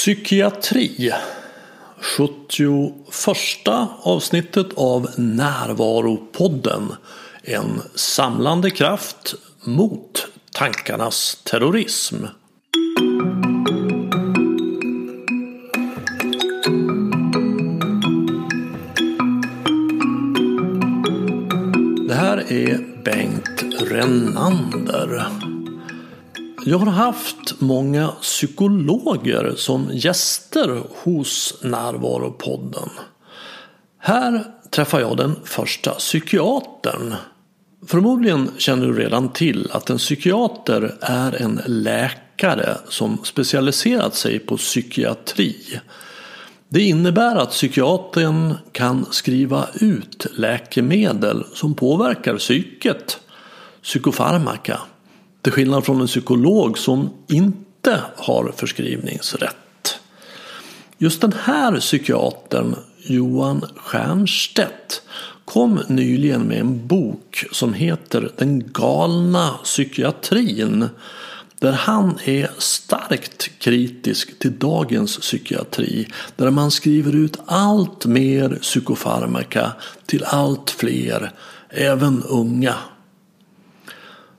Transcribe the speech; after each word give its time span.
Psykiatri 0.00 1.12
71 2.00 3.68
avsnittet 4.02 4.66
av 4.74 5.10
Närvaropodden 5.16 6.92
En 7.42 7.82
samlande 7.94 8.70
kraft 8.70 9.34
mot 9.64 10.26
tankarnas 10.52 11.42
terrorism. 11.44 12.16
Det 22.08 22.14
här 22.14 22.52
är 22.52 23.02
Bengt 23.04 23.62
Renander. 23.90 25.49
Jag 26.64 26.78
har 26.78 26.86
haft 26.86 27.60
många 27.60 28.08
psykologer 28.08 29.54
som 29.56 29.90
gäster 29.92 30.82
hos 31.02 31.58
Närvaropodden. 31.62 32.88
Här 33.98 34.44
träffar 34.70 35.00
jag 35.00 35.16
den 35.16 35.36
första 35.44 35.90
psykiatern. 35.90 37.14
Förmodligen 37.86 38.50
känner 38.58 38.86
du 38.86 38.92
redan 38.92 39.28
till 39.28 39.70
att 39.72 39.90
en 39.90 39.98
psykiater 39.98 40.94
är 41.00 41.42
en 41.42 41.60
läkare 41.66 42.76
som 42.88 43.18
specialiserat 43.24 44.14
sig 44.14 44.38
på 44.38 44.56
psykiatri. 44.56 45.80
Det 46.68 46.82
innebär 46.82 47.36
att 47.36 47.50
psykiatern 47.50 48.54
kan 48.72 49.06
skriva 49.10 49.68
ut 49.74 50.26
läkemedel 50.36 51.44
som 51.54 51.74
påverkar 51.74 52.36
psyket, 52.36 53.20
psykofarmaka 53.82 54.80
till 55.42 55.52
skillnad 55.52 55.84
från 55.84 56.00
en 56.00 56.06
psykolog 56.06 56.78
som 56.78 57.10
inte 57.28 58.00
har 58.16 58.52
förskrivningsrätt. 58.56 60.00
Just 60.98 61.20
den 61.20 61.32
här 61.42 61.80
psykiatern, 61.80 62.76
Johan 62.96 63.64
Stiernstedt, 63.88 65.02
kom 65.44 65.82
nyligen 65.88 66.42
med 66.42 66.60
en 66.60 66.86
bok 66.86 67.44
som 67.52 67.74
heter 67.74 68.32
Den 68.36 68.72
galna 68.72 69.50
psykiatrin. 69.64 70.88
Där 71.58 71.72
han 71.72 72.18
är 72.24 72.50
starkt 72.58 73.50
kritisk 73.58 74.38
till 74.38 74.58
dagens 74.58 75.18
psykiatri. 75.18 76.08
Där 76.36 76.50
man 76.50 76.70
skriver 76.70 77.16
ut 77.16 77.38
allt 77.46 78.06
mer 78.06 78.58
psykofarmaka 78.62 79.72
till 80.06 80.24
allt 80.24 80.70
fler, 80.70 81.32
även 81.68 82.22
unga. 82.22 82.74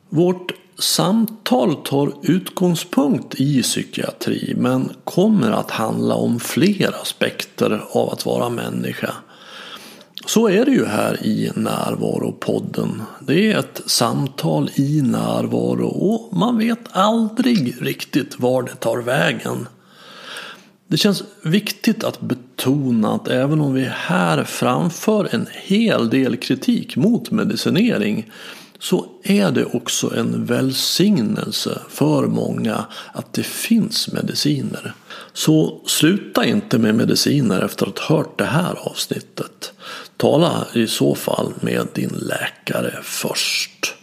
Vårt 0.09 0.51
samtal 0.81 1.75
tar 1.75 2.13
utgångspunkt 2.21 3.35
i 3.39 3.61
psykiatri 3.61 4.53
men 4.57 4.89
kommer 5.03 5.51
att 5.51 5.71
handla 5.71 6.15
om 6.15 6.39
fler 6.39 7.01
aspekter 7.01 7.83
av 7.91 8.09
att 8.09 8.25
vara 8.25 8.49
människa. 8.49 9.13
Så 10.25 10.49
är 10.49 10.65
det 10.65 10.71
ju 10.71 10.85
här 10.85 11.25
i 11.25 11.51
Närvaropodden. 11.55 13.01
Det 13.19 13.51
är 13.51 13.59
ett 13.59 13.81
samtal 13.85 14.69
i 14.75 15.01
närvaro 15.01 15.87
och 15.87 16.37
man 16.37 16.57
vet 16.57 16.79
aldrig 16.91 17.75
riktigt 17.81 18.39
var 18.39 18.63
det 18.63 18.75
tar 18.75 18.97
vägen. 18.97 19.67
Det 20.87 20.97
känns 20.97 21.23
viktigt 21.43 22.03
att 22.03 22.21
betona 22.21 23.13
att 23.13 23.27
även 23.27 23.61
om 23.61 23.73
vi 23.73 23.89
här 23.91 24.43
framför 24.43 25.35
en 25.35 25.47
hel 25.51 26.09
del 26.09 26.37
kritik 26.37 26.95
mot 26.95 27.31
medicinering 27.31 28.31
så 28.81 29.05
är 29.23 29.51
det 29.51 29.65
också 29.65 30.15
en 30.15 30.45
välsignelse 30.45 31.81
för 31.89 32.27
många 32.27 32.85
att 33.13 33.33
det 33.33 33.43
finns 33.43 34.11
mediciner. 34.11 34.93
Så 35.33 35.81
sluta 35.85 36.45
inte 36.45 36.77
med 36.77 36.95
mediciner 36.95 37.61
efter 37.61 37.87
att 37.87 37.99
ha 37.99 38.17
hört 38.17 38.37
det 38.37 38.45
här 38.45 38.75
avsnittet. 38.75 39.73
Tala 40.17 40.67
i 40.73 40.87
så 40.87 41.15
fall 41.15 41.53
med 41.59 41.87
din 41.93 42.13
läkare 42.21 42.99
först. 43.03 43.95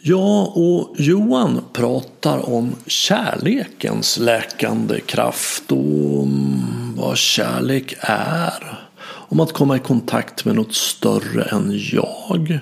Jag 0.00 0.56
och 0.56 0.94
Johan 0.98 1.60
pratar 1.72 2.50
om 2.50 2.74
kärlekens 2.86 4.18
läkande 4.18 5.00
kraft 5.00 5.72
och 5.72 6.20
om 6.20 6.62
vad 6.96 7.16
kärlek 7.16 7.94
är. 8.00 8.78
Om 9.06 9.40
att 9.40 9.52
komma 9.52 9.76
i 9.76 9.80
kontakt 9.80 10.44
med 10.44 10.54
något 10.54 10.74
större 10.74 11.42
än 11.42 11.80
jag 11.92 12.60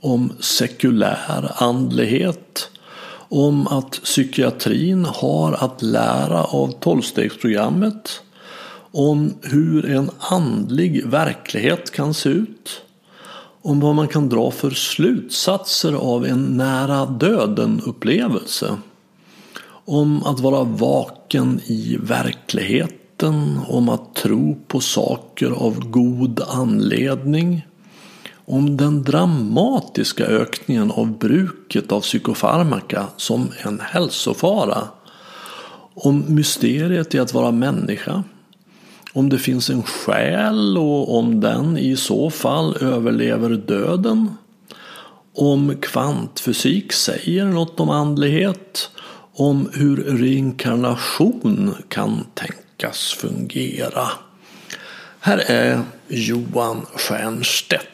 om 0.00 0.32
sekulär 0.40 1.52
andlighet, 1.54 2.70
om 3.28 3.66
att 3.66 3.90
psykiatrin 3.90 5.04
har 5.04 5.52
att 5.52 5.82
lära 5.82 6.44
av 6.44 6.72
tolvstegsprogrammet, 6.80 8.22
om 8.92 9.34
hur 9.42 9.90
en 9.90 10.10
andlig 10.18 11.06
verklighet 11.06 11.90
kan 11.90 12.14
se 12.14 12.28
ut, 12.28 12.82
om 13.62 13.80
vad 13.80 13.94
man 13.94 14.08
kan 14.08 14.28
dra 14.28 14.50
för 14.50 14.70
slutsatser 14.70 15.92
av 15.92 16.26
en 16.26 16.42
nära 16.42 17.06
döden 17.06 17.82
upplevelse, 17.86 18.76
om 19.84 20.22
att 20.22 20.40
vara 20.40 20.64
vaken 20.64 21.60
i 21.66 21.98
verkligheten, 22.00 23.60
om 23.68 23.88
att 23.88 24.14
tro 24.14 24.58
på 24.68 24.80
saker 24.80 25.50
av 25.50 25.90
god 25.90 26.40
anledning, 26.48 27.66
om 28.50 28.76
den 28.76 29.02
dramatiska 29.02 30.24
ökningen 30.24 30.90
av 30.90 31.18
bruket 31.18 31.92
av 31.92 32.00
psykofarmaka 32.00 33.06
som 33.16 33.48
en 33.58 33.80
hälsofara. 33.80 34.88
Om 35.94 36.24
mysteriet 36.28 37.14
i 37.14 37.18
att 37.18 37.34
vara 37.34 37.50
människa. 37.50 38.22
Om 39.12 39.28
det 39.28 39.38
finns 39.38 39.70
en 39.70 39.82
själ 39.82 40.78
och 40.78 41.18
om 41.18 41.40
den 41.40 41.78
i 41.78 41.96
så 41.96 42.30
fall 42.30 42.76
överlever 42.80 43.50
döden. 43.50 44.34
Om 45.34 45.76
kvantfysik 45.76 46.92
säger 46.92 47.44
något 47.44 47.80
om 47.80 47.90
andlighet. 47.90 48.90
Om 49.34 49.70
hur 49.72 49.96
reinkarnation 49.96 51.74
kan 51.88 52.24
tänkas 52.34 53.12
fungera. 53.12 54.08
Här 55.20 55.38
är 55.38 55.82
Johan 56.08 56.86
Stiernstedt. 56.96 57.86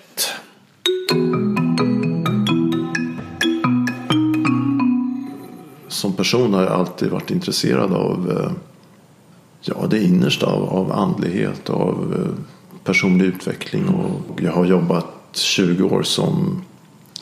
Som 5.88 6.12
person 6.16 6.54
har 6.54 6.62
jag 6.62 6.72
alltid 6.72 7.10
varit 7.10 7.30
intresserad 7.30 7.92
av 7.92 8.30
eh, 8.30 8.52
ja, 9.60 9.86
det 9.90 10.02
innersta 10.02 10.46
av, 10.46 10.62
av 10.62 10.92
andlighet, 10.92 11.70
av 11.70 12.14
eh, 12.14 12.44
personlig 12.84 13.24
utveckling. 13.24 13.88
Och 13.88 14.42
jag 14.42 14.52
har 14.52 14.64
jobbat 14.64 15.06
20 15.32 15.84
år 15.84 16.02
som 16.02 16.62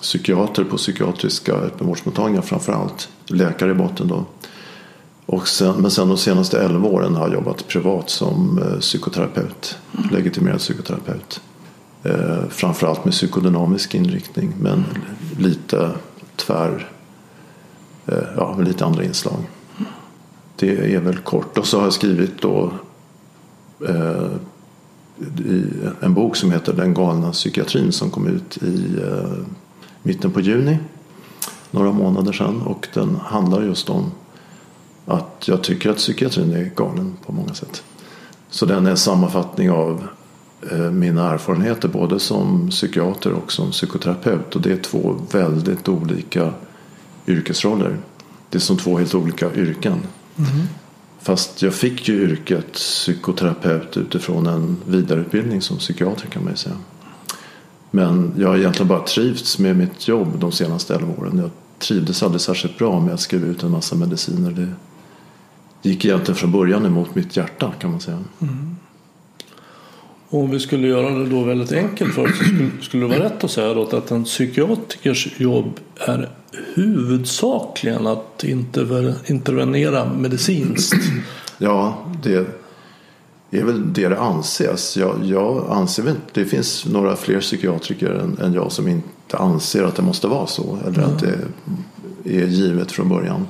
psykiater 0.01 0.65
på 0.65 0.77
psykiatriska 0.77 1.53
öppenvårdsmottagningar 1.53 2.43
framför 2.43 2.73
allt. 2.73 3.09
Läkare 3.27 3.71
i 3.71 3.75
botten 3.75 4.09
då. 4.09 4.25
Och 5.27 5.49
sen, 5.49 5.75
men 5.77 5.91
sen 5.91 6.09
de 6.09 6.19
senaste 6.19 6.61
11 6.61 6.89
åren 6.89 7.15
har 7.15 7.27
jag 7.27 7.35
jobbat 7.35 7.69
privat 7.69 8.11
som 8.11 8.59
eh, 8.59 8.79
psykoterapeut. 8.79 9.79
Legitimerad 10.13 10.59
psykoterapeut. 10.59 11.41
Eh, 12.05 12.49
framförallt 12.49 13.05
med 13.05 13.15
psykodynamisk 13.15 13.95
inriktning 13.95 14.53
men 14.61 14.85
lite 15.39 15.91
tvär, 16.37 16.91
eh, 18.07 18.19
ja, 18.37 18.55
med 18.57 18.69
lite 18.69 18.85
andra 18.85 19.05
inslag. 19.05 19.39
Det 20.57 20.95
är 20.95 21.01
väl 21.01 21.19
kort. 21.19 21.59
Och 21.59 21.67
så 21.67 21.77
har 21.77 21.85
jag 21.85 21.93
skrivit 21.93 22.43
då 22.43 22.73
eh, 23.89 24.27
i 25.47 25.65
en 26.01 26.15
bok 26.15 26.37
som 26.37 26.51
heter 26.51 26.73
Den 26.73 26.95
galna 26.95 27.33
psykiatrin 27.33 27.93
som 27.93 28.11
kom 28.11 28.27
ut 28.27 28.57
i 28.63 29.01
eh, 29.03 29.47
mitten 30.03 30.31
på 30.31 30.41
juni. 30.41 30.79
Några 31.71 31.93
månader 31.93 32.33
sedan. 32.33 32.63
Och 32.63 32.89
den 32.95 33.17
handlar 33.17 33.63
just 33.63 33.91
om 33.91 34.13
att 35.07 35.45
jag 35.49 35.63
tycker 35.63 35.91
att 35.91 35.97
psykiatrin 35.97 36.53
är 36.53 36.71
galen 36.77 37.17
på 37.27 37.33
många 37.33 37.55
sätt. 37.55 37.83
Så 38.51 38.67
den 38.67 38.87
är 38.87 38.91
en 38.91 38.97
sammanfattning 38.97 39.71
av 39.71 40.07
mina 40.93 41.31
erfarenheter 41.31 41.89
både 41.89 42.21
som 42.21 42.71
psykiater 42.71 43.33
och 43.33 43.53
som 43.53 43.71
psykoterapeut. 43.71 44.57
Och 44.57 44.63
det 44.63 44.73
är 44.73 44.77
två 44.77 45.17
väldigt 45.33 45.89
olika 45.89 46.53
yrkesroller. 47.27 47.97
Det 48.51 48.59
är 48.59 48.61
som 48.61 48.77
två 48.77 48.99
helt 48.99 49.15
olika 49.15 49.55
yrken. 49.55 49.93
Mm. 50.37 50.67
Fast 51.21 51.63
jag 51.63 51.75
fick 51.75 52.09
ju 52.09 52.23
yrket 52.23 52.73
psykoterapeut 52.73 53.97
utifrån 53.97 54.47
en 54.47 54.77
vidareutbildning 54.87 55.63
som 55.63 55.77
psykiater 55.77 56.27
kan 56.27 56.45
man 56.45 56.53
ju 56.53 56.57
säga. 56.57 56.77
Men 57.91 58.33
jag 58.39 58.49
har 58.49 58.57
egentligen 58.57 58.89
bara 58.89 59.01
trivts 59.01 59.59
med 59.59 59.77
mitt 59.77 60.09
jobb 60.09 60.39
de 60.39 60.53
senaste 60.53 60.95
11 60.95 61.13
åren. 61.19 61.39
Jag 61.39 61.51
trivdes 61.79 62.23
aldrig 62.23 62.41
särskilt 62.41 62.79
bra 62.79 63.01
med 63.01 63.15
att 63.15 63.21
skriva 63.21 63.47
ut 63.47 63.63
en 63.63 63.71
massa 63.71 63.97
mediciner. 63.97 64.51
Det 64.51 65.89
gick 65.89 66.05
egentligen 66.05 66.37
från 66.37 66.53
början 66.53 66.87
emot 66.87 67.15
mitt 67.15 67.37
hjärta 67.37 67.73
kan 67.79 67.91
man 67.91 68.01
säga. 68.01 68.19
Mm. 68.41 68.77
Om 70.35 70.51
vi 70.51 70.61
skulle 70.61 70.89
göra 70.89 71.11
det 71.11 71.27
då 71.27 71.43
väldigt 71.43 71.73
enkelt 71.73 72.15
för 72.15 72.25
oss 72.25 72.37
skulle, 72.37 72.71
skulle 72.83 73.03
det 73.03 73.09
vara 73.09 73.25
rätt 73.25 73.45
att 73.45 73.51
säga 73.51 73.75
då 73.75 73.83
att 73.83 74.11
en 74.11 74.25
psykiatrikers 74.25 75.41
jobb 75.41 75.81
är 75.97 76.31
huvudsakligen 76.75 78.07
att 78.07 78.45
intervenera 79.27 80.13
medicinskt 80.15 81.03
Ja, 81.59 82.07
det 82.23 82.47
är 83.51 83.65
väl 83.65 83.93
det 83.93 84.09
det 84.09 84.19
anses. 84.19 84.97
Jag, 84.97 85.25
jag 85.25 85.67
anser 85.71 86.03
väl 86.03 86.17
det 86.33 86.45
finns 86.45 86.87
några 86.87 87.17
fler 87.17 87.41
psykiatriker 87.41 88.11
än, 88.11 88.39
än 88.39 88.53
jag 88.53 88.73
som 88.73 88.89
inte 88.89 89.37
anser 89.37 89.85
att 89.85 89.97
det 89.97 90.03
måste 90.03 90.27
vara 90.27 90.47
så. 90.47 90.79
Eller 90.87 91.03
att 91.03 91.19
det 91.21 91.39
är 92.25 92.47
givet 92.47 92.93
från 92.93 93.09
början. 93.09 93.47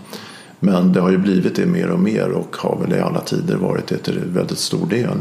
Men 0.64 0.92
det 0.92 1.00
har 1.00 1.10
ju 1.10 1.18
blivit 1.18 1.56
det 1.56 1.66
mer 1.66 1.90
och 1.90 2.00
mer 2.00 2.28
och 2.28 2.56
har 2.56 2.78
väl 2.80 2.92
i 2.92 3.00
alla 3.00 3.20
tider 3.20 3.56
varit 3.56 3.86
det 3.86 3.98
till 3.98 4.20
väldigt 4.26 4.58
stor 4.58 4.86
del. 4.86 5.18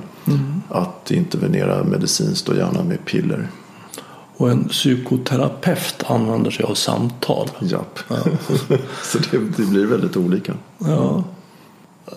Att 0.69 1.11
intervenera 1.11 1.83
medicinskt 1.83 2.49
och 2.49 2.55
gärna 2.55 2.83
med 2.83 3.05
piller. 3.05 3.47
Och 4.37 4.51
en 4.51 4.63
psykoterapeut 4.63 6.03
använder 6.07 6.51
sig 6.51 6.65
av 6.65 6.73
samtal. 6.73 7.49
Japp. 7.61 7.99
så 9.03 9.17
det, 9.31 9.37
det 9.57 9.65
blir 9.65 9.85
väldigt 9.85 10.17
olika. 10.17 10.53
Ja. 10.77 11.23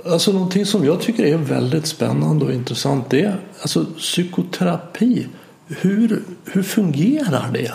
Alltså 0.06 0.32
någonting 0.32 0.67
som 0.67 0.84
jag 0.84 1.00
tycker 1.00 1.25
är 1.25 1.37
väldigt 1.37 1.87
spännande 1.87 2.44
och 2.44 2.52
intressant 2.52 3.11
det 3.11 3.22
är 3.22 3.40
alltså 3.61 3.84
psykoterapi. 3.84 5.26
Hur, 5.67 6.22
hur 6.44 6.62
fungerar 6.62 7.50
det? 7.52 7.72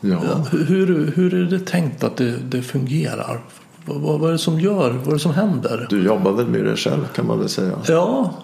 Ja. 0.00 0.46
Hur, 0.50 1.12
hur 1.16 1.34
är 1.34 1.44
det 1.44 1.66
tänkt 1.66 2.04
att 2.04 2.16
det, 2.16 2.36
det 2.36 2.62
fungerar? 2.62 3.40
Vad, 3.84 3.96
vad, 4.00 4.20
vad 4.20 4.28
är 4.28 4.32
det 4.32 4.38
som 4.38 4.60
gör? 4.60 4.90
Vad 4.90 5.08
är 5.08 5.12
det 5.12 5.18
som 5.18 5.34
händer? 5.34 5.86
Du 5.90 6.04
jobbar 6.04 6.32
väl 6.32 6.46
med 6.46 6.64
det 6.64 6.76
själv 6.76 7.08
kan 7.14 7.26
man 7.26 7.38
väl 7.38 7.48
säga. 7.48 7.72
Ja, 7.88 8.34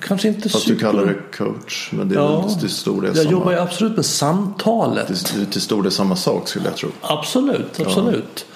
kanske 0.00 0.28
inte 0.28 0.48
Fast 0.48 0.66
du 0.66 0.74
psyko- 0.74 0.80
kallar 0.80 1.06
det 1.06 1.36
coach. 1.36 1.90
Men 1.92 2.08
det 2.08 2.14
är 2.14 2.18
Ja. 2.20 2.48
till 2.60 2.68
stor 2.70 3.02
del 3.02 3.04
Jag 3.04 3.16
samma. 3.16 3.30
jobbar 3.32 3.52
ju 3.52 3.58
absolut 3.58 3.96
med 3.96 4.04
samtalet. 4.06 5.06
Det 5.08 5.42
är 5.42 5.44
till 5.46 5.60
stor 5.60 5.82
del 5.82 5.92
samma 5.92 6.16
sak 6.16 6.48
skulle 6.48 6.64
jag 6.64 6.76
tro. 6.76 6.88
Absolut, 7.00 7.80
absolut. 7.80 8.46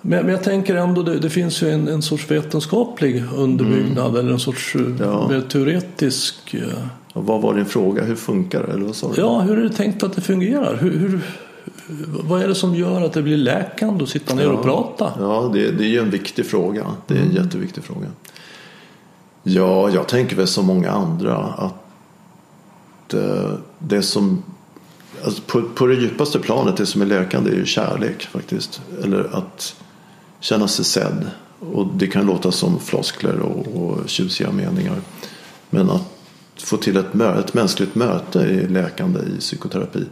Men, 0.00 0.24
men 0.24 0.28
jag 0.34 0.42
tänker 0.44 0.74
ändå, 0.76 1.02
det, 1.02 1.18
det 1.18 1.30
finns 1.30 1.62
ju 1.62 1.70
en, 1.70 1.88
en 1.88 2.02
sorts 2.02 2.30
vetenskaplig 2.30 3.24
underbyggnad 3.36 4.16
eller 4.16 4.32
en 4.32 4.38
sorts 4.40 4.74
eh, 4.74 4.80
Mm. 4.80 4.96
Ja. 5.00 5.28
mer 5.28 5.40
teoretisk. 5.40 6.54
eh, 6.54 6.62
Och 7.12 7.26
vad 7.26 7.42
var 7.42 7.54
din 7.54 7.66
fråga? 7.66 8.04
Hur 8.04 8.16
funkar 8.16 8.66
det? 8.66 8.72
Eller 8.72 8.84
vad 8.86 8.96
sa 8.96 9.12
du? 9.14 9.20
Ja, 9.20 9.40
hur 9.40 9.58
är 9.58 9.62
det 9.62 9.70
tänkt 9.70 10.02
att 10.02 10.12
det 10.16 10.20
fungerar? 10.20 10.76
Hur, 10.80 10.90
hur, 10.98 11.20
vad 12.08 12.42
är 12.42 12.48
det 12.48 12.54
som 12.54 12.74
gör 12.74 13.02
att 13.02 13.12
det 13.12 13.22
blir 13.22 13.36
läkande 13.36 14.04
att 14.04 14.10
sitta 14.10 14.34
ner 14.34 14.50
och 14.50 14.62
prata? 14.62 15.12
Ja, 15.20 15.50
det, 15.52 15.70
det 15.70 15.84
är 15.84 15.88
ju 15.88 15.98
en 15.98 16.10
viktig 16.10 16.46
fråga. 16.46 16.86
Det 17.06 17.14
är 17.14 17.18
en 17.18 17.30
Mm. 17.30 17.44
jätteviktig 17.44 17.84
fråga. 17.84 18.06
Ja, 19.42 19.90
jag 19.90 20.08
tänker 20.08 20.36
väl 20.36 20.46
som 20.46 20.66
många 20.66 20.90
andra 20.90 21.36
att 21.36 23.14
eh, 23.14 23.52
det 23.78 24.02
som 24.02 24.42
alltså 25.24 25.42
på, 25.46 25.62
på 25.62 25.86
det 25.86 25.94
djupaste 25.94 26.38
planet, 26.38 26.76
det 26.76 26.86
som 26.86 27.02
är 27.02 27.06
läkande 27.06 27.50
är 27.50 27.54
ju 27.56 27.66
kärlek 27.66 28.22
faktiskt. 28.22 28.80
Eller 29.02 29.36
att 29.36 29.76
känna 30.40 30.68
sig 30.68 30.84
sedd. 30.84 31.30
Och 31.72 31.86
det 31.94 32.06
kan 32.06 32.26
låta 32.26 32.52
som 32.52 32.78
floskler 32.80 33.38
och, 33.38 33.66
och 33.82 34.08
tjusiga 34.08 34.52
meningar. 34.52 34.96
Men 35.70 35.90
att 35.90 36.02
få 36.56 36.76
till 36.76 36.96
ett, 36.96 37.14
mö, 37.14 37.40
ett 37.40 37.54
mänskligt 37.54 37.94
möte 37.94 38.40
är 38.40 38.68
läkande 38.68 39.20
i 39.20 39.40
psykoterapi. 39.40 40.04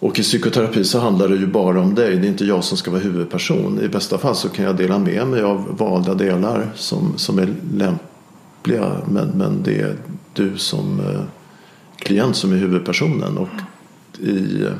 Och 0.00 0.18
i 0.18 0.22
psykoterapi 0.22 0.84
så 0.84 0.98
handlar 0.98 1.28
det 1.28 1.36
ju 1.36 1.46
bara 1.46 1.80
om 1.80 1.94
dig. 1.94 2.16
Det 2.16 2.26
är 2.26 2.28
inte 2.28 2.44
jag 2.44 2.64
som 2.64 2.78
ska 2.78 2.90
vara 2.90 3.00
huvudperson. 3.00 3.80
I 3.80 3.88
bästa 3.88 4.18
fall 4.18 4.34
så 4.34 4.48
kan 4.48 4.64
jag 4.64 4.76
dela 4.76 4.98
med 4.98 5.26
mig 5.26 5.42
av 5.42 5.76
valda 5.78 6.14
delar 6.14 6.70
som, 6.74 7.18
som 7.18 7.38
är 7.38 7.54
lämpliga. 7.72 8.96
Men, 9.08 9.28
men 9.28 9.62
det 9.62 9.80
är 9.80 9.96
du 10.32 10.58
som 10.58 11.00
eh, 11.00 11.22
klient 11.96 12.36
som 12.36 12.52
är 12.52 12.56
huvudpersonen. 12.56 13.38
Och 13.38 13.48
i 14.18 14.62
eh, 14.62 14.72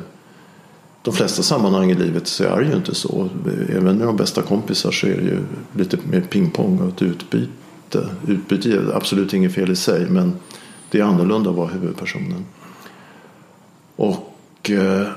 de 1.01 1.13
flesta 1.13 1.43
sammanhang 1.43 1.91
i 1.91 1.95
livet 1.95 2.27
så 2.27 2.43
är 2.43 2.61
det 2.61 2.67
ju 2.67 2.75
inte 2.75 2.95
så. 2.95 3.29
Även 3.69 3.97
med 3.97 4.07
de 4.07 4.17
bästa 4.17 4.41
kompisar 4.41 4.91
så 4.91 5.07
är 5.07 5.15
det 5.15 5.23
ju 5.23 5.39
lite 5.73 5.97
mer 6.11 6.21
pingpong 6.21 6.79
och 6.79 6.87
ett 6.87 7.01
utbyte. 7.01 8.09
Utbyte 8.27 8.69
är 8.69 8.95
absolut 8.95 9.33
inget 9.33 9.53
fel 9.53 9.71
i 9.71 9.75
sig 9.75 10.05
men 10.09 10.33
det 10.89 10.99
är 10.99 11.03
annorlunda 11.03 11.49
att 11.49 11.55
vara 11.55 11.67
huvudpersonen. 11.67 12.45
Och 13.95 14.30
eh, 14.69 15.07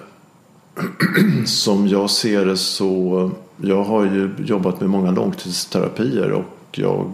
som 1.46 1.88
jag 1.88 2.10
ser 2.10 2.46
det 2.46 2.56
så 2.56 3.30
jag 3.56 3.84
har 3.84 4.04
ju 4.04 4.34
jobbat 4.38 4.80
med 4.80 4.90
många 4.90 5.10
långtidsterapier 5.10 6.32
och 6.32 6.44
jag 6.72 7.12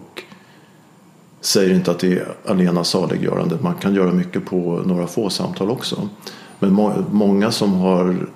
säger 1.41 1.75
inte 1.75 1.91
att 1.91 1.99
det 1.99 2.12
är 2.12 2.29
alena 2.47 2.85
saliggörande. 2.85 3.59
Man 3.61 3.75
kan 3.75 3.94
göra 3.94 4.12
mycket 4.12 4.44
på 4.47 4.82
några 4.87 5.06
få 5.06 5.31
samtal 5.31 5.71
också. 5.71 6.09
Men 6.59 6.73
må- 6.73 7.05
många 7.11 7.50
som 7.50 7.73
har 7.73 8.27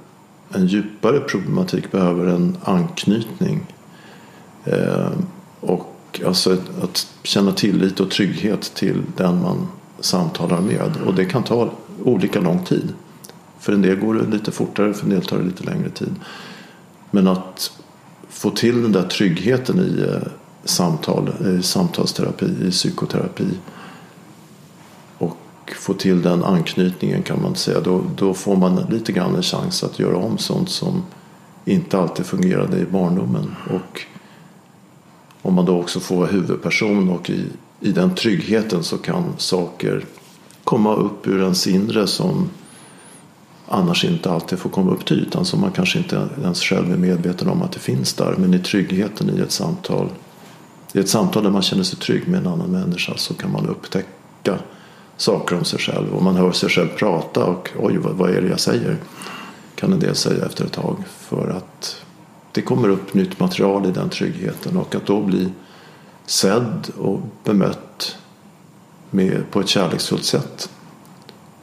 en 0.55 0.67
djupare 0.67 1.21
problematik 1.21 1.93
behöver 1.93 2.27
en 2.27 2.57
anknytning. 2.65 3.67
Eh, 4.65 5.11
och 5.61 6.21
alltså 6.27 6.53
ett, 6.53 6.83
att 6.83 7.07
känna 7.23 7.53
tillit 7.53 8.01
och 8.01 8.11
trygghet 8.11 8.75
till 8.75 9.03
den 9.17 9.43
man 9.43 9.67
samtalar 10.01 10.61
med. 10.61 10.91
Och 11.07 11.15
det 11.15 11.25
kan 11.25 11.43
ta 11.43 11.71
olika 12.05 12.41
lång 12.41 12.65
tid. 12.65 12.93
För 13.65 13.73
en 13.73 13.83
del 13.83 13.97
går 13.97 14.15
det 14.15 14.27
lite 14.27 14.51
fortare, 14.51 14.95
för 14.95 15.05
en 15.05 15.11
del 15.11 15.25
tar 15.25 15.39
det 15.39 15.45
lite 15.45 15.65
längre 15.65 15.91
tid. 15.91 16.15
Men 17.11 17.29
att 17.29 17.73
få 18.29 18.51
till 18.51 18.83
den 18.83 18.93
där 18.93 19.03
tryggheten 19.03 19.79
i 19.79 20.03
eh, 20.03 20.29
samtal, 20.65 21.31
i 21.59 21.63
samtalsterapi, 21.63 22.47
i 22.63 22.71
psykoterapi 22.71 23.47
och 25.19 25.37
få 25.77 25.95
till 25.95 26.23
den 26.23 26.45
anknytningen 26.45 27.23
kan 27.23 27.43
man 27.43 27.55
säga. 27.55 27.81
Då, 27.81 28.05
då 28.17 28.35
får 28.35 28.57
man 28.57 28.87
lite 28.91 29.13
grann 29.13 29.35
en 29.35 29.43
chans 29.43 29.85
att 29.85 29.99
göra 29.99 30.17
om 30.17 30.39
sånt 30.39 30.71
som 30.71 31.03
inte 31.65 31.99
alltid 31.99 32.27
fungerade 32.27 32.79
i 32.79 32.85
barndomen. 32.85 33.55
Och 33.71 34.03
om 35.43 35.55
man 35.55 35.65
då 35.65 35.81
också 35.81 36.01
får 36.01 36.17
vara 36.17 36.27
huvudperson 36.27 37.11
och 37.11 37.31
i, 37.31 37.47
i 37.81 37.93
den 37.93 38.15
tryggheten 38.15 38.83
så 38.83 38.99
kan 38.99 39.25
saker 39.37 40.05
komma 40.65 40.95
upp 40.95 41.27
ur 41.27 41.43
ens 41.43 41.67
inre 41.67 42.07
som 42.07 42.49
annars 43.69 44.05
inte 44.05 44.31
alltid 44.31 44.59
får 44.59 44.71
komma 44.71 44.91
upp 44.91 45.05
till 45.05 45.21
ytan. 45.21 45.45
Som 45.45 45.61
man 45.61 45.71
kanske 45.71 45.99
inte 45.99 46.29
ens 46.43 46.61
själv 46.63 46.93
är 46.93 46.97
medveten 46.97 47.49
om 47.49 47.63
att 47.63 47.73
det 47.73 47.79
finns 47.81 48.15
där. 48.15 48.35
Men 48.39 48.55
i 48.55 48.59
tryggheten 48.59 49.39
i 49.39 49.41
ett 49.41 49.53
samtal 49.53 50.09
i 50.95 50.99
ett 50.99 51.09
samtal 51.09 51.43
där 51.43 51.51
man 51.51 51.63
känner 51.63 51.83
sig 51.83 51.99
trygg 51.99 52.29
med 52.29 52.41
en 52.41 52.47
annan 52.47 52.71
människa 52.71 53.13
så 53.17 53.35
kan 53.35 53.53
man 53.53 53.67
upptäcka 53.67 54.59
saker 55.17 55.57
om 55.57 55.65
sig 55.65 55.79
själv. 55.79 56.15
Och 56.15 56.23
man 56.23 56.37
hör 56.37 56.53
sig 56.53 56.69
själv 56.69 56.89
prata 56.89 57.45
och 57.45 57.71
oj, 57.79 57.97
vad, 57.97 58.13
vad 58.13 58.31
är 58.31 58.43
det 58.43 58.49
jag 58.49 58.61
säger? 58.61 58.97
Kan 59.75 59.93
en 59.93 60.01
del 60.01 60.15
säga 60.15 60.47
efter 60.47 60.65
ett 60.65 60.73
tag. 60.73 60.97
För 61.19 61.51
att 61.51 62.05
det 62.53 62.63
kommer 62.63 62.89
upp 62.89 63.15
nytt 63.15 63.41
material 63.41 63.87
i 63.87 63.91
den 63.91 64.09
tryggheten. 64.09 64.77
Och 64.77 64.95
att 64.95 65.07
då 65.07 65.21
bli 65.21 65.53
sedd 66.27 66.91
och 66.99 67.21
bemött 67.45 68.17
med, 69.11 69.51
på 69.51 69.61
ett 69.61 69.69
kärleksfullt 69.69 70.25
sätt 70.25 70.71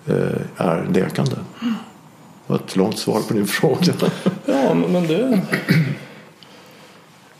eh, 0.05 0.41
är 0.58 0.89
läkande. 0.93 1.36
Det 2.48 2.53
var 2.53 2.60
ett 2.60 2.75
långt 2.75 2.98
svar 3.00 3.19
på 3.27 3.33
din 3.33 3.48
fråga. 3.48 3.93
Ja, 4.45 4.74
men 4.74 5.07
det, 5.07 5.41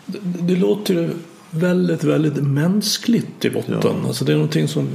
det, 0.06 0.20
det 0.42 0.56
låter 0.56 1.10
väldigt, 1.50 2.04
väldigt 2.04 2.36
mänskligt 2.44 3.46
i 3.46 3.50
botten. 3.50 3.80
Ja. 3.84 3.94
Alltså 4.08 4.26
det 4.26 4.32
är 4.32 4.36
någonting 4.36 4.68
som 4.68 4.88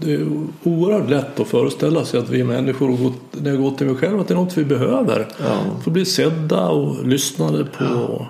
det 0.00 0.12
är 0.14 0.26
oerhört 0.62 1.10
lätt 1.10 1.40
att 1.40 1.48
föreställa 1.48 2.04
sig 2.04 2.20
att 2.20 2.28
vi 2.30 2.44
människor, 2.44 2.90
och 2.90 2.98
gått- 2.98 3.42
när 3.42 3.50
jag 3.50 3.60
går 3.62 3.70
till 3.70 3.86
mig 3.86 3.96
själv, 3.96 4.20
att 4.20 4.28
det 4.28 4.34
är 4.34 4.38
något 4.38 4.58
vi 4.58 4.64
behöver. 4.64 5.28
Ja. 5.42 5.56
Få 5.84 5.90
bli 5.90 6.04
sedda 6.04 6.68
och 6.68 7.06
lyssnade 7.06 7.64
på. 7.64 8.26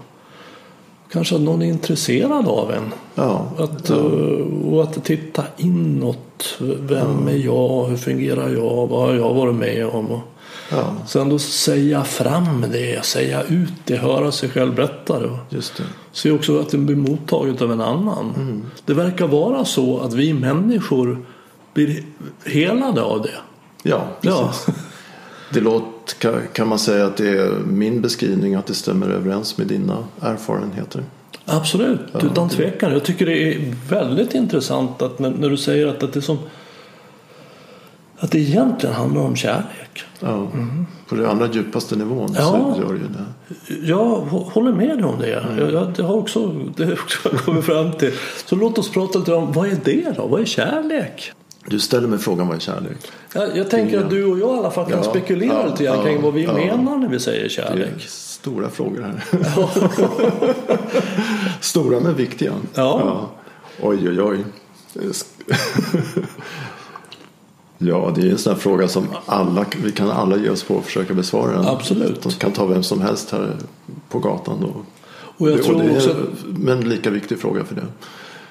Kanske 1.13 1.35
att 1.35 1.41
någon 1.41 1.63
är 1.63 1.67
intresserad 1.67 2.49
av 2.49 2.73
en. 2.73 2.93
Ja, 3.15 3.47
Att, 3.59 3.91
eh, 3.91 3.97
Och 4.71 4.83
att 4.83 5.05
titta 5.05 5.45
inåt. 5.57 6.57
Vem 6.61 7.29
är 7.29 7.37
jag? 7.45 7.85
Hur 7.85 7.97
fungerar 7.97 8.49
jag? 8.49 8.87
Vad 8.87 9.01
har 9.09 9.15
jag 9.15 9.35
varit 9.35 9.55
med 9.55 9.87
om? 9.87 10.21
Ja, 10.77 10.95
Sen 11.07 11.29
då 11.29 11.39
säga 11.39 12.05
fram 12.05 12.65
det, 12.73 13.05
säga 13.05 13.43
ut 13.43 13.73
det, 13.85 13.97
höra 13.97 14.33
sig 14.33 14.49
själv 14.49 14.75
berätta 14.75 15.21
det. 15.21 15.39
just 15.51 15.77
det. 15.77 15.83
Se 16.13 16.31
också 16.31 16.61
att 16.61 16.71
det 16.71 16.79
blir 16.79 16.97
mottaget 16.97 17.63
av 17.63 17.73
en 17.73 17.81
annan. 17.81 18.63
Det 18.85 18.95
verkar 18.95 19.27
vara 19.27 19.65
så 19.65 19.99
att 19.99 20.15
vi 20.15 20.33
människor 20.33 21.25
blir 21.75 22.03
helade 22.45 23.03
av 23.03 23.23
det. 23.23 23.29
Ja, 23.83 24.07
Ja, 24.21 24.53
precis. 24.53 24.67
Det 25.53 25.61
låter, 25.61 26.53
kan, 26.53 26.69
man 26.69 26.79
säga 26.79 27.07
att 27.07 27.17
det 27.17 27.29
är 27.29 27.51
min 27.67 28.01
beskrivning 28.01 28.55
att 28.55 28.67
det 28.67 28.75
stämmer 28.75 29.11
överens 29.11 29.59
med 29.59 29.67
dina 29.67 29.99
erfarenheter? 30.21 31.05
absolut, 31.47 32.01
utan 32.23 32.49
tvekan. 32.49 32.93
Jag 32.93 33.05
tycker 33.05 33.27
det 33.27 33.55
är 33.55 33.75
väldigt 33.89 34.35
intressant 34.35 35.03
att 35.03 35.19
när, 35.19 35.31
när 35.31 35.51
du 35.51 35.57
säger 35.57 35.87
att, 35.87 36.03
att 36.03 36.13
det 36.13 36.19
är 36.19 36.23
som 36.23 36.39
att 38.19 38.31
det 38.31 38.39
egentligen 38.39 38.95
handlar 38.95 39.21
om 39.23 39.37
kärlek. 39.37 40.05
Ja, 40.21 40.49
På 41.09 41.15
den 41.15 41.27
allra 41.27 41.49
djupaste 41.53 41.97
nivån 41.97 42.35
Ja. 42.39 42.75
så 42.77 42.81
gör 42.83 42.93
det 42.93 42.99
ju 43.01 43.09
det. 43.09 43.87
Jag 43.87 44.05
hå- 44.05 44.51
håller 44.51 44.73
med 44.73 44.99
dig 44.99 45.05
om 45.05 45.19
det. 45.19 45.29
Jag, 45.29 45.73
jag, 45.73 45.93
det 45.97 46.03
har 46.03 46.15
också, 46.15 46.47
det 46.77 46.85
har 46.85 46.93
också 46.93 47.29
kommit 47.45 47.65
fram 47.65 47.93
till. 47.93 48.13
Så 48.47 48.57
låt 48.57 48.79
oss 48.79 48.91
prata 48.91 49.19
lite 49.19 49.33
om 49.35 49.53
vad 49.53 49.69
är 49.69 49.79
det 49.85 50.15
då? 50.17 50.27
Vad 50.27 50.41
är 50.41 50.45
kärlek? 50.45 51.33
Du 51.67 51.79
ställer 51.81 52.09
mig 52.09 52.19
frågan 52.19 52.47
vad 52.49 52.57
är 52.57 52.61
kärlek? 52.61 52.97
Jag, 53.35 53.57
jag 53.57 53.71
tänker 53.71 53.99
att 54.05 54.11
du 54.11 54.25
och 54.25 54.39
jag 54.39 54.55
i 54.57 54.59
alla 54.59 54.71
fall 54.71 54.85
kan 54.91 54.99
Ja, 55.05 55.11
spekulera 55.11 55.53
ja, 55.61 55.67
lite 55.67 55.85
grann 55.85 55.97
ja, 55.99 56.05
kring 56.05 56.23
vad 56.23 56.35
vi 56.35 56.45
ja. 56.45 56.53
menar 56.53 56.97
när 56.99 57.09
vi 57.09 57.21
säger 57.21 57.41
Det 57.41 57.47
är 57.47 57.49
kärlek. 57.49 58.03
stora 58.09 58.69
frågor 58.71 59.03
här. 59.03 59.25
stora 61.61 62.01
men 62.01 62.15
viktiga. 62.15 62.53
Ja. 62.75 63.29
Oj, 63.83 64.09
oj, 64.09 64.21
oj. 64.23 64.45
Ja, 67.79 68.13
det 68.17 68.23
är 68.23 68.31
en 68.31 68.39
sån 68.39 68.53
här 68.53 68.61
fråga 68.61 68.89
som 68.89 69.07
alla, 69.27 69.65
vi 69.85 69.93
kan 69.93 70.11
alla 70.11 70.37
ge 70.37 70.49
oss 70.49 70.63
på 70.63 70.79
att 70.79 70.85
försöka 70.85 71.15
besvara 71.15 71.53
den. 71.53 71.67
Absolut. 71.67 72.23
De 72.23 72.33
kan 72.33 72.53
ta 72.53 72.67
vem 72.67 72.83
som 72.83 73.01
helst 73.01 73.31
här 73.31 73.57
på 74.11 74.19
gatan. 74.19 74.59
Då. 74.61 74.75
Och 75.37 75.51
jag 75.51 75.63
tror 75.63 75.79
det 75.83 75.85
är, 75.85 75.97
också 75.97 76.17
Men 76.45 76.89
lika 76.89 77.11
viktig 77.11 77.39
fråga 77.39 77.65
för 77.65 77.75
det. 77.75 77.87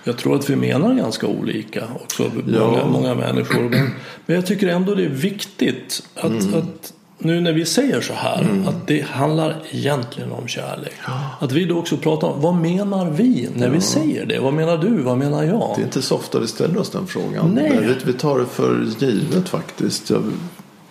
Jag 0.03 0.17
tror 0.17 0.35
att 0.35 0.49
vi 0.49 0.55
menar 0.55 0.93
ganska 0.93 1.27
olika 1.27 1.83
också, 2.03 2.23
Ja. 2.47 2.67
många, 2.67 2.85
många 2.85 3.15
människor. 3.15 3.61
Men, 3.69 3.89
men 4.25 4.35
jag 4.35 4.45
tycker 4.45 4.67
ändå 4.67 4.95
det 4.95 5.05
är 5.05 5.09
viktigt 5.09 6.03
att, 6.15 6.23
Mm. 6.31 6.53
att 6.53 6.93
nu 7.23 7.41
när 7.41 7.53
vi 7.53 7.65
säger 7.65 8.01
så 8.01 8.13
här, 8.13 8.63
att 8.67 8.87
det 8.87 9.01
handlar 9.01 9.55
egentligen 9.71 10.31
om 10.31 10.47
kärlek. 10.47 10.93
Att 11.39 11.51
vi 11.51 11.65
då 11.65 11.79
också 11.79 11.97
pratar 11.97 12.27
om, 12.27 12.41
vad 12.41 12.55
menar 12.55 13.11
vi 13.11 13.49
när 13.55 13.69
vi 13.69 13.81
säger 13.81 14.25
det? 14.25 14.39
Vad 14.39 14.53
menar 14.53 14.77
du? 14.77 15.01
Vad 15.01 15.17
menar 15.17 15.43
jag? 15.43 15.73
Det 15.75 15.81
är 15.81 15.85
inte 15.85 16.01
så 16.01 16.15
ofta 16.15 16.39
vi 16.39 16.47
ställer 16.47 16.77
oss 16.77 16.89
den 16.89 17.07
frågan. 17.07 17.51
Nej. 17.53 17.97
Vi, 18.05 18.13
tar 18.13 18.39
det 18.39 18.45
för 18.45 18.87
givet 18.99 19.49
faktiskt. 19.49 20.09
Jag 20.09 20.23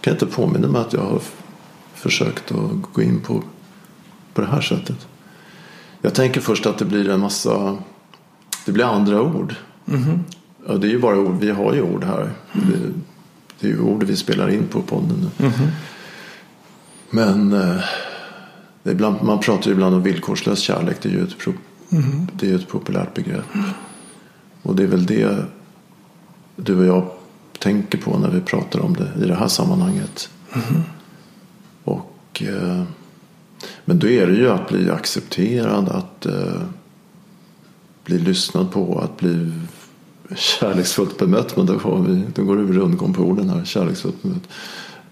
kan 0.00 0.12
inte 0.12 0.26
påminna 0.26 0.68
mig 0.68 0.80
att 0.80 0.92
jag 0.92 1.00
har 1.00 1.20
försökt 1.94 2.52
att 2.52 2.92
gå 2.92 3.02
in 3.02 3.20
på, 3.20 3.42
på 4.34 4.40
det 4.40 4.46
här 4.46 4.60
sättet. 4.60 5.06
Jag 6.02 6.14
tänker 6.14 6.40
först 6.40 6.66
att 6.66 6.78
det 6.78 6.84
blir 6.84 7.08
en 7.08 7.20
massa, 7.20 7.76
det 8.66 8.72
blir 8.72 8.84
andra 8.84 9.22
ord. 9.22 9.54
Ja, 10.68 10.74
det 10.74 10.86
är 10.86 10.90
ju 10.90 10.98
bara 10.98 11.18
ord, 11.18 11.36
vi 11.40 11.50
har 11.50 11.74
ju 11.74 11.82
ord 11.82 12.04
här. 12.04 12.30
Det, 12.52 12.78
det 13.60 13.66
är 13.66 13.70
ju 13.70 13.80
ord 13.80 14.02
vi 14.02 14.16
spelar 14.16 14.48
in 14.48 14.66
på 14.66 14.82
podden 14.82 15.30
nu. 15.38 15.48
Men 17.14 17.52
eh, 17.52 17.84
ibland, 18.84 19.22
man 19.22 19.40
pratar 19.40 19.66
ju 19.66 19.72
ibland 19.72 19.94
om 19.94 20.02
villkorslös 20.02 20.58
kärlek. 20.58 20.96
Det 21.02 21.08
är 21.08 21.12
ju 21.12 21.22
ett, 21.22 21.38
pro, 21.38 21.52
det 22.32 22.50
är 22.50 22.54
ett 22.54 22.68
populärt 22.68 23.14
begrepp. 23.14 23.44
Och 24.62 24.76
det 24.76 24.82
är 24.82 24.86
väl 24.86 25.06
det 25.06 25.44
du 26.56 26.78
och 26.78 26.84
jag 26.84 27.10
tänker 27.58 27.98
på 27.98 28.18
när 28.18 28.30
vi 28.30 28.40
pratar 28.40 28.80
om 28.80 28.94
det 28.94 29.24
i 29.24 29.28
det 29.28 29.34
här 29.34 29.48
sammanhanget. 29.48 30.30
Och, 31.84 32.42
eh, 32.46 32.82
men 33.84 33.98
då 33.98 34.08
är 34.08 34.26
det 34.26 34.34
ju 34.34 34.50
att 34.50 34.68
bli 34.68 34.90
accepterad, 34.90 35.88
att 35.88 36.26
eh, 36.26 36.62
bli 38.04 38.18
lyssnad 38.18 38.72
på, 38.72 38.98
att 38.98 39.16
bli 39.16 39.52
kärleksfullt 40.36 41.18
bemött. 41.18 41.56
Men 41.56 41.66
då, 41.66 41.96
vi, 41.96 42.22
då 42.34 42.44
går 42.44 42.56
det 42.56 42.62
rundgång 42.62 43.14
på 43.14 43.22
orden 43.22 43.48
här, 43.48 43.64
kärleksfullt 43.64 44.22
bemött. 44.22 44.48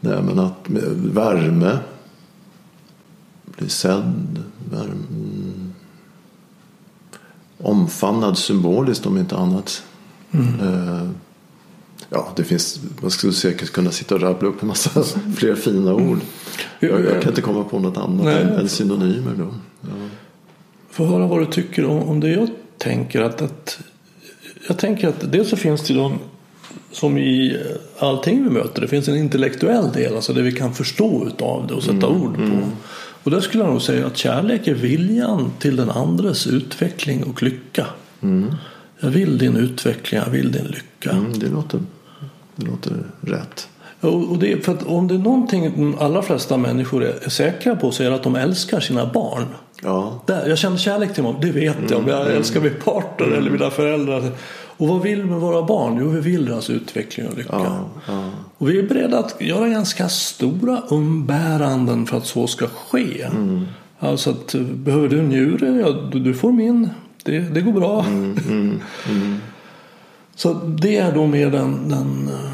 Nej, 0.01 0.23
men 0.23 0.39
att 0.39 0.69
värme, 0.97 1.79
bli 3.45 3.69
sedd, 3.69 4.43
värme, 4.71 5.07
mm, 5.11 5.73
omfamnad 7.59 8.39
symboliskt 8.39 9.07
om 9.07 9.19
inte 9.19 9.37
annat. 9.37 9.83
Eh, 10.33 11.09
ja, 12.11 12.33
det 12.37 12.45
finns, 12.45 12.81
man 13.03 13.11
skulle 13.11 13.33
säkert 13.33 13.71
kunna 13.71 13.91
sitta 13.91 14.15
och 14.15 14.21
rabbla 14.21 14.49
upp 14.49 14.63
en 14.63 14.69
massa 14.69 15.03
fler 15.37 15.55
fina 15.55 15.95
ord. 15.95 16.19
Jag, 16.81 17.05
jag 17.05 17.23
kan 17.23 17.29
inte 17.31 17.43
komma 17.43 17.65
på 17.65 17.79
något 17.79 17.97
annat 17.97 18.25
Nej. 18.25 18.43
än, 18.43 18.49
än 18.49 18.69
synonymer 18.69 19.35
då. 19.39 19.55
Ja. 19.81 19.89
Få 20.91 21.05
höra 21.07 21.27
vad 21.27 21.41
du 21.41 21.47
tycker 21.47 21.85
om, 21.85 22.03
om 22.03 22.21
det 22.21 22.29
jag 22.29 22.49
tänker. 22.79 23.21
Att, 23.21 23.43
att, 23.43 23.81
jag 24.69 24.79
tänker 24.79 25.09
att 25.09 25.33
dels 25.33 25.51
så 25.51 25.57
finns 25.57 25.83
det 25.83 25.95
de 25.95 26.19
som 26.93 27.19
i 27.19 27.57
allting 27.99 28.45
vi 28.45 28.51
möter. 28.51 28.81
Det 28.81 28.89
finns 28.89 29.09
en 29.09 29.17
intellektuell 29.17 29.93
del, 29.93 30.15
alltså 30.17 30.33
det 30.33 30.43
vi 30.43 30.53
kan 30.53 30.75
förstå 30.75 31.27
utav 31.27 31.67
det 31.67 31.75
och 31.75 31.83
sätta 31.83 32.07
ord 32.09 32.37
på. 32.37 32.43
Och 33.23 33.31
där 33.31 33.41
skulle 33.41 33.65
jag 33.65 33.73
nog 33.73 33.83
säga 33.83 34.07
att 34.07 34.17
kärlek 34.17 34.67
är 34.67 34.75
viljan 34.75 35.53
till 35.59 35.77
den 35.77 35.91
andres 35.91 36.47
utveckling 36.47 37.25
och 37.25 37.43
lycka. 37.43 37.87
Jag 39.01 39.11
vill 39.11 39.39
din 39.39 39.57
utveckling, 39.57 40.21
jag 40.25 40.31
vill 40.31 40.53
din 40.53 40.65
lycka. 40.65 41.11
Mm, 41.11 41.39
det, 41.39 41.49
låter, 41.49 41.81
det 42.57 42.67
låter 42.67 42.93
rätt. 43.21 43.69
Och 44.01 44.39
det, 44.39 44.65
för 44.65 44.91
om 44.91 45.09
det 45.09 45.15
är 45.15 45.19
någonting 45.19 45.73
de 45.77 45.99
allra 45.99 46.23
flesta 46.23 46.57
människor 46.57 47.05
är, 47.05 47.25
är 47.25 47.31
säkra 47.31 47.77
på 47.77 47.91
så 47.91 48.03
är 48.03 48.09
det 48.11 48.15
att 48.15 48.23
de 48.23 48.37
älskar 48.37 48.81
sina 48.81 49.07
barn. 49.07 49.47
Ja, 49.83 50.23
Där, 50.27 50.49
jag 50.49 50.59
känner 50.59 50.77
kärlek 50.77 51.15
till 51.15 51.23
dem, 51.23 51.37
det 51.41 51.51
vet 51.51 51.77
jag. 51.89 51.99
Om 51.99 52.09
jag 52.09 52.35
älskar 52.35 52.61
min 52.61 52.75
partner 52.85 53.27
eller 53.27 53.51
mina 53.51 53.71
föräldrar. 53.71 54.23
Och 54.81 54.89
vad 54.89 55.03
vill 55.03 55.23
vi 55.23 55.29
med 55.29 55.41
våra 55.41 55.63
barn? 55.63 55.97
Jo, 56.01 56.09
vi 56.09 56.21
vill 56.21 56.45
deras 56.45 56.71
utveckling 56.71 57.29
och 57.29 57.37
lycka. 57.37 57.49
ja, 57.53 57.89
ja. 58.07 58.31
Och 58.59 58.71
vi 58.71 58.79
är 58.79 58.83
beredda 58.83 59.19
att 59.19 59.41
göra 59.41 59.69
ganska 59.69 60.09
stora 60.09 60.83
umbäranden 60.91 62.07
för 62.07 62.17
att 62.17 62.27
så 62.27 62.47
ska 62.47 62.67
ske. 62.67 63.29
Alltså 63.99 64.31
att 64.31 64.55
eh, 64.55 64.61
behöver 64.61 65.09
du 65.09 65.19
en 65.19 65.29
njure, 65.29 65.81
ja 65.81 65.93
du, 66.13 66.21
du 66.21 66.35
får 66.35 66.53
min. 66.53 66.91
Det, 67.23 67.39
det 67.39 67.61
går 67.61 67.73
bra. 67.73 68.07
Så 70.35 70.53
det 70.53 70.97
är 70.97 71.13
då 71.15 71.27
mer 71.27 71.51
den, 71.51 71.89
den 71.89 72.29
eh, 72.29 72.51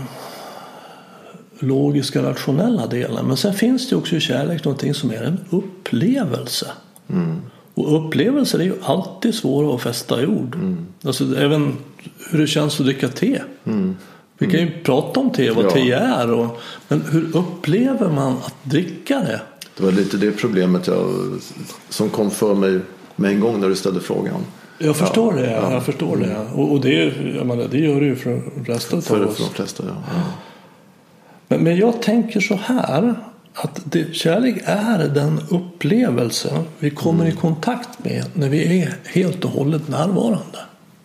logiska 1.58 2.22
rationella 2.22 2.86
delen. 2.86 3.26
Men 3.26 3.36
sen 3.36 3.54
finns 3.54 3.88
det 3.88 3.96
också 3.96 4.16
i 4.16 4.20
kärlek 4.20 4.64
någonting 4.64 4.94
som 4.94 5.10
är 5.10 5.22
en 5.22 5.38
upplevelse. 5.50 6.66
Och 7.76 8.06
upplevelser 8.06 8.58
är 8.58 8.64
ju 8.64 8.74
alltid 8.82 9.34
svåra 9.34 9.74
att 9.74 9.80
fästa 9.82 10.22
i 10.22 10.26
ord. 10.26 10.56
Alltså 11.04 11.36
även 11.36 11.76
hur 12.30 12.38
det 12.38 12.46
känns 12.46 12.80
att 12.80 12.86
dricka 12.86 13.08
te. 13.08 13.40
Vi 14.38 14.46
kan 14.50 14.60
ju 14.60 14.70
prata 14.84 15.20
om 15.20 15.30
te, 15.30 15.50
vad 15.50 15.64
Ja. 15.64 15.70
te 15.70 15.92
är. 15.92 16.32
Och, 16.32 16.60
men 16.88 17.02
hur 17.10 17.36
upplever 17.36 18.08
man 18.10 18.32
att 18.32 18.54
dricka 18.62 19.18
det? 19.18 19.40
Det 19.76 19.82
var 19.84 19.92
lite 19.92 20.16
det 20.16 20.32
problemet 20.32 20.86
jag, 20.86 21.10
som 21.88 22.08
kom 22.10 22.30
för 22.30 22.54
mig 22.54 22.80
med 23.16 23.30
en 23.30 23.40
gång 23.40 23.60
när 23.60 23.68
du 23.68 23.76
ställde 23.76 24.00
frågan. 24.00 24.40
Jag 24.78 24.96
förstår 24.96 25.32
det. 25.32 25.50
ja. 25.50 25.72
Jag 25.72 25.84
förstår 25.84 26.16
det. 26.16 26.36
Och, 26.54 26.72
och 26.72 26.80
det, 26.80 27.12
jag 27.36 27.46
menar, 27.46 27.68
det 27.70 27.78
gör 27.78 28.00
det 28.00 28.06
ju 28.06 28.16
för 28.16 28.42
resten 28.66 29.02
För, 29.02 29.14
av 29.14 29.18
för 29.20 29.26
oss. 29.30 29.38
de 29.38 29.54
flesta, 29.54 29.84
ja. 29.86 29.94
ja. 30.14 30.22
Men, 31.48 31.60
men 31.60 31.76
jag 31.76 32.02
tänker 32.02 32.40
så 32.40 32.54
här. 32.54 33.14
Att 33.58 33.80
det, 33.84 34.14
kärlek 34.14 34.62
är 34.64 35.08
den 35.08 35.40
upplevelse 35.48 36.62
vi 36.78 36.90
kommer 36.90 37.26
i 37.26 37.32
kontakt 37.32 38.04
med 38.04 38.24
när 38.34 38.48
vi 38.48 38.82
är 38.82 38.94
helt 39.04 39.44
och 39.44 39.50
hållet 39.50 39.88
närvarande. 39.88 40.58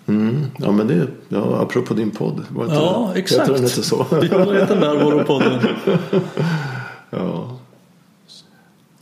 Mm. 0.07 0.45
Ja, 0.57 0.71
men 0.71 0.87
det, 0.87 1.07
ja, 1.29 1.61
apropå 1.61 1.93
din 1.93 2.11
podd. 2.11 2.43
Var 2.49 2.63
inte, 2.63 2.75
Ja, 2.75 3.11
exakt. 3.15 3.41
Heter 3.41 3.53
den 3.53 3.63
inte 3.63 3.83
så? 3.83 4.05
Jag 4.11 4.55
heter 4.59 4.79
Närvaropodden. 4.79 5.59
ja. 7.09 7.57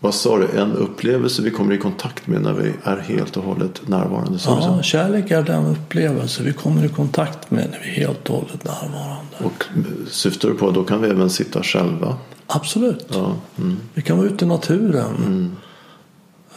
Vad 0.01 0.13
sa 0.13 0.37
du? 0.37 0.47
En 0.59 0.71
upplevelse 0.75 1.41
vi 1.41 1.51
kommer 1.51 1.73
i 1.73 1.77
kontakt 1.77 2.27
med 2.27 2.41
när 2.41 2.53
vi 2.53 2.73
är 2.83 2.97
helt 2.97 3.37
och 3.37 3.43
hållet 3.43 3.87
närvarande. 3.87 4.39
Ja, 4.45 4.61
så? 4.77 4.81
kärlek 4.83 5.31
är 5.31 5.43
den 5.43 5.65
upplevelse 5.65 6.43
vi 6.43 6.53
kommer 6.53 6.85
i 6.85 6.89
kontakt 6.89 7.51
med 7.51 7.67
när 7.71 7.79
vi 7.79 7.89
är 7.89 7.93
helt 8.07 8.29
och 8.29 8.35
hållet 8.35 8.63
närvarande. 8.63 9.35
Och 9.43 9.65
syftar 10.11 10.49
du 10.49 10.55
på 10.55 10.67
att 10.67 10.73
då 10.73 10.83
kan 10.83 11.01
vi 11.01 11.09
även 11.09 11.29
sitta 11.29 11.63
själva? 11.63 12.17
Absolut. 12.47 13.05
Ja. 13.09 13.33
Mm. 13.57 13.77
Vi 13.93 14.01
kan 14.01 14.17
vara 14.17 14.27
ute 14.27 14.45
i 14.45 14.47
naturen. 14.47 15.55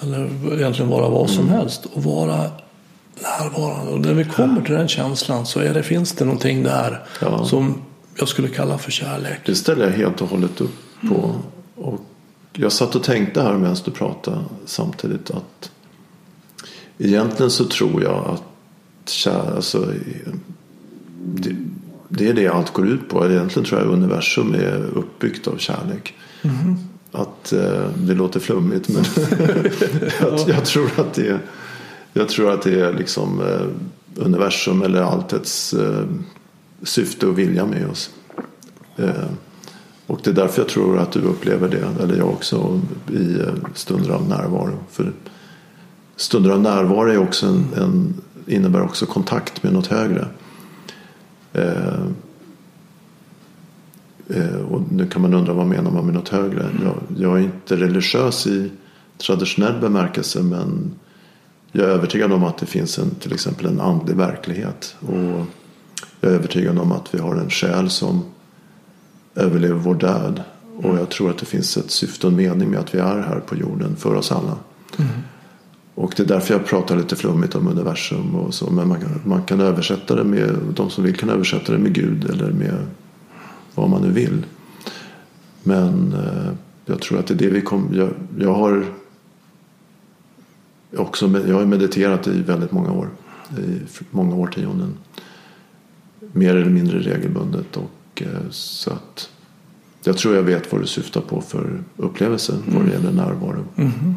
Eller 0.02 0.54
egentligen 0.54 0.90
vara 0.90 1.08
vad 1.08 1.30
som 1.30 1.48
helst. 1.48 1.86
Och 1.92 2.02
vara 2.04 2.50
närvarande. 3.20 3.92
Och 3.92 4.00
när 4.00 4.14
vi 4.14 4.24
kommer 4.24 4.60
till 4.62 4.74
den 4.74 4.88
känslan 4.88 5.46
så 5.46 5.60
är 5.60 5.74
det, 5.74 5.82
finns 5.82 6.12
det 6.12 6.24
någonting 6.24 6.62
där 6.62 7.02
Ja. 7.20 7.44
som 7.44 7.74
jag 8.18 8.28
skulle 8.28 8.48
kalla 8.48 8.78
för 8.78 8.90
kärlek. 8.90 9.40
Det 9.46 9.54
ställer 9.54 9.84
jag 9.84 9.92
helt 9.92 10.20
och 10.22 10.28
hållet 10.28 10.60
upp 10.60 10.74
på. 11.08 11.34
Och 11.74 12.00
jag 12.52 12.72
satt 12.72 12.94
och 12.94 13.02
tänkte 13.02 13.42
här 13.42 13.58
medan 13.58 13.76
du 13.84 13.90
pratade 13.90 14.44
samtidigt 14.66 15.30
att 15.30 15.70
egentligen 16.98 17.50
så 17.50 17.64
tror 17.64 18.02
jag 18.02 18.26
att 18.26 19.08
kär, 19.08 19.56
alltså, 19.56 19.92
det, 21.24 21.56
det 22.08 22.28
är 22.28 22.34
det 22.34 22.48
allt 22.48 22.72
går 22.72 22.88
ut 22.88 23.08
på. 23.08 23.26
Egentligen 23.30 23.68
tror 23.68 23.80
jag 23.80 23.90
universum 23.90 24.54
är 24.54 24.84
uppbyggt 24.94 25.46
av 25.46 25.56
kärlek. 25.56 26.14
Att 27.12 27.52
eh, 27.52 27.88
det 27.96 28.14
låter 28.14 28.40
flummigt 28.40 28.88
men 28.88 29.04
jag, 30.20 30.48
jag 30.48 30.64
tror 30.64 30.90
att 30.96 31.14
det 31.14 31.28
är, 31.28 31.38
jag 32.12 32.28
tror 32.28 32.52
att 32.52 32.62
det 32.62 32.80
är 32.80 32.92
liksom 32.92 33.40
eh, 33.40 33.66
universum 34.24 34.82
eller 34.82 35.02
alltets 35.02 35.74
eh, 35.74 36.04
syfte 36.82 37.26
och 37.26 37.38
vilja 37.38 37.66
med 37.66 37.88
oss. 37.90 38.10
Och 40.06 40.20
det 40.24 40.30
är 40.30 40.34
därför 40.34 40.62
jag 40.62 40.68
tror 40.68 40.98
att 40.98 41.12
du 41.12 41.20
upplever 41.20 41.68
det, 41.68 42.02
eller 42.02 42.16
jag 42.16 42.28
också, 42.28 42.80
i 43.12 43.40
eh, 43.40 43.54
stunder 43.74 44.10
av 44.10 44.28
närvaro. 44.28 44.78
För 44.90 45.12
stunder 46.16 46.50
av 46.50 46.60
närvaro 46.60 47.08
är 47.08 47.18
också 47.18 47.46
en, 47.46 47.66
en, 47.76 48.14
innebär 48.46 48.82
också 48.82 49.06
kontakt 49.06 49.62
med 49.62 49.72
något 49.72 49.86
högre. 49.86 50.28
Eh, 51.52 52.04
eh, 54.28 54.56
och 54.70 54.82
nu 54.92 55.06
kan 55.06 55.22
man 55.22 55.34
undra 55.34 55.52
vad 55.52 55.66
menar 55.66 55.90
man 55.90 56.04
med 56.04 56.14
något 56.14 56.28
högre? 56.28 56.70
Jag, 56.82 56.94
jag 57.18 57.38
är 57.38 57.42
inte 57.42 57.76
religiös 57.76 58.46
i 58.46 58.70
traditionell 59.18 59.80
bemärkelse 59.80 60.42
men 60.42 60.94
jag 61.72 61.88
är 61.88 61.90
övertygad 61.90 62.32
om 62.32 62.44
att 62.44 62.58
det 62.58 62.66
finns 62.66 62.98
en, 62.98 63.10
till 63.10 63.32
exempel 63.32 63.66
en 63.66 63.80
andlig 63.80 64.16
verklighet. 64.16 64.96
Och 65.00 65.46
jag 66.20 66.30
är 66.30 66.34
övertygad 66.34 66.78
om 66.78 66.92
att 66.92 67.14
vi 67.14 67.18
har 67.18 67.36
en 67.36 67.50
själ 67.50 67.90
som 67.90 68.24
överlever 69.34 69.74
vår 69.74 69.94
död. 69.94 70.42
Och 70.76 70.98
jag 70.98 71.10
tror 71.10 71.30
att 71.30 71.38
det 71.38 71.46
finns 71.46 71.76
ett 71.76 71.90
syfte 71.90 72.26
och 72.26 72.32
en 72.32 72.36
mening 72.36 72.70
med 72.70 72.80
att 72.80 72.94
vi 72.94 72.98
är 72.98 73.20
här 73.20 73.40
på 73.40 73.56
jorden 73.56 73.96
för 73.96 74.14
oss 74.14 74.32
alla. 74.32 74.56
Och 75.94 76.14
det 76.16 76.22
är 76.22 76.26
därför 76.26 76.54
jag 76.54 76.66
pratar 76.66 76.96
lite 76.96 77.16
flummigt 77.16 77.54
om 77.54 77.66
universum 77.66 78.34
och 78.34 78.54
så. 78.54 78.70
Men 78.70 78.88
man 78.88 79.00
kan, 79.00 79.20
man 79.24 79.42
kan 79.42 79.60
översätta 79.60 80.14
det 80.14 80.24
med, 80.24 80.56
de 80.74 80.90
som 80.90 81.04
vill 81.04 81.16
kan 81.16 81.30
översätta 81.30 81.72
det 81.72 81.78
med 81.78 81.94
Gud 81.94 82.30
eller 82.30 82.52
med 82.52 82.86
vad 83.74 83.90
man 83.90 84.02
nu 84.02 84.10
vill. 84.10 84.46
Men 85.62 86.12
eh, 86.12 86.52
jag 86.86 87.00
tror 87.00 87.18
att 87.18 87.26
det 87.26 87.34
är 87.34 87.38
det 87.38 87.48
vi 87.48 87.60
kommer, 87.60 87.96
jag, 87.96 88.08
jag 88.38 88.54
har 88.54 88.84
också, 90.96 91.42
jag 91.46 91.56
har 91.56 91.64
mediterat 91.64 92.26
i 92.26 92.42
väldigt 92.42 92.72
många 92.72 92.92
år. 92.92 93.08
I 93.58 93.80
många 94.10 94.34
årtionden. 94.34 94.94
Mer 96.32 96.56
eller 96.56 96.70
mindre 96.70 96.98
regelbundet. 96.98 97.76
Och, 97.76 97.90
eh, 98.20 98.50
så 98.50 98.90
att 98.90 99.28
jag 100.04 100.18
tror 100.18 100.34
jag 100.34 100.42
vet 100.42 100.72
vad 100.72 100.80
du 100.80 100.86
syftar 100.86 101.20
på 101.20 101.40
för 101.40 101.82
upplevelse 101.96 102.52
mm. 102.52 102.64
vad 102.74 102.86
det 102.86 102.92
gäller 102.92 103.12
närvaro. 103.12 103.64
Mm. 103.76 104.14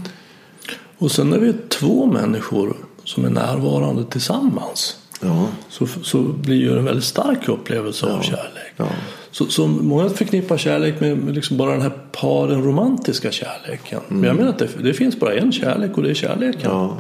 Och 0.98 1.12
sen 1.12 1.30
när 1.30 1.40
vi 1.40 1.50
är 1.50 1.58
två 1.70 2.06
människor 2.06 2.76
som 3.04 3.26
är 3.26 3.30
närvarande 3.30 4.06
tillsammans. 4.06 4.98
Ja. 5.22 5.48
Så, 5.70 5.88
så 5.88 6.22
blir 6.22 6.72
det 6.72 6.80
en 6.80 6.86
väldigt 6.86 7.04
stark 7.04 7.50
upplevelse 7.50 8.06
ja. 8.10 8.14
av 8.14 8.22
kärlek. 8.22 8.74
Ja. 8.78 8.88
Så, 9.32 9.46
så 9.46 9.68
många 9.68 10.10
förknippar 10.10 10.58
kärlek 10.58 11.00
med 11.00 11.36
liksom 11.36 11.58
bara 11.58 11.72
den 11.72 11.82
här 11.82 11.94
par, 12.12 12.48
den 12.48 12.64
romantiska 12.64 13.32
kärleken. 13.32 14.00
Mm. 14.10 14.22
Men 14.22 14.28
jag 14.28 14.36
menar 14.36 14.50
att 14.50 14.60
det, 14.60 14.70
det, 14.84 14.94
finns 14.94 15.20
bara 15.20 15.34
en 15.34 15.52
kärlek 15.52 15.98
och 15.98 16.04
det 16.04 16.10
är 16.10 16.14
kärleken. 16.14 16.72
Ja, 16.72 16.98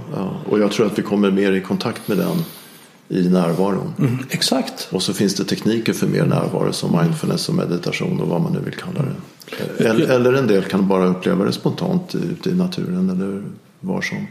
och 0.49 0.59
jag 0.59 0.71
tror 0.71 0.85
att 0.85 0.99
vi 0.99 1.03
kommer 1.03 1.31
mer 1.31 1.51
i 1.51 1.61
kontakt 1.61 2.07
med 2.07 2.17
den 2.17 2.37
i 3.09 3.29
närvaron. 3.29 3.93
Mm, 3.99 4.17
exakt. 4.29 4.87
Och 4.91 5.03
så 5.03 5.13
finns 5.13 5.35
det 5.35 5.43
tekniker 5.43 5.93
för 5.93 6.07
mer 6.07 6.25
närvaro 6.25 6.73
som 6.73 6.97
mindfulness 7.01 7.49
och 7.49 7.55
meditation 7.55 8.21
och 8.21 8.27
vad 8.27 8.41
man 8.41 8.53
nu 8.53 8.59
vill 8.59 8.73
kalla 8.73 9.01
det. 9.01 9.85
Eller, 9.85 10.07
eller 10.07 10.33
en 10.33 10.47
del 10.47 10.63
kan 10.63 10.87
bara 10.87 11.05
uppleva 11.05 11.45
det 11.45 11.51
spontant 11.51 12.15
ute 12.15 12.49
i 12.49 12.53
naturen 12.53 13.09
eller 13.09 13.43
var 13.79 14.01
som. 14.01 14.27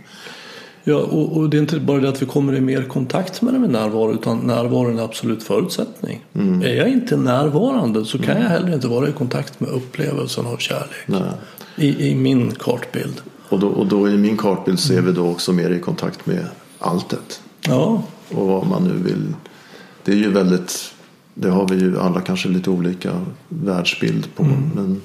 Ja, 0.87 0.97
och, 0.97 1.37
och, 1.37 1.51
det 1.51 1.57
är 1.57 1.61
inte 1.61 1.81
bara 1.81 2.01
det 2.01 2.09
att 2.09 2.23
vi 2.23 2.27
kommer 2.27 2.55
i 2.55 2.61
mer 2.61 2.83
kontakt 2.83 3.43
med 3.43 3.55
det 3.55 3.59
med 3.59 3.71
närvaro 3.71 4.15
utan 4.15 4.39
närvaro 4.39 4.89
är 4.89 4.91
en 4.91 5.01
absolut 5.01 5.43
förutsättning. 5.43 6.25
Mm. 6.35 6.63
Är 6.63 6.75
jag 6.75 6.89
inte 6.89 7.17
närvarande 7.17 8.05
så 8.05 8.19
kan 8.19 8.31
mm. 8.31 8.43
jag 8.43 8.51
heller 8.51 8.75
inte 8.75 8.89
vara 8.89 9.09
i 9.09 9.13
kontakt 9.13 9.61
med 9.61 9.71
upplevelsen 9.71 10.47
av 10.47 10.57
kärlek. 10.57 11.31
I, 11.77 12.11
I, 12.11 12.15
min 12.15 12.51
kartbild. 12.51 13.21
Och 13.49 13.61
då, 13.61 13.69
och 13.69 13.87
då 13.87 14.09
i 14.09 14.17
min 14.17 14.37
kartbild 14.37 14.81
ser 14.81 15.01
vi 15.01 15.13
då 15.13 15.29
också 15.29 15.53
mer 15.53 15.71
i 15.71 15.81
kontakt 15.81 16.27
med 16.27 16.47
alltet. 16.79 17.41
Ja. 17.69 18.03
Och 18.29 18.47
vad 18.47 18.67
man 18.67 18.85
nu 18.85 18.93
vill. 18.93 19.35
Det 20.05 20.13
är 20.13 20.17
ju 20.17 20.31
väldigt, 20.31 20.95
det 21.35 21.51
har 21.51 21.69
vi 21.69 21.77
ju 21.77 22.01
alla 22.01 22.21
kanske 22.21 22.49
lite 22.49 22.71
olika 22.71 23.21
världsbild 23.49 24.35
på. 24.35 24.43
Mm. 24.43 24.71
Men 24.75 25.01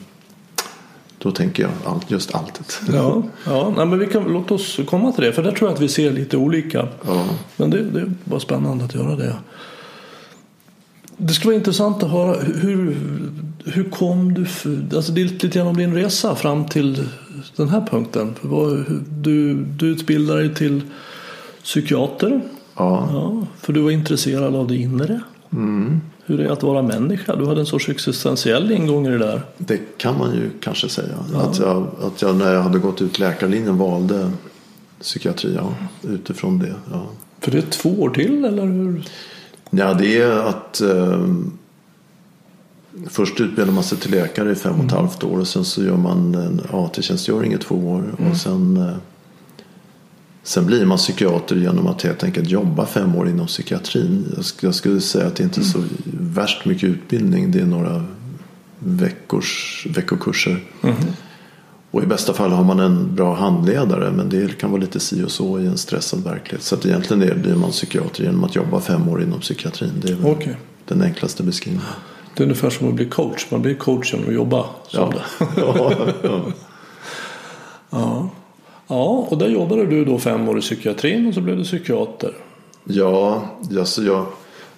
då 1.17 1.31
tänker 1.31 1.63
jag 1.63 1.71
allt, 1.85 2.11
just 2.11 2.35
alltet. 2.35 2.81
Ja, 2.93 3.23
ja 3.45 3.73
nej, 3.77 3.85
men 3.85 3.99
vi 3.99 4.05
kan 4.07 4.23
låta 4.23 4.53
oss 4.53 4.79
komma 4.87 5.11
till 5.11 5.23
det. 5.23 5.33
För 5.33 5.43
där 5.43 5.51
tror 5.51 5.69
jag 5.69 5.75
att 5.75 5.81
vi 5.81 5.87
ser 5.87 6.11
lite 6.11 6.37
olika. 6.37 6.87
Ja. 7.07 7.25
Men 7.57 7.69
det, 7.69 7.83
det 7.83 8.13
var 8.23 8.39
spännande 8.39 8.85
att 8.85 8.95
göra 8.95 9.15
det. 9.15 9.35
Det 11.17 11.33
skulle 11.33 11.49
vara 11.49 11.57
intressant 11.57 12.03
att 12.03 12.11
höra 12.11 12.39
hur, 12.41 12.97
hur 13.65 13.89
kom 13.89 14.33
du, 14.33 14.45
alltså 14.95 15.13
lite 15.13 15.47
grann 15.47 15.67
om 15.67 15.77
din 15.77 15.93
resa 15.93 16.35
fram 16.35 16.65
till 16.65 17.05
den 17.55 17.69
här 17.69 17.87
punkten. 17.91 18.35
Du, 19.09 19.53
du 19.53 19.87
utbildade 19.87 20.39
dig 20.39 20.55
till 20.55 20.81
psykiater. 21.63 22.41
Ja. 22.79 23.09
ja. 23.11 23.47
För 23.61 23.73
du 23.73 23.81
var 23.81 23.91
intresserad 23.91 24.55
av 24.55 24.67
det 24.67 24.75
inre. 24.75 25.21
Mm. 25.53 26.01
Hur 26.25 26.39
är 26.39 26.43
det 26.43 26.53
att 26.53 26.63
vara 26.63 26.81
människa? 26.81 27.35
Du 27.35 27.45
hade 27.45 27.59
en 27.59 27.65
sorts 27.65 27.89
existentiell 27.89 28.71
ingång 28.71 29.07
i 29.07 29.09
det 29.09 29.17
där. 29.17 29.41
Det 29.57 29.97
kan 29.97 30.17
man 30.17 30.35
ju 30.35 30.49
kanske 30.59 30.89
säga. 30.89 31.15
Ja. 31.33 31.41
Att, 31.41 31.59
jag, 31.59 31.87
att 32.01 32.21
jag 32.21 32.35
när 32.35 32.53
jag 32.53 32.61
hade 32.61 32.79
gått 32.79 33.01
ut 33.01 33.19
läkarlinjen 33.19 33.77
valde 33.77 34.31
psykiatri 35.01 35.55
ja, 35.55 35.73
utifrån 36.09 36.59
det. 36.59 36.75
Ja. 36.91 37.07
För 37.39 37.51
det 37.51 37.57
är 37.57 37.61
två 37.61 37.89
år 37.89 38.09
till 38.09 38.45
eller 38.45 38.65
hur? 38.65 39.03
Ja, 39.69 39.93
det 39.93 40.17
är 40.17 40.31
att 40.31 40.81
eh, 40.81 41.27
först 43.07 43.39
utbildar 43.39 43.73
man 43.73 43.83
sig 43.83 43.97
till 43.97 44.11
läkare 44.11 44.51
i 44.51 44.55
fem 44.55 44.71
och 44.71 44.85
ett 44.85 44.91
mm. 44.91 45.03
halvt 45.03 45.23
år 45.23 45.39
och 45.39 45.47
sen 45.47 45.65
så 45.65 45.83
gör 45.83 45.97
man 45.97 46.35
en 46.35 46.61
AT-tjänstgöring 46.71 47.53
i 47.53 47.57
två 47.57 47.75
år 47.75 48.03
mm. 48.19 48.31
och 48.31 48.37
sen 48.37 48.77
eh, 48.77 48.95
Sen 50.43 50.65
blir 50.65 50.85
man 50.85 50.97
psykiater 50.97 51.55
genom 51.55 51.87
att 51.87 52.01
helt 52.01 52.23
enkelt 52.23 52.49
jobba 52.49 52.85
fem 52.85 53.15
år 53.15 53.29
inom 53.29 53.47
psykiatrin. 53.47 54.43
Jag 54.61 54.75
skulle 54.75 55.01
säga 55.01 55.27
att 55.27 55.35
det 55.35 55.43
inte 55.43 55.61
är 55.61 55.63
så 55.63 55.83
värst 56.13 56.65
mycket 56.65 56.89
utbildning. 56.89 57.51
Det 57.51 57.59
är 57.59 57.65
några 57.65 58.05
veckors, 58.79 59.85
veckokurser. 59.89 60.63
Mm. 60.83 60.95
Och 61.91 62.03
i 62.03 62.05
bästa 62.05 62.33
fall 62.33 62.51
har 62.51 62.63
man 62.63 62.79
en 62.79 63.15
bra 63.15 63.35
handledare 63.35 64.11
men 64.11 64.29
det 64.29 64.57
kan 64.57 64.71
vara 64.71 64.81
lite 64.81 64.99
si 64.99 65.23
och 65.23 65.31
så 65.31 65.59
i 65.59 65.65
en 65.65 65.77
stressad 65.77 66.23
verklighet. 66.23 66.63
Så 66.63 66.75
att 66.75 66.85
egentligen 66.85 67.23
är, 67.23 67.35
blir 67.35 67.55
man 67.55 67.71
psykiater 67.71 68.23
genom 68.23 68.43
att 68.43 68.55
jobba 68.55 68.81
fem 68.81 69.09
år 69.09 69.23
inom 69.23 69.39
psykiatrin. 69.39 69.91
Det 70.01 70.11
är 70.11 70.15
väl 70.15 70.25
okay. 70.25 70.53
den 70.85 71.01
enklaste 71.01 71.43
beskrivningen. 71.43 71.87
Det 72.35 72.43
är 72.43 72.45
ungefär 72.45 72.69
som 72.69 72.87
att 72.87 72.93
bli 72.93 73.05
coach. 73.05 73.45
Man 73.51 73.61
blir 73.61 73.75
coach 73.75 74.13
genom 74.13 74.29
att 74.29 74.35
jobba 74.35 74.65
som 74.87 74.99
ja. 74.99 75.13
det. 75.39 75.45
ja, 75.61 75.93
ja. 76.23 76.51
ja. 77.89 78.29
Ja, 78.89 79.27
och 79.29 79.37
där 79.37 79.47
jobbade 79.47 79.85
du 79.85 80.05
då 80.05 80.19
fem 80.19 80.49
år 80.49 80.57
i 80.57 80.61
psykiatrin 80.61 81.27
och 81.27 81.33
så 81.33 81.41
blev 81.41 81.57
du 81.57 81.63
psykiater. 81.63 82.33
Ja, 82.83 83.45
alltså 83.79 84.03
jag, 84.03 84.25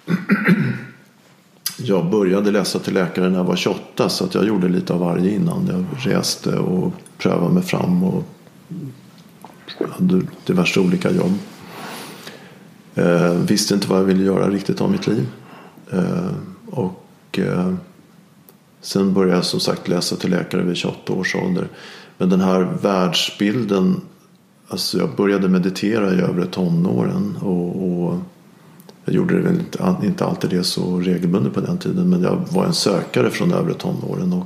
jag 1.78 2.10
började 2.10 2.52
läsa 2.52 2.80
till 2.80 2.94
läkare 2.94 3.30
när 3.30 3.38
jag 3.38 3.44
var 3.44 3.56
28 3.56 4.10
så 4.10 4.26
att 4.26 4.36
jag 4.36 4.46
gjorde 4.46 4.70
lite 4.70 4.94
av 4.94 5.00
varje 5.00 5.32
innan. 5.32 5.68
Jag 5.68 6.14
reste 6.14 6.58
och 6.58 6.94
prövade 7.18 7.54
mig 7.54 7.64
fram 7.64 8.04
och 8.04 8.24
hade 9.90 10.22
diverse 10.46 10.80
olika 10.80 11.12
jobb. 11.12 11.34
Eh, 12.96 13.34
visste 13.34 13.74
inte 13.74 13.88
vad 13.88 14.00
jag 14.00 14.06
ville 14.06 14.24
göra 14.24 14.50
riktigt 14.50 14.82
av 14.82 14.92
mitt 14.92 15.08
liv. 15.08 15.28
Eh, 15.92 16.32
och 16.70 17.40
eh, 17.40 17.74
sen 18.82 19.14
började 19.14 19.36
jag 19.36 19.46
som 19.46 19.60
sagt 19.60 19.88
läsa 19.88 20.16
till 20.16 20.32
läkare 20.32 20.64
vid 20.64 20.78
28 20.78 21.14
års 21.14 21.36
ålder. 21.36 21.68
Men 22.22 22.30
den 22.30 22.42
här 22.42 22.78
världsbilden. 22.82 24.02
Alltså 24.68 24.98
jag 24.98 25.16
började 25.16 25.50
meditera 25.50 26.14
i 26.14 26.22
övre 26.22 26.46
tonåren. 26.46 27.38
Och, 27.42 27.84
och 27.84 28.18
jag 29.06 29.16
gjorde 29.16 29.36
det 29.36 29.42
väl 29.42 29.60
inte, 29.60 29.96
inte 30.04 30.26
alltid 30.26 30.50
det 30.50 30.64
så 30.64 31.00
regelbundet 31.00 31.54
på 31.54 31.62
den 31.62 31.78
tiden. 31.78 32.10
Men 32.10 32.22
jag 32.22 32.42
var 32.50 32.66
en 32.66 32.74
sökare 32.74 33.30
från 33.30 33.54
övre 33.54 33.74
tonåren. 33.74 34.34
Och 34.34 34.46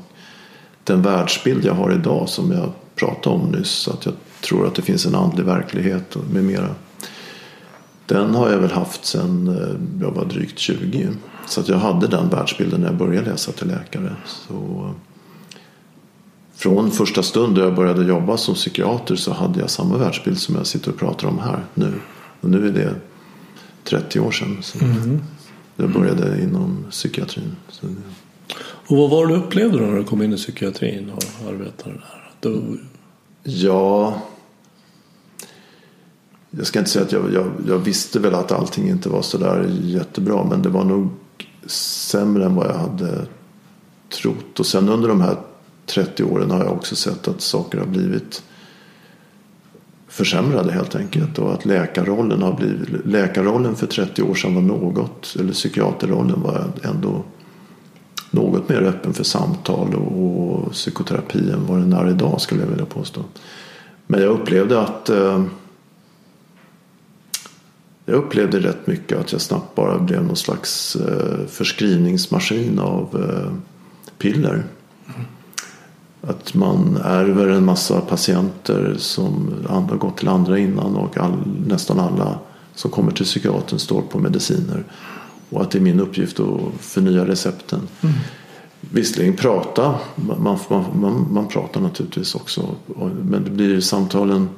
den 0.83 1.01
världsbild 1.01 1.65
jag 1.65 1.73
har 1.73 1.91
idag 1.91 2.29
som 2.29 2.51
jag 2.51 2.71
pratade 2.95 3.35
om 3.35 3.51
nyss. 3.51 3.87
Att 3.87 4.05
jag 4.05 4.13
tror 4.41 4.67
att 4.67 4.75
det 4.75 4.81
finns 4.81 5.05
en 5.05 5.15
andlig 5.15 5.45
verklighet 5.45 6.17
med 6.31 6.43
mera. 6.43 6.69
Den 8.05 8.35
har 8.35 8.49
jag 8.49 8.59
väl 8.59 8.71
haft 8.71 9.05
sedan 9.05 9.47
eh, 9.47 10.01
jag 10.05 10.11
var 10.11 10.25
drygt 10.25 10.59
20. 10.59 11.09
Så 11.47 11.61
att 11.61 11.67
jag 11.67 11.77
hade 11.77 12.07
den 12.07 12.29
världsbilden 12.29 12.81
när 12.81 12.87
jag 12.87 12.97
började 12.97 13.31
läsa 13.31 13.51
till 13.51 13.67
läkare. 13.67 14.15
Så 14.25 14.89
från 16.55 16.91
första 16.91 17.23
stund 17.23 17.55
då 17.55 17.61
jag 17.61 17.75
började 17.75 18.05
jobba 18.05 18.37
som 18.37 18.55
psykiater 18.55 19.15
så 19.15 19.33
hade 19.33 19.59
jag 19.59 19.69
samma 19.69 19.97
världsbild 19.97 20.39
som 20.39 20.55
jag 20.55 20.67
sitter 20.67 20.91
och 20.91 20.97
pratar 20.97 21.27
om 21.27 21.39
här 21.39 21.63
nu. 21.73 21.93
Och 22.41 22.49
nu 22.49 22.67
är 22.67 22.71
det 22.71 22.95
30 23.83 24.19
år 24.19 24.31
sedan. 24.31 24.57
Så 24.61 24.79
mm. 24.79 25.21
Jag 25.75 25.89
började 25.89 26.41
inom 26.41 26.85
psykiatrin. 26.91 27.55
Och 28.87 28.97
vad 28.97 29.09
var 29.09 29.27
det 29.27 29.33
du 29.33 29.39
upplevde 29.39 29.79
då 29.79 29.85
när 29.85 29.97
du 29.97 30.03
kom 30.03 30.21
in 30.21 30.33
i 30.33 30.37
psykiatrin 30.37 31.11
och 31.15 31.49
arbetade 31.49 31.95
där? 31.95 32.31
Du... 32.39 32.79
Ja, 33.43 34.21
jag 36.49 36.67
ska 36.67 36.79
inte 36.79 36.91
säga 36.91 37.05
att 37.05 37.11
jag, 37.11 37.33
jag, 37.33 37.51
jag, 37.67 37.77
visste 37.77 38.19
väl 38.19 38.35
att 38.35 38.51
allting 38.51 38.89
inte 38.89 39.09
var 39.09 39.21
så 39.21 39.37
där 39.37 39.71
jättebra. 39.83 40.43
Men 40.43 40.61
det 40.61 40.69
var 40.69 40.83
nog 40.83 41.09
sämre 41.65 42.45
än 42.45 42.55
vad 42.55 42.67
jag 42.67 42.77
hade 42.77 43.25
trott. 44.21 44.59
Och 44.59 44.65
sen 44.65 44.89
under 44.89 45.07
de 45.09 45.21
här 45.21 45.37
30 45.85 46.23
åren 46.23 46.51
har 46.51 46.59
jag 46.59 46.73
också 46.73 46.95
sett 46.95 47.27
att 47.27 47.41
saker 47.41 47.77
har 47.77 47.85
blivit 47.85 48.43
försämrade 50.07 50.71
helt 50.71 50.95
enkelt. 50.95 51.39
Och 51.39 51.53
att 51.53 51.65
läkarrollen 51.65 52.41
har 52.41 52.53
blivit, 52.53 53.05
läkarrollen 53.05 53.75
för 53.75 53.87
30 53.87 54.21
år 54.21 54.35
sedan 54.35 54.55
var 54.55 54.61
något, 54.61 55.35
eller 55.39 55.53
psykiaterrollen 55.53 56.41
var 56.41 56.71
ändå 56.83 57.23
något 58.31 58.69
mer 58.69 58.81
öppen 58.81 59.13
för 59.13 59.23
samtal 59.23 59.95
och, 59.95 60.65
och 60.65 60.71
psykoterapi 60.71 61.51
än 61.51 61.65
vad 61.67 61.79
den 61.79 61.93
är 61.93 62.09
idag 62.09 62.41
skulle 62.41 62.61
jag 62.61 62.69
vilja 62.69 62.85
påstå. 62.85 63.21
Men 64.07 64.21
jag 64.21 64.29
upplevde 64.29 64.81
att 64.81 65.09
eh, 65.09 65.43
jag 68.05 68.15
upplevde 68.15 68.59
rätt 68.59 68.87
mycket 68.87 69.17
att 69.17 69.31
jag 69.31 69.41
snabbt 69.41 69.75
bara 69.75 69.99
blev 69.99 70.23
någon 70.23 70.35
slags 70.35 70.95
eh, 70.95 71.47
förskrivningsmaskin 71.47 72.79
av 72.79 73.29
eh, 73.29 73.53
piller. 74.17 74.53
Mm. 74.53 75.25
Att 76.27 76.53
man 76.53 76.97
ärver 77.03 77.47
en 77.47 77.65
massa 77.65 78.01
patienter 78.01 78.95
som 78.97 79.53
har 79.67 79.97
gått 79.97 80.17
till 80.17 80.27
andra 80.27 80.59
innan 80.59 80.95
och 80.95 81.17
all, 81.17 81.33
nästan 81.67 81.99
alla 81.99 82.39
som 82.75 82.91
kommer 82.91 83.11
till 83.11 83.25
psykiatern 83.25 83.79
står 83.79 84.01
på 84.01 84.19
mediciner. 84.19 84.83
Och 85.49 85.61
att 85.61 85.71
det 85.71 85.77
är 85.77 85.81
min 85.81 85.99
uppgift 85.99 86.39
att 86.39 86.59
förnya 86.79 87.27
recepten. 87.27 87.79
Mm. 88.01 88.15
Visserligen 88.79 89.35
prata, 89.35 89.95
man, 90.15 90.57
man, 90.69 90.85
man, 90.93 91.27
man 91.31 91.47
pratar 91.47 91.81
naturligtvis 91.81 92.35
också. 92.35 92.67
Men 93.23 93.43
det 93.43 93.49
blir 93.49 93.79
samtalen 93.79 94.49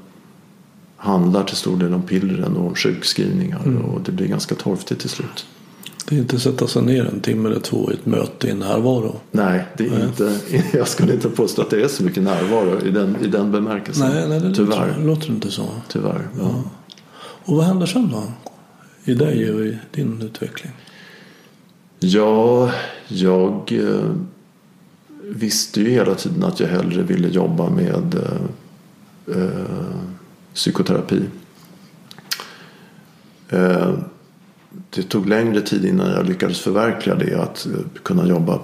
handlar 0.97 1.43
till 1.43 1.57
stor 1.57 1.77
del 1.77 1.93
om 1.93 2.01
pillren 2.01 2.57
och 2.57 2.67
om 2.67 2.75
sjukskrivningar 2.75 3.61
Mm. 3.65 3.81
och 3.85 4.01
det 4.01 4.11
blir 4.11 4.27
ganska 4.27 4.55
torftigt 4.55 5.01
till 5.01 5.09
slut. 5.09 5.45
Det 6.09 6.15
är 6.15 6.19
inte 6.19 6.39
sätta 6.39 6.67
sig 6.67 6.81
ner 6.81 7.05
en 7.05 7.19
timme 7.19 7.49
eller 7.49 7.59
två 7.59 7.91
i 7.91 7.93
ett 7.93 8.05
möte 8.05 8.47
i 8.47 8.53
närvaro. 8.53 9.19
Nej, 9.31 9.65
det 9.77 9.87
är 9.87 10.05
inte, 10.05 10.39
jag 10.77 10.87
skulle 10.87 11.13
inte 11.13 11.29
påstå 11.29 11.61
att 11.61 11.69
det 11.69 11.83
är 11.83 11.87
så 11.87 12.03
mycket 12.03 12.23
närvaro 12.23 12.85
i 12.85 12.91
den, 12.91 13.17
i 13.21 13.27
den 13.27 13.51
bemärkelsen. 13.51 14.09
Nej, 14.09 14.29
nej 14.29 14.39
det 14.39 14.55
Tyvärr. 14.55 14.87
låter, 14.87 15.01
låter 15.05 15.29
inte 15.29 15.51
så. 15.51 15.69
Tyvärr. 15.87 16.27
Ja. 16.39 16.63
Och 17.19 17.55
vad 17.55 17.65
händer 17.65 17.85
sen 17.85 18.09
då? 18.11 18.23
I 19.03 19.13
dig 19.13 19.53
och 19.53 19.61
i 19.65 19.77
din 19.91 20.21
utveckling? 20.21 20.71
Ja, 21.99 22.71
jag 23.07 23.71
eh, 23.71 24.11
visste 25.23 25.81
ju 25.81 25.89
hela 25.89 26.15
tiden 26.15 26.43
att 26.43 26.59
jag 26.59 26.67
hellre 26.67 27.03
ville 27.03 27.27
jobba 27.27 27.69
med 27.69 28.15
eh, 28.15 29.41
eh, 29.41 29.97
psykoterapi. 30.53 31.21
Det 34.89 35.03
tog 35.03 35.27
längre 35.29 35.61
tid 35.61 35.85
innan 35.85 36.11
jag 36.11 36.25
lyckades 36.25 36.59
förverkliga 36.59 37.15
det. 37.15 37.41
Att 37.41 37.65
eh, 37.65 38.01
kunna 38.03 38.27
jobba 38.27 38.59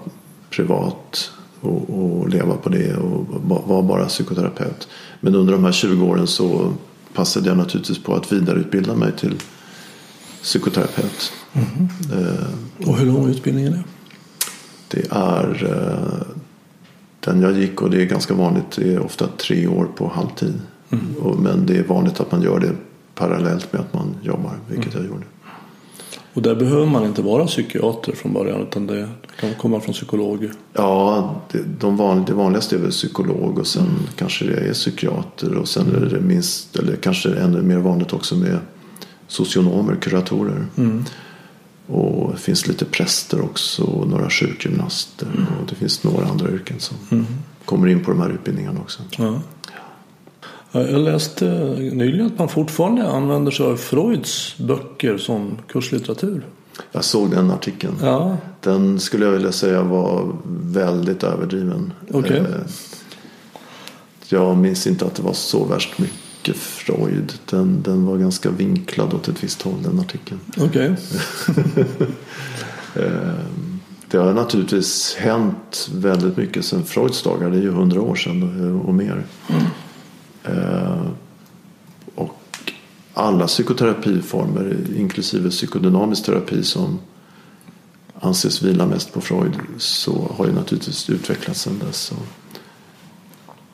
privat 0.49 1.31
och, 1.61 1.89
och 1.89 2.29
leva 2.29 2.55
på 2.55 2.69
det 2.69 2.95
och 2.95 3.25
va- 3.47 3.61
vara 3.67 3.81
bara 3.81 4.05
psykoterapeut. 4.05 4.87
Men 5.21 5.35
under 5.35 5.53
de 5.53 5.63
här 5.63 5.71
20 5.71 6.05
åren 6.05 6.27
så 6.27 6.73
passade 7.13 7.47
jag 7.47 7.57
naturligtvis 7.57 8.03
på 8.03 8.15
att 8.15 8.31
vidareutbilda 8.31 8.95
mig 8.95 9.11
till 9.11 9.35
psykoterapeut. 10.41 11.31
Eh, 12.13 12.87
Och 12.89 12.97
hur 12.97 13.05
lång 13.05 13.29
utbildning 13.29 13.65
är 13.65 13.71
det? 13.71 13.83
är 15.11 15.65
eh, 15.69 16.27
den 17.19 17.41
jag 17.41 17.57
gick 17.59 17.81
och 17.81 17.89
det 17.89 18.01
är 18.01 18.05
ganska 18.05 18.33
vanligt. 18.33 18.71
Det 18.75 18.93
är 18.93 18.99
ofta 18.99 19.27
tre 19.27 19.67
år 19.67 19.85
på 19.95 20.07
halvtid. 20.15 20.53
Och, 21.19 21.39
men 21.39 21.65
det 21.65 21.77
är 21.77 21.83
vanligt 21.83 22.19
att 22.19 22.31
man 22.31 22.41
gör 22.41 22.59
det 22.59 22.71
parallellt 23.15 23.73
med 23.73 23.81
att 23.81 23.93
man 23.93 24.15
jobbar, 24.21 24.51
vilket 24.69 24.93
jag 24.93 25.05
gjorde. 25.05 25.23
Och 26.33 26.41
där 26.41 26.55
behöver 26.55 26.85
man 26.85 27.05
inte 27.05 27.21
vara 27.21 27.45
psykiater 27.45 28.11
från 28.11 28.33
början 28.33 28.61
utan 28.61 28.87
det 28.87 29.09
kan 29.39 29.53
komma 29.53 29.79
från 29.79 29.93
psykolog. 29.93 30.49
Ja, 30.73 31.41
det, 31.51 31.63
de 31.79 31.97
van, 31.97 32.25
det 32.25 32.33
vanligaste 32.33 32.75
är 32.75 32.79
väl 32.79 32.91
psykolog 32.91 33.59
och 33.59 33.67
sen 33.67 33.89
kanske 34.15 34.45
det 34.45 34.69
är 34.69 34.73
psykiater 34.73 35.55
och 35.55 35.67
sen 35.67 35.95
är 35.95 35.99
det 35.99 36.19
minst, 36.19 36.75
eller 36.75 36.95
kanske 36.95 37.35
ännu 37.35 37.61
mer 37.61 37.77
vanligt 37.77 38.13
också 38.13 38.35
med 38.35 38.59
socionomer, 39.27 39.95
kuratorer. 39.95 40.65
Och 41.87 42.31
det 42.31 42.37
finns 42.37 42.67
lite 42.67 42.85
präster 42.85 43.41
också 43.41 43.83
och 43.83 44.07
några 44.07 44.29
sjukgymnaster 44.29 45.27
och 45.61 45.69
det 45.69 45.75
finns 45.75 46.03
några 46.03 46.25
andra 46.25 46.51
yrken 46.51 46.79
som 46.79 47.25
kommer 47.65 47.87
in 47.87 48.03
på 48.03 48.11
de 48.11 48.21
här 48.21 48.29
utbildningarna 48.29 48.79
också. 48.79 49.01
Ja. 49.17 49.41
Ja, 50.75 50.81
Jag 50.81 50.99
läste 51.01 51.45
nyligen 51.93 52.25
att 52.27 52.39
man 52.39 52.49
fortfarande 52.49 53.07
använder 53.09 53.51
sig 53.51 53.65
av 53.65 53.75
Freuds 53.77 54.57
böcker 54.57 55.17
som 55.17 55.57
kurslitteratur. 55.67 56.45
Jag 56.91 57.03
såg 57.03 57.31
den 57.31 57.51
artikeln. 57.51 57.93
Ja, 58.01 58.37
Den 58.61 58.99
skulle 58.99 59.25
jag 59.25 59.31
vilja 59.31 59.51
säga 59.51 59.81
var 59.83 60.35
väldigt 60.63 61.23
överdriven. 61.23 61.93
Okej. 62.11 62.37
Eh, 62.37 62.45
Jag 64.29 64.57
minns 64.57 64.87
inte 64.87 65.05
att 65.05 65.15
det 65.15 65.23
var 65.23 65.33
så 65.33 65.65
värst 65.65 65.99
mycket 65.99 66.55
Freud. 66.55 67.33
Den, 67.49 67.81
den 67.81 68.05
var 68.05 68.17
ganska 68.17 68.49
vinklad 68.49 69.13
åt 69.13 69.27
ett 69.27 69.43
visst 69.43 69.61
håll 69.61 69.83
den 69.83 69.99
artikeln. 69.99 70.39
okej. 70.57 70.95
Eh, 72.95 73.33
Det 74.07 74.17
har 74.17 74.33
naturligtvis 74.33 75.15
hänt 75.19 75.89
väldigt 75.95 76.37
mycket 76.37 76.65
sedan 76.65 76.83
Freuds 76.83 77.23
dagar. 77.23 77.49
Det 77.49 77.57
är 77.57 77.61
ju 77.61 77.71
hundra 77.71 78.01
år 78.01 78.15
sedan 78.15 78.81
och 78.85 78.93
mer. 78.93 79.25
Eh, 79.49 79.55
Och 82.15 82.35
alla 83.13 83.47
psykoterapiformer, 83.47 84.77
inklusive 84.97 85.49
psykodynamisk 85.49 86.25
terapi 86.25 86.63
som 86.63 86.99
anses 88.19 88.61
vila 88.61 88.85
mest 88.87 89.13
på 89.13 89.21
Freud, 89.21 89.53
så 89.77 90.31
har 90.37 90.45
ju 90.47 90.53
naturligtvis 90.53 91.09
utvecklats 91.09 91.61
sedan 91.61 91.79
dess. 91.87 92.13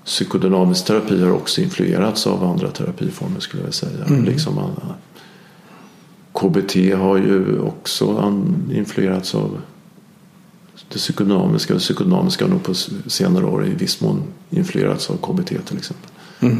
Psykodynamisk 0.05 0.85
terapi 0.85 1.21
har 1.23 1.31
också 1.31 1.61
influerats 1.61 2.27
av 2.27 2.43
andra 2.43 2.71
terapiformer 2.71 3.39
skulle 3.39 3.63
jag 3.63 3.73
säga. 3.73 4.05
Liksom 4.25 4.57
alla- 4.57 4.95
KBT 6.33 6.91
har 6.95 7.17
ju 7.17 7.59
också 7.59 8.33
influerats 8.71 9.35
av 9.35 9.61
det 10.89 10.97
psykodynamiska. 10.97 11.73
Det 11.73 11.79
psykodynamiska 11.79 12.45
har 12.45 12.49
nog 12.49 12.63
på 12.63 12.73
senare 13.07 13.45
år 13.45 13.65
i 13.67 13.69
viss 13.69 14.01
mån 14.01 14.23
influerats 14.49 15.09
av 15.09 15.17
KBT 15.17 15.47
till 15.65 15.77
exempel. 15.77 16.09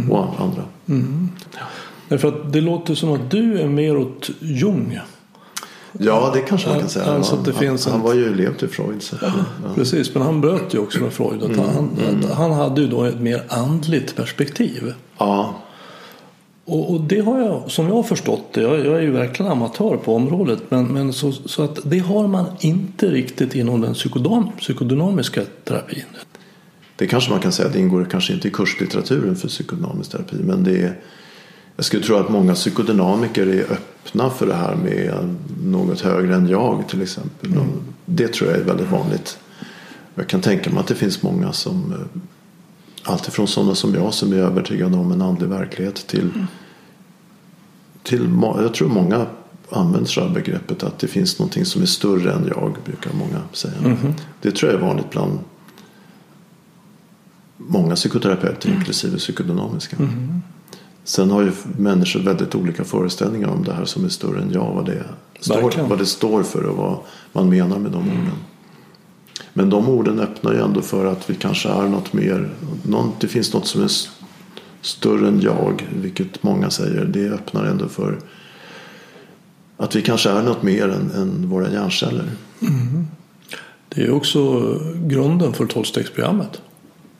Och 0.09 0.19
an- 0.19 0.29
andra. 0.39 0.63
Därför 2.07 2.27
att 2.27 2.53
det 2.53 2.61
låter 2.61 2.95
som 2.95 3.13
att 3.13 3.31
du 3.31 3.59
är 3.61 3.67
mer 3.67 3.97
åt 3.97 4.29
Jung. 4.39 4.99
Ja, 5.99 6.31
det 6.33 6.41
kanske 6.41 6.67
man 6.67 6.75
kan 6.77 6.83
Ja, 6.85 6.89
säga. 6.89 7.05
alltså 7.05 7.35
att 7.35 7.45
det 7.45 7.51
han, 7.51 7.59
finns 7.59 7.85
han, 7.85 7.93
en- 7.93 7.99
han 7.99 8.07
var 8.09 8.15
ju 8.15 8.25
elev 8.27 8.57
till 8.57 8.67
Freud. 8.67 9.01
Så. 9.03 9.15
Ja. 9.21 9.31
Precis, 9.75 10.13
men 10.13 10.23
han 10.23 10.41
bröt 10.41 10.73
ju 10.73 10.79
också 10.79 10.99
med 10.99 11.13
Freud. 11.13 11.43
Att 11.43 11.57
han, 11.57 11.89
att 12.23 12.31
han 12.37 12.51
hade 12.51 12.81
ju 12.81 12.87
då 12.87 13.03
ett 13.03 13.19
mer 13.19 13.43
andligt 13.49 14.15
perspektiv. 14.15 14.93
Ja, 15.17 15.53
Och, 16.65 16.93
och 16.93 17.01
det 17.01 17.19
har 17.19 17.39
jag, 17.39 17.71
som 17.71 17.87
jag 17.87 17.95
har 17.95 18.03
förstått 18.03 18.43
det, 18.53 18.61
jag, 18.61 18.79
jag 18.85 18.95
är 18.97 19.01
ju 19.01 19.11
verkligen 19.11 19.51
amatör 19.51 19.97
på 19.97 20.15
området, 20.15 20.59
men, 20.69 20.85
men 20.87 21.13
så, 21.13 21.31
så 21.31 21.63
att 21.63 21.79
det 21.83 21.99
har 21.99 22.27
man 22.27 22.45
inte 22.59 23.07
riktigt 23.11 23.55
inom 23.55 23.81
den 23.81 23.93
psykodynamiska 24.57 25.41
terapin. 25.63 26.03
Det 26.99 27.07
kanske 27.07 27.31
man 27.31 27.39
kan 27.39 27.51
säga. 27.51 27.69
Det 27.69 27.79
ingår 27.79 28.05
kanske 28.11 28.33
inte 28.33 28.47
i 28.47 28.51
kurslitteraturen 28.51 29.35
för 29.35 29.47
psykodynamisk 29.47 30.11
terapi. 30.11 30.35
Men 30.43 30.63
det 30.63 30.81
är, 30.81 30.99
jag 31.75 31.85
skulle 31.85 32.03
tro 32.03 32.15
att 32.15 32.29
många 32.29 32.53
psykodynamiker 32.53 33.47
är 33.47 33.63
öppna 33.71 34.29
för 34.29 34.47
det 34.47 34.53
här 34.53 34.75
med 34.75 35.35
något 35.63 36.01
högre 36.01 36.35
än 36.35 36.47
jag 36.47 36.87
till 36.89 37.01
exempel. 37.01 37.57
Och 37.57 37.65
Det 38.05 38.27
tror 38.33 38.49
jag 38.51 38.59
är 38.59 38.63
väldigt 38.63 38.91
vanligt. 38.91 39.37
Jag 40.15 40.27
kan 40.27 40.41
tänka 40.41 40.69
mig 40.69 40.79
att 40.79 40.87
det 40.87 40.95
finns 40.95 41.23
många 41.23 41.53
som 41.53 41.93
Alltifrån 43.03 43.47
sådana 43.47 43.75
som 43.75 43.93
jag 43.93 44.13
som 44.13 44.33
är 44.33 44.37
övertygade 44.37 44.97
om 44.97 45.11
en 45.11 45.21
andlig 45.21 45.47
verklighet 45.49 45.95
till, 46.07 46.45
till 48.03 48.27
må- 48.27 48.61
Jag 48.61 48.73
tror 48.73 48.89
många 48.89 49.25
använder 49.69 50.09
sig 50.09 50.23
av 50.23 50.33
begreppet 50.33 50.83
att 50.83 50.99
det 50.99 51.07
finns 51.07 51.39
någonting 51.39 51.65
som 51.65 51.81
är 51.81 51.85
större 51.85 52.33
än 52.33 52.47
jag 52.55 52.75
brukar 52.85 53.11
många 53.13 53.41
säga. 53.53 53.73
Det 54.41 54.51
tror 54.51 54.71
jag 54.71 54.81
är 54.81 54.85
vanligt 54.85 55.09
bland 55.09 55.39
många 57.67 57.95
psykoterapeuter 57.95 58.69
inklusive 58.69 59.17
psykodynamiska. 59.17 59.97
Sen 61.03 61.31
har 61.31 61.41
ju 61.41 61.51
människor 61.77 62.19
väldigt 62.19 62.55
olika 62.55 62.83
föreställningar 62.83 63.47
om 63.47 63.63
det 63.63 63.73
här 63.73 63.85
som 63.85 64.05
är 64.05 64.09
större 64.09 64.41
än 64.41 64.51
jag. 64.51 64.73
Vad 64.73 64.85
det, 64.85 65.03
står, 65.39 65.87
vad 65.89 65.97
det 65.97 66.05
står 66.05 66.43
för 66.43 66.63
och 66.63 66.77
vad 66.77 66.97
man 67.31 67.49
menar 67.49 67.79
med 67.79 67.91
de 67.91 67.97
orden. 67.97 68.31
Men 69.53 69.69
de 69.69 69.89
orden 69.89 70.19
öppnar 70.19 70.53
ju 70.53 70.59
ändå 70.59 70.81
för 70.81 71.05
att 71.05 71.29
vi 71.29 71.35
kanske 71.35 71.69
är 71.69 71.87
något 71.87 72.13
mer. 72.13 72.49
Någon, 72.83 73.11
det 73.19 73.27
finns 73.27 73.53
något 73.53 73.67
som 73.67 73.83
är 73.83 73.91
större 74.81 75.27
än 75.27 75.41
jag, 75.41 75.87
vilket 76.01 76.43
många 76.43 76.69
säger. 76.69 77.05
Det 77.05 77.29
öppnar 77.29 77.65
ändå 77.65 77.87
för 77.87 78.19
att 79.77 79.95
vi 79.95 80.01
kanske 80.01 80.29
är 80.29 80.43
något 80.43 80.63
mer 80.63 80.89
än, 80.89 81.11
än 81.11 81.49
våra 81.49 81.71
hjärnceller. 81.71 82.29
Det 83.89 84.01
är 84.01 84.11
också 84.11 84.73
grunden 84.95 85.53
för 85.53 85.65
tolvstegsprogrammet. 85.65 86.61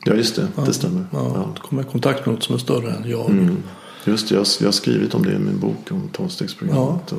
Ja, 0.04 0.14
just 0.14 0.36
det. 0.36 0.48
Det 0.66 0.72
stämmer. 0.72 1.04
Ja, 1.12 1.32
Ja. 1.34 1.48
Att 1.54 1.58
komma 1.58 1.80
i 1.80 1.84
kontakt 1.84 2.26
med 2.26 2.34
något 2.34 2.44
som 2.44 2.54
är 2.54 2.58
större 2.58 2.90
än 2.90 3.10
jag. 3.10 3.30
Mm. 3.30 3.56
Just 4.04 4.28
det, 4.28 4.34
jag, 4.34 4.46
jag 4.60 4.66
har 4.66 4.72
skrivit 4.72 5.14
om 5.14 5.22
det 5.22 5.32
i 5.32 5.38
min 5.38 5.58
bok 5.58 5.76
om 5.90 6.08
tolvstegsprogrammet. 6.12 7.12
Och 7.12 7.18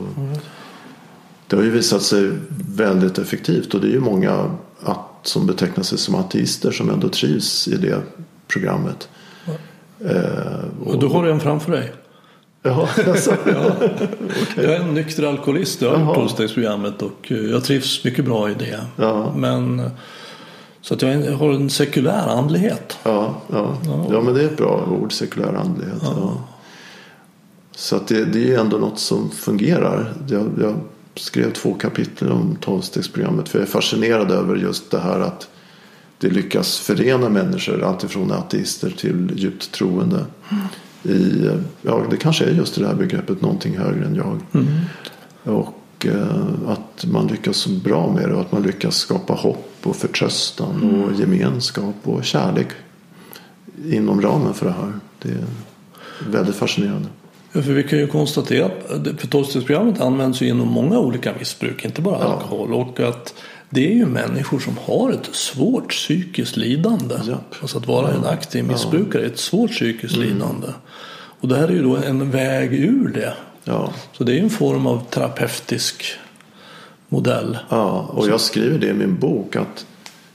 det 1.47 1.55
har 1.55 1.63
ju 1.63 1.69
visat 1.71 2.01
sig 2.01 2.31
väldigt 2.75 3.17
effektivt 3.17 3.73
och 3.73 3.81
det 3.81 3.87
är 3.87 3.91
ju 3.91 3.99
många 3.99 4.51
att, 4.83 4.99
som 5.23 5.47
betecknar 5.47 5.83
sig 5.83 5.97
som 5.97 6.15
ateister 6.15 6.71
som 6.71 6.89
ändå 6.89 7.09
trivs 7.09 7.67
i 7.67 7.75
det 7.77 8.01
programmet. 8.47 9.09
Eh, 9.99 10.85
Och 10.85 10.99
du 10.99 11.07
har 11.07 11.27
en 11.27 11.39
framför 11.39 11.71
dig. 11.71 11.91
Ja, 12.63 12.89
alltså, 13.07 13.35
Jag 14.55 14.65
är 14.65 14.79
en 14.79 14.93
nykter 14.93 15.23
alkoholist. 15.23 15.81
Jag 15.81 15.89
har 15.89 15.97
gjort 15.97 16.05
Jaha. 16.07 16.15
tolvstegsprogrammet 16.15 17.01
och 17.01 17.31
eh, 17.31 17.37
jag 17.37 17.63
trivs 17.63 18.03
mycket 18.03 18.25
bra 18.25 18.49
i 18.49 18.53
det. 18.53 18.79
Ja. 18.95 19.33
Men, 19.35 19.89
så 20.81 20.93
att 20.93 21.01
jag 21.01 21.31
har 21.31 21.53
en 21.53 21.69
sekulär 21.69 22.27
andlighet. 22.27 22.97
ja, 23.51 23.77
ja. 23.85 24.07
ja, 24.11 24.21
men 24.21 24.33
det 24.33 24.41
är 24.41 24.45
ett 24.45 24.57
bra 24.57 24.87
ord, 25.01 25.13
sekulär 25.13 25.53
andlighet. 25.53 26.01
Ja. 26.01 26.43
Så 27.75 27.95
att 27.95 28.07
det, 28.07 28.25
det 28.25 28.53
är 28.53 28.59
ändå 28.59 28.77
något 28.77 28.99
som 28.99 29.29
fungerar. 29.29 30.13
Jag, 30.27 30.49
jag 30.61 30.75
skrev 31.15 31.53
två 31.53 31.73
kapitel 31.73 32.31
om 32.31 32.57
tolvstegsprogrammet 32.61 33.49
för 33.49 33.59
jag 33.59 33.67
är 33.67 33.71
fascinerad 33.71 34.31
över 34.31 34.55
just 34.55 34.91
det 34.91 34.99
här 34.99 35.19
att 35.19 35.49
det 36.17 36.29
lyckas 36.29 36.79
förena 36.79 37.29
människor 37.29 37.83
alltifrån 37.83 38.31
ateister 38.31 38.89
till 38.89 39.31
djupt 39.35 39.71
troende. 39.71 40.25
I, 41.03 41.49
ja, 41.81 42.05
det 42.09 42.17
kanske 42.17 42.45
är 42.45 42.51
just 42.51 42.75
det 42.75 42.87
här 42.87 42.95
begreppet 42.95 43.41
någonting 43.41 43.77
högre 43.77 44.05
än 44.05 44.15
jag. 44.15 44.39
Och 45.43 46.05
eh, 46.05 46.45
att 46.67 47.05
man 47.05 47.27
lyckas 47.27 47.57
så 47.57 47.69
bra 47.69 48.11
med 48.11 48.29
det 48.29 48.35
och 48.35 48.41
att 48.41 48.51
man 48.51 48.63
lyckas 48.63 48.95
skapa 48.95 49.33
hopp 49.33 49.70
och 49.85 49.95
förtröstan 49.95 51.03
och 51.03 51.19
gemenskap 51.19 51.95
och 52.03 52.25
kärlek 52.25 52.67
inom 53.89 54.21
ramen 54.21 54.53
för 54.53 54.65
det 54.65 54.71
här. 54.71 54.93
Det 55.21 55.29
är 55.29 55.45
väldigt 56.29 56.55
fascinerande. 56.55 57.07
Ja, 57.51 57.61
för 57.61 57.73
vi 57.73 57.83
kan 57.83 57.99
ju 57.99 58.07
konstatera 58.07 58.65
att 58.65 59.29
tolvstegsprogrammet 59.29 60.01
används 60.01 60.41
ju 60.41 60.47
inom 60.47 60.67
många 60.67 60.99
olika 60.99 61.33
missbruk, 61.39 61.85
inte 61.85 62.01
bara 62.01 62.19
Ja. 62.19 62.25
alkohol. 62.25 62.73
Och 62.73 62.99
att 62.99 63.33
det 63.69 63.87
är 63.91 63.95
ju 63.95 64.05
människor 64.05 64.59
som 64.59 64.77
har 64.85 65.11
ett 65.11 65.29
svårt 65.35 65.89
psykiskt 65.89 66.57
lidande. 66.57 67.15
Japp. 67.27 67.55
Alltså 67.61 67.77
att 67.77 67.87
vara 67.87 68.11
en 68.13 68.25
aktiv 68.25 68.63
missbrukare 68.65 69.21
är 69.21 69.25
ett 69.27 69.39
svårt 69.39 69.71
psykiskt 69.71 70.15
lidande. 70.17 70.67
Och 71.41 71.47
det 71.47 71.55
här 71.57 71.67
är 71.67 71.71
ju 71.71 71.83
då 71.83 71.95
en 71.97 72.31
väg 72.31 72.73
ur 72.73 73.07
det. 73.07 73.33
Ja. 73.63 73.93
Så 74.13 74.23
det 74.23 74.31
är 74.31 74.35
ju 74.35 74.43
en 74.43 74.49
form 74.49 74.87
av 74.87 75.05
terapeutisk 75.09 76.03
modell. 77.11 77.57
Ja, 77.69 78.09
och 78.13 78.27
jag 78.27 78.41
skriver 78.41 78.79
det 78.79 78.87
i 78.87 78.93
min 78.93 79.19
bok 79.19 79.55
att 79.55 79.85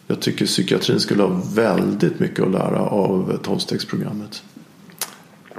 jag 0.07 0.21
tycker 0.21 0.47
psykiatrin 0.47 1.01
skulle 1.01 1.23
ha 1.23 1.41
väldigt 1.55 2.21
mycket 2.21 2.45
att 2.45 2.51
lära 2.51 2.81
av 2.81 3.39
tolvstegsprogrammet. 3.43 4.43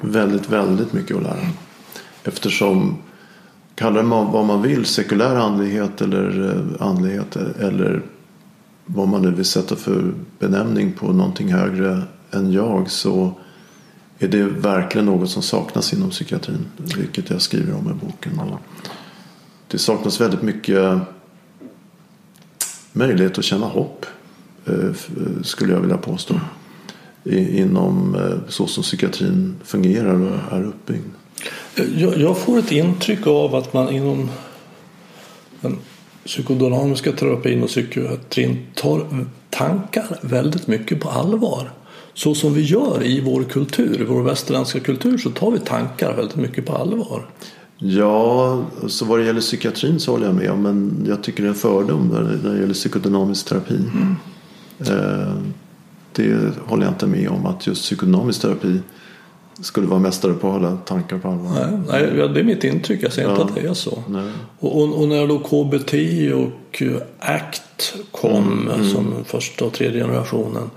Väldigt, 0.01 0.49
väldigt 0.49 0.93
mycket 0.93 1.17
att 1.17 1.23
lära. 1.23 1.49
Eftersom, 2.23 2.97
kalla 3.75 4.01
det 4.01 4.07
vad 4.07 4.45
man 4.45 4.61
vill, 4.61 4.85
sekulär 4.85 5.35
andlighet 5.35 6.01
eller 6.01 6.49
eh, 6.49 6.87
andlighet 6.87 7.35
eller 7.35 8.01
vad 8.85 9.07
man 9.07 9.21
nu 9.21 9.31
vill 9.31 9.45
sätta 9.45 9.75
för 9.75 10.13
benämning 10.39 10.93
på 10.93 11.13
någonting 11.13 11.53
högre 11.53 12.01
än 12.31 12.51
jag 12.51 12.91
så 12.91 13.31
är 14.19 14.27
det 14.27 14.43
verkligen 14.43 15.05
något 15.05 15.29
som 15.29 15.43
saknas 15.43 15.93
inom 15.93 16.09
psykiatrin. 16.09 16.65
Vilket 16.97 17.29
jag 17.29 17.41
skriver 17.41 17.75
om 17.75 17.89
i 17.89 18.05
boken. 18.05 18.41
Det 19.67 19.77
saknas 19.77 20.21
väldigt 20.21 20.41
mycket 20.41 20.99
möjlighet 22.93 23.37
att 23.37 23.45
känna 23.45 23.65
hopp. 23.65 24.05
Eh, 24.65 24.73
eh, 24.73 24.93
skulle 25.43 25.73
jag 25.73 25.79
vilja 25.79 25.97
påstå. 25.97 26.39
Inom 27.31 28.15
eh, 28.15 28.49
så 28.49 28.67
som 28.67 28.83
psykiatrin 28.83 29.55
fungerar 29.63 30.21
och 30.21 30.57
är 30.57 30.63
uppbyggd. 30.63 31.05
Jag, 31.95 32.17
jag 32.17 32.37
får 32.37 32.59
ett 32.59 32.71
intryck 32.71 33.27
av 33.27 33.55
att 33.55 33.73
man 33.73 33.89
inom 33.89 34.29
den 35.61 35.77
psykodynamiska 36.25 37.11
terapin 37.11 37.63
och 37.63 37.69
psykiatrin 37.69 38.65
tar 38.75 39.25
tankar 39.49 40.19
väldigt 40.21 40.67
mycket 40.67 40.99
på 40.99 41.09
allvar. 41.09 41.71
Så 42.13 42.35
som 42.35 42.53
vi 42.53 42.61
gör 42.61 43.03
i 43.03 43.21
vår 43.21 43.43
kultur, 43.43 44.01
i 44.01 44.03
vår 44.03 44.23
västerländska 44.23 44.79
kultur, 44.79 45.17
så 45.17 45.29
tar 45.29 45.51
vi 45.51 45.59
tankar 45.59 46.13
väldigt 46.13 46.35
mycket 46.35 46.65
på 46.65 46.75
allvar. 46.75 47.25
Ja, 47.79 48.63
så 48.87 49.05
vad 49.05 49.19
det 49.19 49.25
gäller 49.25 49.41
psykiatrin 49.41 49.99
så 49.99 50.11
håller 50.11 50.25
jag 50.25 50.35
med 50.35 50.51
om. 50.51 50.61
Men 50.61 51.05
jag 51.07 51.23
tycker 51.23 51.43
det 51.43 51.47
är 51.47 51.49
en 51.49 51.55
fördom 51.55 52.07
när 52.07 52.49
det, 52.51 52.59
gäller 52.59 52.73
psykodynamisk 52.73 53.45
terapi. 53.45 53.79
Eh, 54.79 55.33
Det 56.13 56.37
håller 56.65 56.83
jag 56.83 56.91
inte 56.93 57.07
med 57.07 57.29
om 57.29 57.45
att 57.45 57.67
just 57.67 57.81
psykodynamisk 57.81 58.41
terapi 58.41 58.79
skulle 59.61 59.87
vara 59.87 59.99
mästare 59.99 60.33
på 60.33 60.47
att 60.47 60.53
hålla 60.53 60.77
tankar 60.77 61.17
på 61.17 61.27
allvar. 61.27 61.51
Nej, 61.51 61.79
nej, 62.13 62.29
det 62.29 62.39
är 62.39 62.43
mitt 62.43 62.63
intryck, 62.63 63.03
jag 63.03 63.13
säger 63.13 63.27
Ja. 63.29 63.33
inte 63.41 63.45
att 63.45 63.55
det 63.55 63.67
är 63.69 63.73
så. 63.73 64.03
Och, 64.59 64.81
och, 64.81 65.01
och 65.01 65.07
när 65.07 65.27
då 65.27 65.39
KBT 65.39 65.93
och 66.33 66.81
eh, 66.81 67.01
ACT 67.19 67.95
kom 68.11 68.69
som 68.93 69.13
första 69.25 69.65
och 69.65 69.73
tredje 69.73 70.03
generationen 70.03 70.69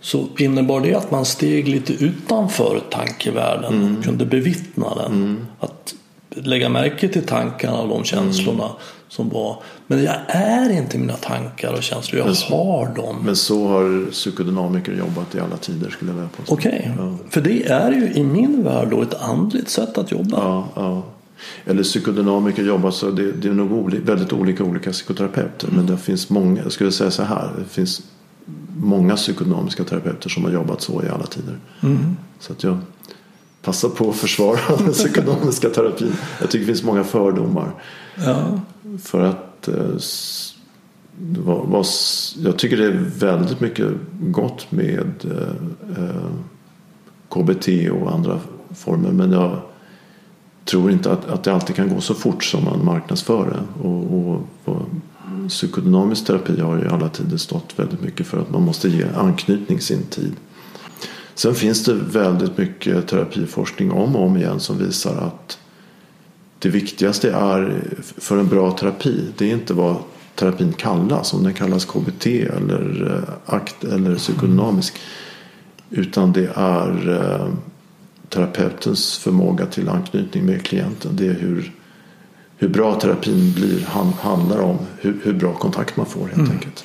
så 0.00 0.24
innebar 0.38 0.80
det 0.80 0.94
att 0.94 1.10
man 1.10 1.24
steg 1.24 1.68
lite 1.68 1.92
utanför 2.04 2.80
tankevärlden 2.90 3.96
och 3.98 4.04
kunde 4.04 4.26
bevittna 4.26 4.94
den. 4.94 5.46
Att 5.60 5.94
lägga 6.36 6.68
märke 6.68 7.08
till 7.08 7.26
tankarna 7.26 7.78
och 7.78 7.88
de 7.88 8.04
känslorna 8.04 8.70
som 9.08 9.28
var. 9.28 9.62
Men 9.86 10.04
jag 10.04 10.16
är 10.28 10.70
inte 10.70 10.98
mina 10.98 11.12
tankar 11.12 11.72
och 11.72 11.82
känslor, 11.82 12.18
jag 12.18 12.56
har 12.56 12.94
dem. 12.94 13.16
Men 13.24 13.36
så 13.36 13.68
har 13.68 14.10
psykodynamiker 14.10 14.92
jobbat 14.92 15.34
i 15.34 15.40
alla 15.40 15.56
tider 15.56 15.90
skulle 15.90 16.10
jag 16.10 16.16
vilja 16.16 16.30
påstå. 16.36 16.54
Okej, 16.54 16.92
för 17.30 17.40
det 17.40 17.68
är 17.68 17.92
ju 17.92 18.12
i 18.14 18.24
min 18.24 18.64
värld 18.64 18.88
då 18.90 19.02
ett 19.02 19.22
andligt 19.22 19.68
sätt 19.68 19.98
att 19.98 20.10
jobba. 20.10 20.36
Ja, 20.38 20.68
ja. 20.74 21.02
Eller 21.64 21.82
psykodynamiker 21.82 22.62
jobbar 22.62 22.90
så 22.90 23.10
det, 23.10 23.32
det 23.32 23.48
är 23.48 23.52
nog 23.52 23.72
oli, 23.72 23.98
väldigt 23.98 24.32
olika 24.32 24.64
olika 24.64 24.92
psykoterapeuter. 24.92 25.68
Men 25.72 25.86
det 25.86 25.98
finns 25.98 26.30
många, 26.30 26.62
jag 26.62 26.72
skulle 26.72 26.92
säga 26.92 27.10
så 27.10 27.22
här. 27.22 27.50
Det 27.58 27.64
finns 27.64 28.02
många 28.76 29.16
psykodynamiska 29.16 29.84
terapeuter 29.84 30.28
som 30.28 30.44
har 30.44 30.50
jobbat 30.50 30.80
så 30.80 31.02
i 31.02 31.08
alla 31.08 31.26
tider. 31.26 31.58
Så 32.40 32.52
att 32.52 32.62
jag 32.62 32.78
passar 33.66 33.88
på 33.88 34.10
att 34.10 34.16
försvara 34.16 34.58
den 34.78 34.92
psykodynamiska 34.92 35.68
terapin. 35.68 36.12
Jag 36.40 36.50
tycker 36.50 36.66
det 36.66 36.72
finns 36.72 36.82
många 36.82 37.04
fördomar. 37.04 37.70
Ja. 38.14 38.60
För 38.98 39.20
att 39.20 39.68
eh, 39.68 39.96
jag 42.36 42.58
tycker 42.58 42.76
det 42.76 42.86
är 42.86 43.10
väldigt 43.18 43.60
mycket 43.60 43.86
gott 44.20 44.72
med 44.72 45.24
eh, 45.24 46.04
eh, 46.04 46.30
KBT 47.28 47.68
och 48.02 48.12
andra 48.12 48.40
former. 48.76 49.12
Men 49.12 49.32
jag 49.32 49.60
tror 50.64 50.90
inte 50.90 51.12
att, 51.12 51.28
att 51.28 51.44
det 51.44 51.54
alltid 51.54 51.76
kan 51.76 51.88
gå 51.88 52.00
så 52.00 52.14
fort 52.14 52.44
som 52.44 52.64
man 52.64 52.84
marknadsför 52.84 53.46
det. 53.46 53.88
Och, 53.88 54.18
och, 54.18 54.48
och 54.64 54.82
psykodynamisk 55.48 56.26
terapi 56.26 56.60
har 56.60 56.76
ju 56.76 56.88
alla 56.88 57.08
tider 57.08 57.36
stått 57.36 57.78
väldigt 57.78 58.00
mycket 58.00 58.26
för 58.26 58.38
att 58.38 58.50
man 58.50 58.62
måste 58.62 58.88
ge 58.88 59.04
anknytning 59.16 59.80
sin 59.80 60.02
tid. 60.02 60.36
Sen 61.36 61.54
finns 61.54 61.84
det 61.84 61.94
väldigt 61.94 62.58
mycket 62.58 63.08
terapiforskning 63.08 63.90
om 63.90 64.16
och 64.16 64.26
om 64.26 64.36
igen 64.36 64.60
som 64.60 64.78
visar 64.78 65.16
att 65.16 65.58
det 66.58 66.68
viktigaste 66.68 67.30
är 67.30 67.82
för 68.02 68.38
en 68.38 68.48
bra 68.48 68.70
terapi 68.70 69.24
det 69.36 69.50
är 69.50 69.54
inte 69.54 69.74
vad 69.74 69.96
terapin 70.34 70.72
kallas. 70.72 71.34
Om 71.34 71.44
den 71.44 71.54
kallas 71.54 71.84
KBT 71.84 72.26
eller 72.26 73.12
eh, 73.14 73.54
akt 73.54 73.84
eller 73.84 74.16
psykodynamisk. 74.16 74.94
Utan 75.90 76.32
det 76.32 76.50
är 76.54 77.08
eh, 77.08 77.48
terapeutens 78.28 79.18
förmåga 79.18 79.66
till 79.66 79.88
anknytning 79.88 80.46
med 80.46 80.62
klienten. 80.62 81.16
Det 81.16 81.26
är 81.26 81.34
hur, 81.34 81.72
hur 82.56 82.68
bra 82.68 83.00
terapin 83.00 83.52
blir 83.52 83.86
han, 83.88 84.12
handlar 84.12 84.58
om 84.58 84.78
hur, 85.00 85.16
hur 85.22 85.32
bra 85.32 85.54
kontakt 85.54 85.96
man 85.96 86.06
får 86.06 86.26
helt 86.26 86.50
enkelt. 86.50 86.84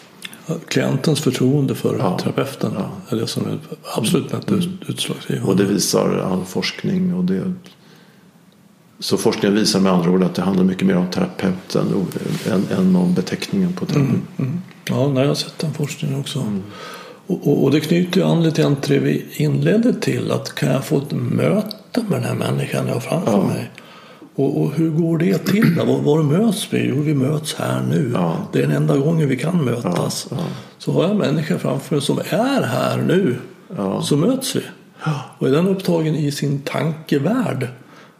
Klientens 0.68 1.20
förtroende 1.22 1.76
för 1.76 1.96
Ja. 2.00 2.18
terapeuten 2.20 2.72
är 3.10 3.16
det 3.16 3.28
som 3.28 3.46
är 3.46 3.58
absolut 3.98 4.32
mest 4.34 4.52
ut- 4.52 4.90
utslagsgivande. 4.90 5.52
Och 5.52 5.58
det 5.58 5.64
visar 5.64 6.18
all 6.32 6.46
forskning. 6.46 7.14
Och 7.14 7.24
det, 7.24 7.54
så 9.00 9.18
forskningen 9.18 9.56
visar 9.58 9.80
med 9.80 9.92
andra 9.92 10.10
ord 10.12 10.24
att 10.24 10.36
det 10.36 10.42
handlar 10.42 10.64
mycket 10.64 10.88
mer 10.88 10.98
om 10.98 11.08
terapeuten 11.08 12.06
än, 12.52 12.78
än 12.78 12.96
om 12.96 13.14
beteckningen 13.14 13.74
på 13.74 13.86
terapeuten. 13.86 14.22
Mm. 14.38 14.62
Ja, 14.90 15.08
nej, 15.08 15.22
jag 15.24 15.28
har 15.30 15.36
sett 15.36 15.60
den 15.60 15.74
forskningen 15.74 16.20
också. 16.20 16.46
Och, 17.28 17.48
och, 17.48 17.64
och 17.64 17.72
det 17.72 17.80
knyter 17.80 18.18
ju 18.20 18.26
an 18.28 18.44
lite 18.44 18.62
grann 18.62 18.76
till 18.76 18.94
det 18.94 19.00
vi 19.00 19.26
inledde 19.36 19.94
till. 19.94 20.32
Att 20.32 20.56
kan 20.56 20.70
jag 20.72 20.86
få 20.86 20.98
ett 20.98 21.12
möte 21.12 22.02
med 22.10 22.12
den 22.22 22.24
här 22.24 22.36
människan 22.36 22.88
jag 22.88 22.94
har 22.94 23.02
framför 23.02 23.44
mig? 23.44 23.72
Och, 24.36 24.62
och 24.62 24.72
hur 24.74 24.90
går 24.90 25.18
det 25.18 25.38
till? 25.38 25.76
Då? 25.76 25.86
Var, 25.86 26.00
var 26.00 26.24
möts 26.24 26.68
vi? 26.74 26.88
Jo, 26.88 27.02
vi 27.02 27.14
möts 27.14 27.54
här 27.54 27.82
nu. 27.90 28.12
Ja. 28.14 28.38
Det 28.54 28.60
är 28.60 28.64
den 28.64 28.76
enda 28.76 28.98
gången 28.98 29.30
vi 29.30 29.38
kan 29.38 29.66
mötas. 29.66 30.28
Ja, 30.32 30.38
ja. 30.40 30.46
Så 30.78 30.92
har 30.92 31.02
jag 31.02 31.12
en 31.12 31.18
människa 31.18 31.60
framför 31.60 31.96
mig 31.96 32.02
som 32.02 32.20
är 32.20 32.64
här 32.64 32.98
nu. 32.98 33.38
Så 34.04 34.18
möts 34.18 34.56
vi. 34.56 34.62
Och 35.38 35.48
är 35.48 35.52
den 35.52 35.68
upptagen 35.68 36.16
i 36.16 36.32
sin 36.32 36.60
tankevärld 36.60 37.68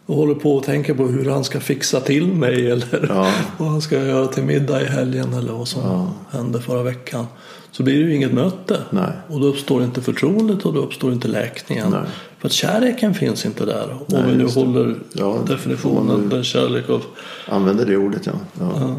och 0.06 0.16
håller 0.16 0.34
på 0.34 0.58
att 0.58 0.64
tänka 0.64 0.94
på 0.94 1.06
hur 1.06 1.30
han 1.30 1.44
ska 1.44 1.60
fixa 1.60 2.00
till 2.00 2.26
mig 2.26 2.70
eller 2.70 3.06
vad 3.58 3.68
han 3.68 3.82
ska 3.82 4.04
göra 4.04 4.26
till 4.26 4.42
middag 4.42 4.82
i 4.82 4.84
helgen 4.84 5.34
eller 5.34 5.52
vad 5.52 5.68
som 5.68 6.10
hände 6.30 6.60
förra 6.60 6.82
veckan. 6.82 7.26
Så 7.72 7.82
blir 7.82 7.94
det 7.94 8.00
ju 8.10 8.14
inget 8.16 8.32
möte. 8.32 8.80
Nej. 8.90 9.12
Och 9.28 9.40
då 9.40 9.46
uppstår 9.46 9.82
inte 9.84 10.02
förtroendet 10.02 10.66
och 10.66 10.72
då 10.74 10.80
uppstår 10.80 11.12
inte 11.12 11.28
läkningen. 11.28 11.90
Nej. 11.90 12.00
För 12.38 12.46
att 12.48 12.52
kärleken 12.52 13.14
finns 13.14 13.46
inte 13.46 13.64
där. 13.64 13.90
Om 13.92 14.04
Nej, 14.08 14.22
vi 14.26 14.36
nu 14.36 14.44
det. 14.46 14.52
håller 14.52 14.96
Ja, 15.12 15.38
definitionen, 15.48 16.22
vi- 16.22 16.28
den 16.28 16.44
kärlek 16.44 16.90
av 16.90 17.02
Använder 17.48 17.86
det 17.86 17.96
ordet 17.96 18.26
ja. 18.26 18.32
ja. 18.60 18.96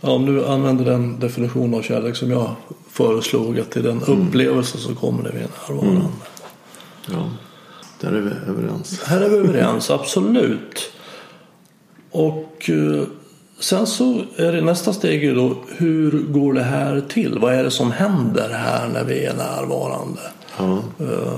Ja, 0.00 0.10
om 0.10 0.26
du 0.26 0.46
använder 0.46 0.84
den 0.84 1.20
definition 1.20 1.74
av 1.74 1.82
kärlek 1.82 2.16
som 2.16 2.30
jag 2.30 2.54
föreslog, 2.90 3.60
att 3.60 3.76
i 3.76 3.82
den 3.82 4.02
Mm. 4.02 4.26
upplevelse 4.28 4.78
så 4.78 4.94
kommer 4.94 5.22
det 5.22 5.30
vid 5.30 5.42
närvarande. 5.68 6.06
ja. 7.10 7.30
Där 8.00 8.12
är 8.12 8.20
vi 8.20 8.30
överens. 8.50 9.02
Här 9.04 9.20
är 9.20 9.28
vi 9.28 9.36
överens, 9.36 9.90
absolut. 9.90 10.92
Och 12.10 12.70
eh, 12.70 13.02
sen 13.60 13.86
så 13.86 14.22
är 14.36 14.52
det 14.52 14.60
nästa 14.60 14.92
steg 14.92 15.24
ju 15.24 15.34
då, 15.34 15.56
hur 15.76 16.10
går 16.28 16.52
det 16.54 16.62
här 16.62 17.02
till? 17.08 17.38
Vad 17.38 17.54
är 17.54 17.64
det 17.64 17.70
som 17.70 17.90
händer 17.92 18.48
här 18.48 18.88
när 18.88 19.04
vi 19.04 19.24
är 19.24 19.34
närvarande? 19.34 20.20
Eh, 20.58 21.32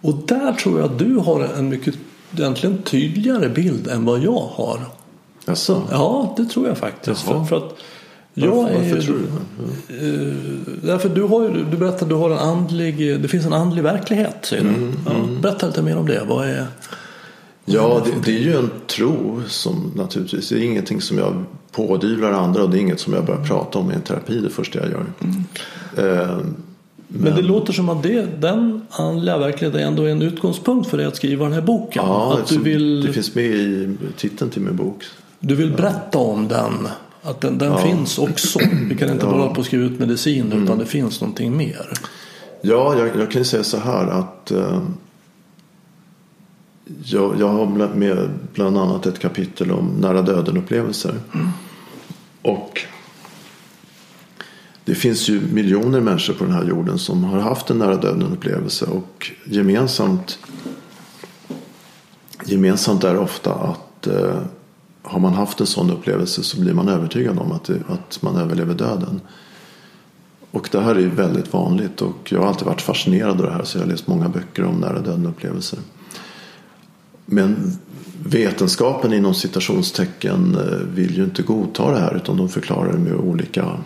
Och 0.00 0.14
där 0.26 0.52
tror 0.52 0.80
jag 0.80 0.90
att 0.92 0.98
du 0.98 1.16
har 1.16 1.48
en 1.58 1.68
mycket 1.68 1.94
egentligen 2.36 2.82
tydligare 2.82 3.48
bild 3.48 3.88
än 3.88 4.04
vad 4.04 4.18
jag 4.20 4.48
har. 4.52 4.78
Jaså? 5.46 5.82
Ja, 5.90 6.34
det 6.36 6.44
tror 6.44 6.68
jag 6.68 6.78
faktiskt. 6.78 7.26
Jaha. 7.28 7.44
för 7.46 7.56
att 7.56 7.74
jag 8.34 8.50
Varför, 8.50 8.70
är 8.74 8.78
varför 8.78 8.96
ju, 8.96 9.02
tror 9.02 9.16
du 9.16 9.26
det? 9.98 10.16
Eh, 10.28 10.34
Därför 10.82 11.08
du, 11.08 11.22
har 11.22 11.42
ju, 11.42 11.48
du 11.70 11.76
berättade 11.76 12.02
att 12.02 12.08
du 12.08 12.14
har 12.14 12.30
en 12.30 12.38
andlig, 12.38 13.20
det 13.22 13.28
finns 13.28 13.46
en 13.46 13.52
andlig 13.52 13.82
verklighet. 13.82 14.36
Säger 14.42 14.62
Mm, 14.62 14.90
du. 15.04 15.10
Ja, 15.12 15.40
berätta 15.42 15.66
lite 15.66 15.82
mer 15.82 15.98
om 15.98 16.06
det. 16.06 16.22
Vad 16.28 16.48
är, 16.48 16.66
Ja, 17.72 18.02
det, 18.04 18.32
det 18.32 18.38
är 18.38 18.42
ju 18.42 18.56
en 18.56 18.70
tro 18.86 19.42
som 19.48 19.92
naturligtvis, 19.96 20.48
det 20.48 20.58
är 20.58 20.62
ingenting 20.62 21.00
som 21.00 21.18
jag 21.18 21.44
pådyvlar 21.72 22.32
andra 22.32 22.62
och 22.62 22.70
det 22.70 22.78
är 22.78 22.80
inget 22.80 23.00
som 23.00 23.12
jag 23.12 23.24
börjar 23.24 23.44
prata 23.44 23.78
om 23.78 23.90
i 23.90 23.94
en 23.94 24.00
terapi 24.00 24.40
det 24.40 24.50
första 24.50 24.78
jag 24.78 24.88
gör. 24.90 25.06
Eh, 25.96 26.38
Men, 27.08 27.34
det 27.36 27.42
låter 27.42 27.72
som 27.72 27.88
att 27.88 28.02
det, 28.02 28.40
den 28.40 28.82
andliga 28.90 29.38
verkligheten 29.38 29.80
ändå 29.80 30.02
är 30.02 30.10
en 30.10 30.22
utgångspunkt 30.22 30.90
för 30.90 30.96
dig 30.96 31.06
att 31.06 31.16
skriva 31.16 31.44
den 31.44 31.54
här 31.54 31.60
boken. 31.60 32.02
Ja, 32.06 32.38
att 32.42 32.48
du 32.48 32.58
vill, 32.58 33.06
det 33.06 33.12
finns 33.12 33.34
med 33.34 33.44
i 33.44 33.96
titeln 34.16 34.50
till 34.50 34.62
min 34.62 34.76
bok. 34.76 35.04
du 35.40 35.54
vill 35.54 35.72
berätta 35.72 36.18
om 36.18 36.48
den. 36.48 36.88
Att 37.22 37.40
den, 37.40 37.58
den 37.58 37.78
finns 37.78 38.18
också. 38.18 38.58
Vi 38.88 38.96
kan 38.96 39.10
inte 39.10 39.26
bara 39.26 39.54
på 39.54 39.60
att 39.60 39.66
skriva 39.66 39.84
ut 39.84 39.98
medicin 39.98 40.52
utan 40.52 40.78
det 40.78 40.86
finns 40.86 41.20
någonting 41.20 41.56
mer. 41.56 41.88
Ja, 42.62 42.94
jag, 42.98 43.06
jag 43.20 43.30
kan 43.30 43.40
ju 43.40 43.44
säga 43.44 43.64
så 43.64 43.76
här 43.78 44.06
att 44.06 44.50
eh, 44.50 44.82
jag, 47.04 47.40
jag 47.40 47.48
har 47.48 47.66
med 47.94 48.30
bland 48.54 48.78
annat 48.78 49.06
ett 49.06 49.18
kapitel 49.18 49.70
om 49.70 49.86
nära 50.00 50.22
döden-upplevelser. 50.22 51.14
Och 52.42 52.80
det 54.84 54.94
finns 54.94 55.28
ju 55.28 55.40
miljoner 55.40 56.00
människor 56.00 56.34
på 56.34 56.44
den 56.44 56.52
här 56.52 56.64
jorden 56.64 56.98
som 56.98 57.24
har 57.24 57.38
haft 57.38 57.70
en 57.70 57.78
nära 57.78 57.96
döden-upplevelse. 57.96 58.86
Och 58.86 59.30
gemensamt, 59.44 60.38
gemensamt 62.44 63.04
är 63.04 63.18
ofta 63.18 63.54
att 63.54 64.06
eh, 64.06 64.40
har 65.02 65.20
man 65.20 65.32
haft 65.32 65.60
en 65.60 65.66
sån 65.66 65.90
upplevelse 65.90 66.42
så 66.42 66.60
blir 66.60 66.74
man 66.74 66.88
övertygad 66.88 67.38
om 67.38 67.52
att, 67.52 67.64
det, 67.64 67.80
att 67.88 68.22
man 68.22 68.36
överlever 68.36 68.74
döden. 68.74 69.20
Och 70.50 70.68
det 70.72 70.80
här 70.80 70.94
är 70.94 71.00
ju 71.00 71.10
väldigt 71.10 71.52
vanligt 71.52 72.02
och 72.02 72.32
jag 72.32 72.40
har 72.40 72.46
alltid 72.46 72.66
varit 72.66 72.82
fascinerad 72.82 73.30
av 73.30 73.46
det 73.46 73.52
här 73.52 73.64
så 73.64 73.78
jag 73.78 73.82
har 73.82 73.90
läst 73.90 74.06
många 74.06 74.28
böcker 74.28 74.64
om 74.64 74.80
nära 74.80 75.00
döden 75.00 75.26
upplevelser. 75.26 75.78
Men 77.32 77.78
vetenskapen 78.24 79.12
inom 79.12 79.34
citationstecken 79.34 80.54
eh, 80.54 80.78
vill 80.94 81.16
ju 81.16 81.24
inte 81.24 81.42
godta 81.42 81.90
det 81.90 81.98
här 81.98 82.16
utan 82.16 82.36
de 82.36 82.48
förklarar 82.48 82.92
det 82.92 82.98
med 82.98 83.14
olika, 83.14 83.78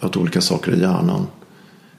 att 0.00 0.16
olika 0.16 0.40
saker 0.40 0.72
i 0.72 0.80
hjärnan 0.80 1.26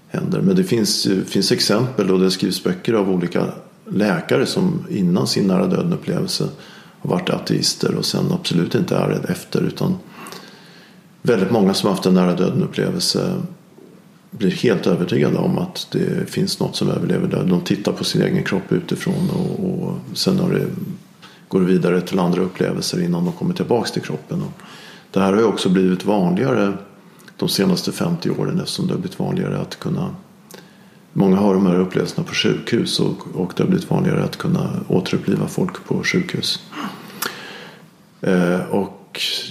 händer. 0.07 0.41
Men 0.41 0.55
det 0.55 0.63
finns, 0.63 1.05
eh, 1.05 1.23
finns 1.23 1.51
exempel 1.51 2.11
och 2.11 2.19
det 2.19 2.31
skrivs 2.31 2.63
böcker 2.63 2.93
av 2.93 3.11
olika 3.11 3.45
läkare 3.89 4.45
som 4.45 4.85
innan 4.89 5.27
sin 5.27 5.47
nära 5.47 5.67
döden 5.67 5.93
upplevelse 5.93 6.49
har 6.99 7.09
varit 7.09 7.29
ateister 7.29 7.95
och 7.95 8.05
sen 8.05 8.31
absolut 8.31 8.75
inte 8.75 8.95
är 8.95 9.09
det 9.09 9.31
efter 9.31 9.61
utan 9.61 9.95
väldigt 11.21 11.51
många 11.51 11.73
som 11.73 11.89
haft 11.89 12.05
en 12.05 12.13
nära 12.13 12.35
döden 12.35 12.63
upplevelse 12.63 13.41
blir 14.37 14.51
helt 14.51 14.87
övertygade 14.87 15.37
om 15.37 15.57
att 15.57 15.87
det 15.91 16.29
finns 16.29 16.59
något 16.59 16.75
som 16.75 16.89
överlever 16.89 17.27
döden. 17.27 17.49
De 17.49 17.61
tittar 17.61 17.91
på 17.91 18.03
sin 18.03 18.21
egen 18.21 18.43
kropp 18.43 18.71
utifrån 18.71 19.29
och, 19.29 19.69
och 19.69 19.93
sen 20.13 20.39
har 20.39 20.49
det, 20.49 20.65
går 21.47 21.59
det 21.59 21.65
vidare 21.65 22.01
till 22.01 22.19
andra 22.19 22.41
upplevelser 22.41 23.01
innan 23.01 23.25
de 23.25 23.33
kommer 23.33 23.53
tillbaka 23.53 23.89
till 23.89 24.01
kroppen. 24.01 24.41
Och 24.41 24.61
det 25.11 25.19
här 25.19 25.33
har 25.33 25.39
ju 25.39 25.45
också 25.45 25.69
blivit 25.69 26.05
vanligare 26.05 26.73
de 27.37 27.49
senaste 27.49 27.91
50 27.91 28.29
åren 28.29 28.59
eftersom 28.59 28.87
det 28.87 28.93
har 28.93 28.99
blivit 28.99 29.19
vanligare 29.19 29.59
att 29.59 29.79
kunna 29.79 30.15
Många 31.17 31.37
har 31.37 31.53
de 31.53 31.65
här 31.65 31.79
upplevelserna 31.79 32.27
på 32.27 32.33
sjukhus 32.33 32.99
och, 32.99 33.27
och 33.33 33.53
det 33.55 33.63
har 33.63 33.69
blivit 33.69 33.89
vanligare 33.89 34.23
att 34.23 34.37
kunna 34.37 34.69
återuppliva 34.87 35.47
folk 35.47 35.85
på 35.85 36.03
sjukhus. 36.03 36.63
Eh, 38.21 38.59
och 38.59 38.94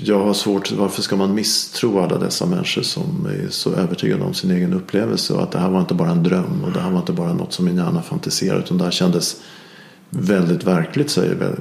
jag 0.02 0.24
har 0.24 0.34
svårt, 0.34 0.72
varför 0.72 1.02
ska 1.02 1.16
man 1.16 1.34
misstro 1.34 1.98
alla 1.98 2.18
dessa 2.18 2.46
människor 2.46 2.82
som 2.82 3.26
är 3.26 3.48
så 3.50 3.72
övertygade 3.72 4.24
om 4.24 4.34
sin 4.34 4.50
egen 4.50 4.72
upplevelse 4.72 5.34
och 5.34 5.42
att 5.42 5.52
det 5.52 5.58
här 5.58 5.70
var 5.70 5.80
inte 5.80 5.94
bara 5.94 6.10
en 6.10 6.22
dröm 6.22 6.64
och 6.64 6.72
det 6.72 6.80
här 6.80 6.90
var 6.90 6.98
inte 6.98 7.12
bara 7.12 7.34
något 7.34 7.52
som 7.52 7.64
min 7.64 7.76
hjärna 7.76 8.02
fantiserade 8.02 8.60
utan 8.60 8.78
det 8.78 8.84
här 8.84 8.90
kändes 8.90 9.36
väldigt 10.10 10.64
verkligt 10.64 11.10
säger 11.10 11.34
väl 11.34 11.56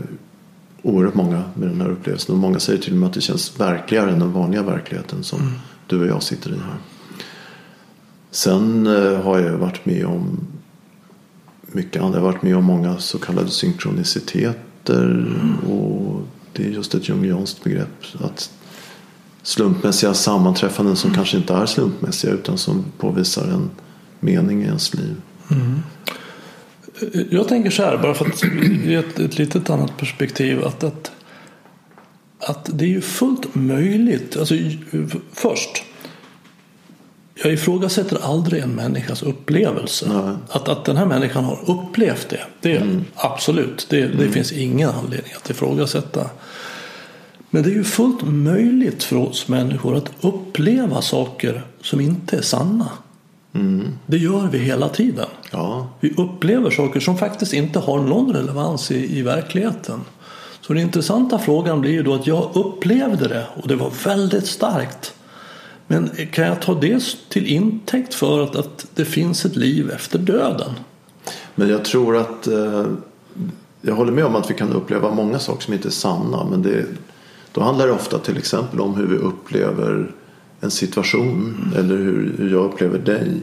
oerhört 0.82 1.14
många 1.14 1.44
med 1.54 1.70
den 1.70 1.82
här 1.82 1.90
upplevelsen 1.90 2.36
och 2.36 2.42
många 2.42 2.60
säger 2.60 2.82
till 2.82 2.94
och 2.94 3.00
med 3.00 3.08
att 3.08 3.14
det 3.14 3.22
känns 3.22 3.60
verkligare 3.60 4.12
än 4.12 4.20
den 4.20 4.34
vanliga 4.34 4.64
verkligheten 4.64 5.24
som 5.24 5.40
du 5.88 6.02
och 6.02 6.08
jag 6.08 6.24
sitter 6.24 6.50
i 6.50 6.54
här. 6.54 6.78
Sen 8.32 8.88
eh, 8.88 9.22
har 9.22 9.40
jag 9.40 9.58
varit 9.58 9.86
med 9.86 10.06
om 10.06 10.48
mycket 11.64 12.02
annat. 12.02 12.14
Jag 12.14 12.22
har 12.22 12.32
varit 12.32 12.42
med 12.44 12.58
om 12.58 12.64
många 12.64 12.98
så 12.98 13.20
kallade 13.20 13.50
synkroniciteter 13.50 15.28
och 15.70 16.22
det 16.54 16.64
är 16.66 16.70
just 16.70 16.96
ett 16.96 17.10
jungianskt 17.10 17.64
begrepp. 17.64 18.06
Att 18.20 18.52
slumpmässiga 19.44 20.14
sammanträffanden 20.14 20.96
som 20.96 21.14
kanske 21.14 21.38
inte 21.38 21.54
är 21.54 21.66
slumpmässiga 21.66 22.32
utan 22.34 22.58
som 22.58 22.86
påvisar 22.98 23.48
en 23.48 23.70
mening 24.20 24.62
i 24.62 24.66
ens 24.66 24.94
liv. 24.94 25.16
Jag 27.30 27.48
tänker 27.48 27.70
så 27.70 27.84
här, 27.84 27.98
bara 27.98 28.14
för 28.14 28.26
att 28.26 28.44
ge 28.86 28.96
ett, 28.96 29.20
ett 29.20 29.38
litet 29.38 29.70
annat 29.70 29.98
perspektiv. 29.98 30.64
Att, 30.64 30.84
att, 30.84 31.12
att 32.40 32.70
det 32.74 32.86
är 32.86 32.90
ju 32.90 33.02
fullt 33.02 33.56
möjligt. 33.56 34.38
Alltså, 34.38 34.56
först. 35.34 35.84
Jag 37.36 37.54
ifrågasätter 37.54 38.18
aldrig 38.22 38.64
en 38.64 38.76
människas 38.76 39.24
upplevelse. 39.24 40.06
Nej. 40.10 40.36
Att, 40.50 40.70
att 40.70 40.86
den 40.86 40.98
här 40.98 41.06
människan 41.06 41.44
har 41.44 41.60
upplevt 41.66 42.30
det. 42.30 42.42
Det 42.62 42.78
är 42.78 43.02
absolut. 43.16 43.88
Det, 43.90 44.08
det 44.08 44.30
finns 44.30 44.52
ingen 44.52 44.90
anledning 44.90 45.34
att 45.36 45.50
ifrågasätta. 45.50 46.30
Men 47.50 47.64
det 47.64 47.70
är 47.70 47.74
ju 47.74 47.84
fullt 47.84 48.22
möjligt 48.24 49.04
för 49.04 49.16
oss 49.16 49.48
människor 49.48 49.96
att 49.96 50.12
uppleva 50.22 51.02
saker 51.02 51.66
som 51.82 52.02
inte 52.02 52.38
är 52.38 52.42
sanna. 52.42 52.90
Det 54.06 54.18
gör 54.18 54.48
vi 54.52 54.58
hela 54.58 54.90
tiden. 54.90 55.28
Ja, 55.52 55.88
Vi 56.00 56.14
upplever 56.18 56.70
saker 56.70 57.00
som 57.00 57.18
faktiskt 57.18 57.54
inte 57.54 57.80
har 57.80 58.00
någon 58.00 58.34
relevans 58.34 58.92
i, 58.92 59.18
i 59.18 59.22
verkligheten. 59.22 60.02
Så 60.62 60.74
den 60.74 60.82
intressanta 60.82 61.40
frågan 61.40 61.82
blir 61.82 61.92
ju 61.92 62.04
då 62.04 62.14
att 62.14 62.28
jag 62.28 62.50
upplevde 62.54 63.28
det 63.28 63.46
och 63.62 63.68
det 63.68 63.76
var 63.76 63.92
väldigt 64.06 64.48
starkt. 64.48 65.14
Men 65.94 66.28
kan 66.32 66.46
jag 66.46 66.62
ta 66.62 66.80
det 66.80 67.04
till 67.30 67.48
intäkt 67.48 68.14
för 68.14 68.44
att, 68.44 68.56
att 68.56 68.86
det 68.96 69.06
finns 69.06 69.46
ett 69.46 69.56
liv 69.56 69.92
efter 69.92 70.20
döden? 70.20 70.72
men 71.56 71.70
jag 71.70 71.86
tror 71.86 72.18
att 72.18 72.48
eh, 72.48 72.86
jag 73.82 73.96
håller 73.96 74.12
med 74.12 74.26
om 74.26 74.36
att 74.36 74.50
vi 74.50 74.54
kan 74.54 74.74
uppleva 74.74 75.12
många 75.12 75.40
saker 75.40 75.62
som 75.64 75.74
inte 75.74 75.88
är 75.88 75.92
sanna. 75.92 76.48
Men 76.50 76.62
det, 76.62 76.86
då 77.52 77.62
handlar 77.62 77.88
det 77.88 77.94
ofta 77.94 78.20
till 78.20 78.38
exempel 78.38 78.82
om 78.82 78.96
hur 78.96 79.08
vi 79.08 79.16
upplever 79.16 80.12
en 80.62 80.72
situation 80.72 81.56
eller 81.78 81.98
hur, 81.98 82.36
hur 82.38 82.52
jag 82.52 82.66
upplever 82.66 83.00
dig. 83.00 83.42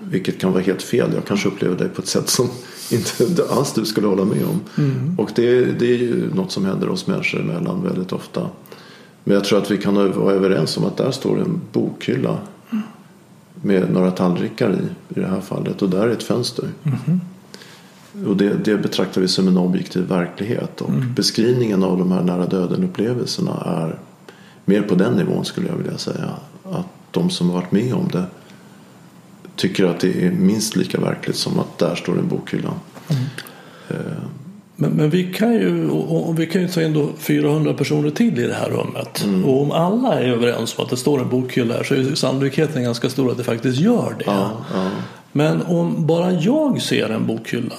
Vilket 0.00 0.40
kan 0.40 0.52
vara 0.52 0.62
helt 0.62 0.82
fel. 0.82 1.10
Jag 1.14 1.24
kanske 1.24 1.48
upplever 1.48 1.76
dig 1.76 1.88
på 1.88 2.02
ett 2.02 2.08
sätt 2.08 2.28
som 2.28 2.48
inte 2.90 3.44
alls 3.50 3.72
du 3.72 3.84
skulle 3.84 4.06
hålla 4.06 4.24
med 4.24 4.44
om. 4.44 4.60
Och 5.18 5.30
det, 5.34 5.64
det 5.64 5.86
är 5.86 5.98
ju 5.98 6.34
något 6.34 6.52
som 6.52 6.64
händer 6.64 6.88
oss 6.88 7.06
människor 7.06 7.40
emellan 7.40 7.82
väldigt 7.82 8.12
ofta. 8.12 8.48
Men 9.24 9.34
jag 9.34 9.44
tror 9.44 9.58
att 9.58 9.70
vi 9.70 9.78
kan 9.78 9.94
vara 9.94 10.34
överens 10.34 10.76
om 10.76 10.84
att 10.84 10.96
där 10.96 11.10
står 11.10 11.40
en 11.40 11.60
bokhylla 11.72 12.38
med 13.54 13.90
några 13.92 14.10
tallrikar 14.10 14.70
i, 14.70 15.14
i 15.16 15.20
det 15.20 15.26
här 15.26 15.40
fallet. 15.40 15.82
Och 15.82 15.90
där 15.90 16.06
är 16.06 16.10
ett 16.10 16.22
fönster. 16.22 16.68
Och 18.26 18.36
det, 18.36 18.64
det 18.64 18.76
betraktar 18.76 19.20
vi 19.20 19.28
som 19.28 19.48
en 19.48 19.56
objektiv 19.56 20.02
verklighet. 20.02 20.80
Och 20.80 20.90
beskrivningen 20.90 21.84
av 21.84 21.98
de 21.98 22.12
här 22.12 22.22
nära 22.22 22.46
döden 22.46 22.84
upplevelserna 22.84 23.62
är 23.66 23.98
mer 24.64 24.82
på 24.82 24.94
den 24.94 25.14
nivån 25.14 25.44
skulle 25.44 25.68
jag 25.68 25.76
vilja 25.76 25.98
säga. 25.98 26.30
Att 26.64 26.86
de 27.10 27.30
som 27.30 27.50
har 27.50 27.60
varit 27.60 27.72
med 27.72 27.94
om 27.94 28.08
det 28.12 28.24
tycker 29.56 29.84
att 29.84 30.00
det 30.00 30.26
är 30.26 30.30
minst 30.30 30.76
lika 30.76 31.00
verkligt 31.00 31.36
som 31.36 31.58
att 31.58 31.78
där 31.78 31.94
står 31.94 32.18
en 32.18 32.28
bokhylla. 32.28 32.74
Eh, 33.88 33.96
Men, 34.76 34.90
men 34.90 35.10
vi, 35.10 35.32
kan 35.32 35.52
ju, 35.52 35.90
och, 35.90 36.28
och 36.28 36.40
vi 36.40 36.46
kan 36.46 36.62
ju 36.62 36.68
ta 36.68 36.82
in 36.82 36.92
då 36.92 37.08
400 37.18 37.74
personer 37.74 38.10
till 38.10 38.38
i 38.38 38.46
det 38.46 38.54
här 38.54 38.70
rummet. 38.70 39.26
Och 39.44 39.62
om 39.62 39.70
alla 39.70 40.20
är 40.20 40.28
överens 40.28 40.78
om 40.78 40.84
att 40.84 40.90
det 40.90 40.96
står 40.96 41.20
en 41.20 41.28
bokhylla 41.28 41.74
här 41.74 41.82
så 41.84 41.94
är 41.94 42.14
sannolikheten 42.14 42.82
ganska 42.82 43.10
stor 43.10 43.30
att 43.30 43.36
det 43.36 43.44
faktiskt 43.44 43.80
gör 43.80 44.14
det. 44.18 44.24
ja, 44.26 44.50
ja, 44.74 44.90
Men 45.32 45.62
om 45.62 46.06
bara 46.06 46.32
jag 46.32 46.82
ser 46.82 47.08
en 47.10 47.26
bokhylla 47.26 47.74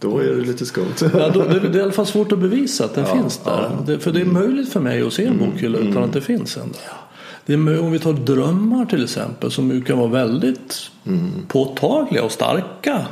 då 0.00 0.18
är 0.18 0.26
det 0.26 0.44
lite 0.44 0.66
skumt. 0.66 0.94
Ja, 1.14 1.28
då, 1.28 1.42
det, 1.42 1.60
det 1.60 1.68
är 1.68 1.76
i 1.76 1.82
alla 1.82 1.92
fall 1.92 2.06
svårt 2.06 2.32
att 2.32 2.38
bevisa 2.38 2.84
att 2.84 2.94
den 2.94 3.04
Ja, 3.08 3.14
finns 3.16 3.38
där. 3.38 3.70
Det, 3.86 3.98
för 3.98 4.12
det 4.12 4.20
är 4.20 4.24
möjligt 4.24 4.72
för 4.72 4.80
mig 4.80 5.02
att 5.02 5.12
se 5.12 5.24
en 5.26 5.38
bokhylla 5.38 5.78
utan 5.78 6.04
att 6.04 6.12
det 6.12 6.20
finns 6.20 6.56
en 6.56 6.72
där. 6.72 6.92
Det 7.46 7.52
är, 7.52 7.80
om 7.80 7.92
vi 7.92 7.98
tar 7.98 8.12
drömmar 8.12 8.84
till 8.84 9.04
exempel 9.04 9.50
som 9.50 9.70
ju 9.70 9.82
kan 9.82 9.98
vara 9.98 10.08
väldigt 10.08 10.90
påtagliga 11.48 12.24
och 12.24 12.32
starka. 12.32 13.06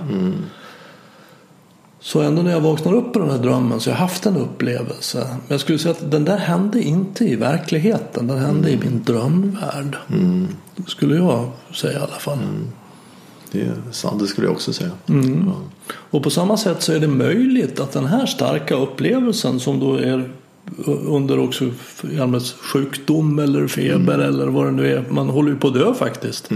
Så 2.00 2.20
ändå 2.20 2.42
när 2.42 2.50
jag 2.50 2.60
vaknar 2.60 2.94
upp 2.94 3.16
ur 3.16 3.20
den 3.20 3.30
här 3.30 3.38
drömmen 3.38 3.80
så 3.80 3.90
har 3.90 3.94
jag 3.94 4.00
haft 4.00 4.26
en 4.26 4.36
upplevelse. 4.36 5.18
Men 5.18 5.40
jag 5.48 5.60
skulle 5.60 5.78
säga 5.78 5.92
att 5.92 6.10
den 6.10 6.24
där 6.24 6.36
hände 6.36 6.82
inte 6.82 7.24
i 7.24 7.36
verkligheten. 7.36 8.26
Den 8.26 8.38
hände 8.38 8.70
i 8.70 8.76
min 8.76 9.02
drömvärld. 9.04 9.96
Skulle 10.86 11.16
jag 11.16 11.50
säga 11.74 11.98
i 11.98 12.02
alla 12.02 12.18
fall. 12.18 12.38
Det 13.52 13.60
är 13.60 13.74
sant, 13.90 14.20
det 14.20 14.26
skulle 14.26 14.46
jag 14.46 14.54
också 14.54 14.72
säga. 14.72 14.90
Mm. 15.08 15.44
Ja. 15.46 15.54
Och 16.10 16.22
på 16.22 16.30
samma 16.30 16.56
sätt 16.56 16.82
så 16.82 16.92
är 16.92 17.00
det 17.00 17.08
möjligt 17.08 17.80
att 17.80 17.92
den 17.92 18.06
här 18.06 18.26
starka 18.26 18.74
upplevelsen 18.74 19.60
som 19.60 19.80
då 19.80 19.94
är 19.94 20.30
under 20.86 21.38
också 21.38 21.64
i 22.10 22.20
allmänhet 22.20 22.54
sjukdom 22.72 23.38
eller 23.38 23.66
feber 23.66 24.18
eller 24.18 24.46
vad 24.46 24.66
det 24.66 24.72
nu 24.72 24.92
är. 24.92 25.04
Man 25.10 25.28
håller 25.28 25.50
ju 25.50 25.56
på 25.56 25.68
att 25.68 25.74
dö 25.74 25.94
faktiskt. 25.94 26.48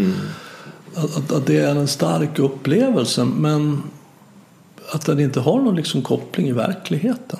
Att, 0.94 1.16
att, 1.16 1.32
att 1.32 1.46
det 1.46 1.56
är 1.56 1.70
en 1.70 1.88
stark 1.88 2.38
upplevelse 2.38 3.24
men 3.24 3.82
att 4.90 5.06
den 5.06 5.20
inte 5.20 5.40
har 5.40 5.60
någon 5.62 5.76
liksom 5.76 6.02
koppling 6.02 6.48
i 6.48 6.52
verkligheten. 6.52 7.38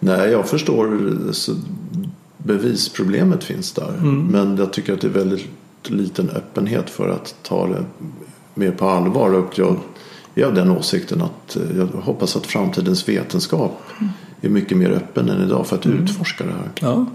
Nej, 0.00 0.30
jag 0.30 0.48
förstår. 0.48 0.98
Så 1.32 1.52
bevisproblemet 2.38 3.44
finns 3.44 3.72
där. 3.72 3.92
Men 4.30 4.56
jag 4.56 4.72
tycker 4.72 4.92
att 4.94 5.00
det 5.00 5.06
är 5.06 5.10
väldigt 5.12 5.46
liten 5.84 6.30
öppenhet 6.30 6.90
för 6.90 7.08
att 7.08 7.34
ta 7.42 7.66
det 7.66 7.84
mer 8.54 8.70
på 8.70 8.88
allvar. 8.88 9.32
Och 9.32 9.58
jag 9.58 9.76
är 10.34 10.44
av 10.44 10.54
den 10.54 10.70
åsikten 10.70 11.22
att 11.22 11.56
jag 11.76 11.86
hoppas 11.86 12.36
att 12.36 12.46
framtidens 12.46 13.08
vetenskap 13.08 13.80
är 14.40 14.48
mycket 14.48 14.76
mer 14.78 14.90
öppen 14.90 15.28
än 15.28 15.42
idag 15.42 15.66
för 15.66 15.76
att 15.76 15.86
Mm. 15.86 15.98
utforska 16.04 16.44
det 16.44 16.50
här. 16.52 16.70
Ja. 16.80 17.06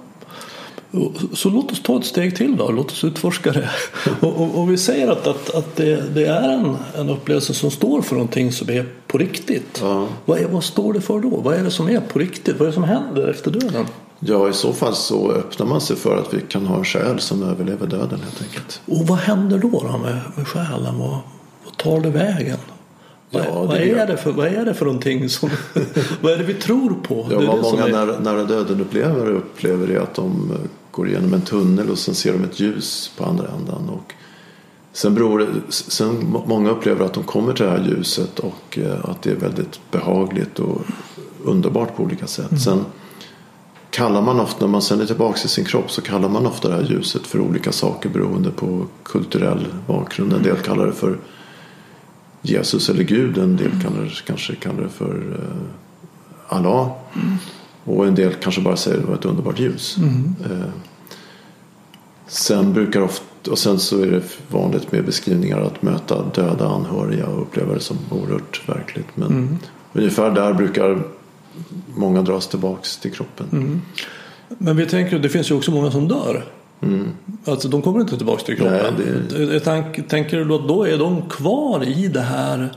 Så 1.33 1.49
låt 1.49 1.71
oss 1.71 1.81
ta 1.81 1.97
ett 1.97 2.05
steg 2.05 2.35
till 2.35 2.57
då. 2.57 2.71
Låt 2.71 2.91
oss 2.91 3.03
utforska 3.03 3.51
det. 3.51 3.69
Och, 4.19 4.41
och, 4.41 4.59
och 4.59 4.71
vi 4.71 4.77
säger 4.77 5.07
att, 5.07 5.27
att, 5.27 5.55
att 5.55 5.75
det, 5.75 6.13
det 6.13 6.25
är 6.25 6.49
en, 6.49 6.77
en 6.95 7.09
upplevelse 7.09 7.53
som 7.53 7.71
står 7.71 8.01
för 8.01 8.15
någonting 8.15 8.51
som 8.51 8.69
är 8.69 8.85
på 9.07 9.17
riktigt. 9.17 9.79
Ja. 9.81 10.07
Vad, 10.25 10.39
är, 10.39 10.47
vad 10.47 10.63
står 10.63 10.93
det 10.93 11.01
för 11.01 11.19
då? 11.19 11.29
Vad 11.29 11.55
är 11.55 11.63
det 11.63 11.71
som 11.71 11.89
är 11.89 11.99
på 11.99 12.19
riktigt? 12.19 12.55
Vad 12.59 12.61
är 12.61 12.65
det 12.65 12.73
som 12.73 12.83
händer 12.83 13.27
efter 13.27 13.51
döden? 13.51 13.85
Ja, 14.19 14.49
i 14.49 14.53
så 14.53 14.73
fall 14.73 14.95
så 14.95 15.31
öppnar 15.31 15.65
man 15.65 15.81
sig 15.81 15.95
för 15.95 16.17
att 16.17 16.33
vi 16.33 16.41
kan 16.41 16.65
ha 16.65 16.77
en 16.77 16.85
själ 16.85 17.19
som 17.19 17.43
överlever 17.43 17.87
döden 17.87 18.19
helt 18.19 18.41
enkelt. 18.41 18.81
Och 18.85 19.07
vad 19.07 19.17
händer 19.17 19.57
då, 19.57 19.69
då 19.69 19.97
med, 19.97 20.21
med 20.35 20.47
själen? 20.47 20.99
Vad, 20.99 21.19
vad 21.63 21.77
tar 21.77 21.99
det 21.99 22.09
vägen? 22.09 22.57
Vad, 23.31 23.45
Ja, 23.45 23.63
vad, 23.63 23.77
det 23.77 23.89
är 23.91 24.07
det 24.07 24.17
för, 24.17 24.31
vad 24.31 24.47
är 24.47 24.65
det 24.65 24.73
för 24.73 24.85
någonting 24.85 25.29
som... 25.29 25.49
vad 26.21 26.33
är 26.33 26.37
det 26.37 26.43
vi 26.43 26.53
tror 26.53 26.93
på? 27.03 27.27
Ja, 27.31 27.39
det 27.39 27.45
vad 27.47 27.57
det 27.57 27.61
många 27.61 27.83
är- 27.85 27.91
nära, 27.91 28.19
nära 28.19 28.43
döden-upplevare 28.43 29.29
upplever 29.29 29.87
är 29.87 29.99
att 29.99 30.13
de 30.15 30.51
eh, 30.51 30.57
går 30.91 31.07
igenom 31.07 31.33
en 31.33 31.41
tunnel 31.41 31.89
och 31.89 31.97
sen 31.97 32.15
ser 32.15 32.33
de 32.33 32.43
ett 32.43 32.59
ljus 32.59 33.11
på 33.17 33.25
andra 33.25 33.47
ändan. 33.59 33.89
Och 33.89 34.13
sen, 34.93 35.13
beror 35.15 35.47
sen 35.69 36.25
må- 36.31 36.43
många 36.47 36.69
upplever 36.69 37.05
att 37.05 37.13
de 37.13 37.23
kommer 37.23 37.53
till 37.53 37.65
det 37.65 37.71
här 37.71 37.85
ljuset 37.89 38.39
och 38.39 38.77
eh, 38.77 39.09
att 39.09 39.21
det 39.21 39.31
är 39.31 39.35
väldigt 39.35 39.79
behagligt 39.91 40.59
och 40.59 40.81
underbart 41.43 41.95
på 41.95 42.03
olika 42.03 42.27
sätt. 42.27 42.61
Sen 42.63 42.85
kallar 43.89 44.21
man 44.21 44.39
ofta, 44.39 44.65
när 44.65 44.71
man 44.71 44.81
sen 44.81 45.01
är 45.01 45.05
tillbaka 45.05 45.39
i 45.45 45.47
sin 45.47 45.65
kropp 45.65 45.91
så 45.91 46.01
kallar 46.01 46.29
man 46.29 46.45
ofta 46.47 46.67
det 46.69 46.75
här 46.75 46.83
ljuset 46.83 47.27
för 47.27 47.39
olika 47.39 47.71
saker 47.71 48.09
beroende 48.09 48.51
på 48.51 48.85
kulturell 49.03 49.67
bakgrund. 49.87 50.33
En 50.33 50.43
del 50.43 50.55
kallar 50.57 50.85
det 50.85 50.93
för 50.93 51.17
Jesus 52.49 52.89
eller 52.89 53.03
Gud, 53.03 53.37
en 53.37 53.57
del 53.57 53.71
kallar, 53.81 54.23
kanske 54.25 54.55
kallar 54.55 54.81
det 54.81 54.89
för 54.89 55.39
eh, 55.39 56.57
Allah. 56.57 56.91
Och 57.83 58.07
en 58.07 58.15
del 58.15 58.33
kanske 58.33 58.61
bara 58.61 58.75
säger 58.75 58.97
att 58.97 59.03
det 59.03 59.09
var 59.09 59.15
ett 59.15 59.25
underbart 59.25 59.59
ljus. 59.59 59.97
Eh, 60.45 60.69
sen 62.27 62.73
brukar 62.73 63.01
ofta, 63.01 63.51
och 63.51 63.59
sen 63.59 63.79
så 63.79 64.01
är 64.01 64.11
det 64.11 64.21
vanligt 64.47 64.91
med 64.91 65.05
beskrivningar 65.05 65.61
att 65.61 65.81
möta 65.81 66.23
döda 66.23 66.67
anhöriga 66.67 67.27
och 67.27 67.41
uppleva 67.41 67.73
det 67.73 67.79
som 67.79 67.97
oerhört 68.09 68.69
verkligt. 68.69 69.07
Men 69.17 69.59
ungefär 69.93 70.31
där 70.31 70.53
brukar 70.53 71.03
många 71.95 72.21
dras 72.21 72.47
tillbaks 72.47 72.97
till 72.97 73.11
kroppen. 73.11 73.81
Men 74.57 74.77
vi 74.77 74.85
tänker, 74.85 75.19
det 75.19 75.29
finns 75.29 75.51
ju 75.51 75.55
också 75.55 75.71
många 75.71 75.91
som 75.91 76.07
dör. 76.07 76.45
Alltså 77.45 77.67
de 77.67 77.81
kommer 77.81 78.01
inte 78.01 78.17
tillbaka 78.17 78.43
till 78.43 78.57
kroppen. 78.57 78.93
Nej, 79.31 79.53
Jag 79.53 79.63
tänk, 79.63 80.07
tänker 80.09 80.37
du 80.37 80.55
att 80.55 80.67
då 80.67 80.83
är 80.83 80.97
de 80.97 81.29
kvar 81.29 81.83
i 81.83 82.07
det 82.07 82.21
här 82.21 82.69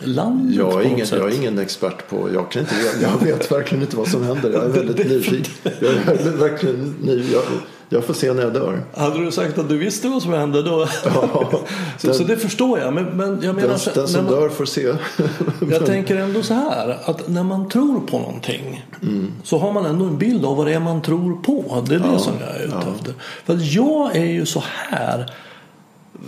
landet 0.00 0.56
Jag 0.56 0.82
är, 0.82 0.86
ingen, 0.86 1.06
jag 1.10 1.32
är 1.32 1.36
ingen 1.36 1.58
expert 1.58 2.08
på, 2.08 2.30
jag 2.34 2.50
kan 2.50 2.62
inte 2.62 2.74
veta, 2.74 3.00
jag 3.00 3.26
vet 3.26 3.52
verkligen 3.52 3.82
inte 3.82 3.96
vad 3.96 4.08
som 4.08 4.22
händer. 4.22 4.52
Jag 4.52 4.64
är 4.64 4.68
väldigt 4.68 5.08
nyfiken. 5.08 5.52
Jag 5.62 5.92
är 5.92 6.36
verkligen 6.36 6.94
ny, 7.02 7.24
jag, 7.32 7.42
jag 7.88 8.04
får 8.04 8.14
se 8.14 8.32
när 8.32 8.42
jag 8.42 8.52
dör. 8.54 8.82
Hade 8.96 9.24
du 9.24 9.32
sagt 9.32 9.58
att 9.58 9.68
du 9.68 9.78
visste 9.78 10.08
vad 10.08 10.22
som 10.22 10.32
hände 10.32 10.62
då? 10.62 10.86
Ja, 11.04 11.50
så, 11.98 12.14
så 12.14 12.24
det 12.24 12.36
förstår 12.36 12.78
jag. 12.78 12.92
Men, 12.94 13.04
men 13.04 13.42
jag 13.42 13.54
menar, 13.54 13.68
Den, 13.68 13.78
så- 13.78 13.90
den 13.94 14.08
som 14.08 14.24
man, 14.24 14.32
dör 14.34 14.48
får 14.48 14.64
se. 14.64 14.92
jag 15.70 15.86
tänker 15.86 16.16
ändå 16.16 16.42
så 16.42 16.54
här. 16.54 16.98
Att 17.04 17.28
när 17.28 17.42
man 17.42 17.68
tror 17.68 18.00
på 18.00 18.18
någonting. 18.18 18.86
Mm. 19.02 19.32
Så 19.44 19.58
har 19.58 19.72
man 19.72 19.86
ändå 19.86 20.04
en 20.04 20.18
bild 20.18 20.44
av 20.44 20.56
vad 20.56 20.66
det 20.66 20.72
är 20.74 20.80
man 20.80 21.02
tror 21.02 21.42
på. 21.42 21.84
Det 21.88 21.94
är 21.94 21.98
det 21.98 22.18
som 22.18 22.32
jag 22.40 22.56
är 22.56 22.64
ute 22.64 22.76
efter. 22.96 23.14
För 23.44 23.76
jag 23.76 24.16
är 24.16 24.26
ju 24.26 24.46
så 24.46 24.62
här. 24.66 25.32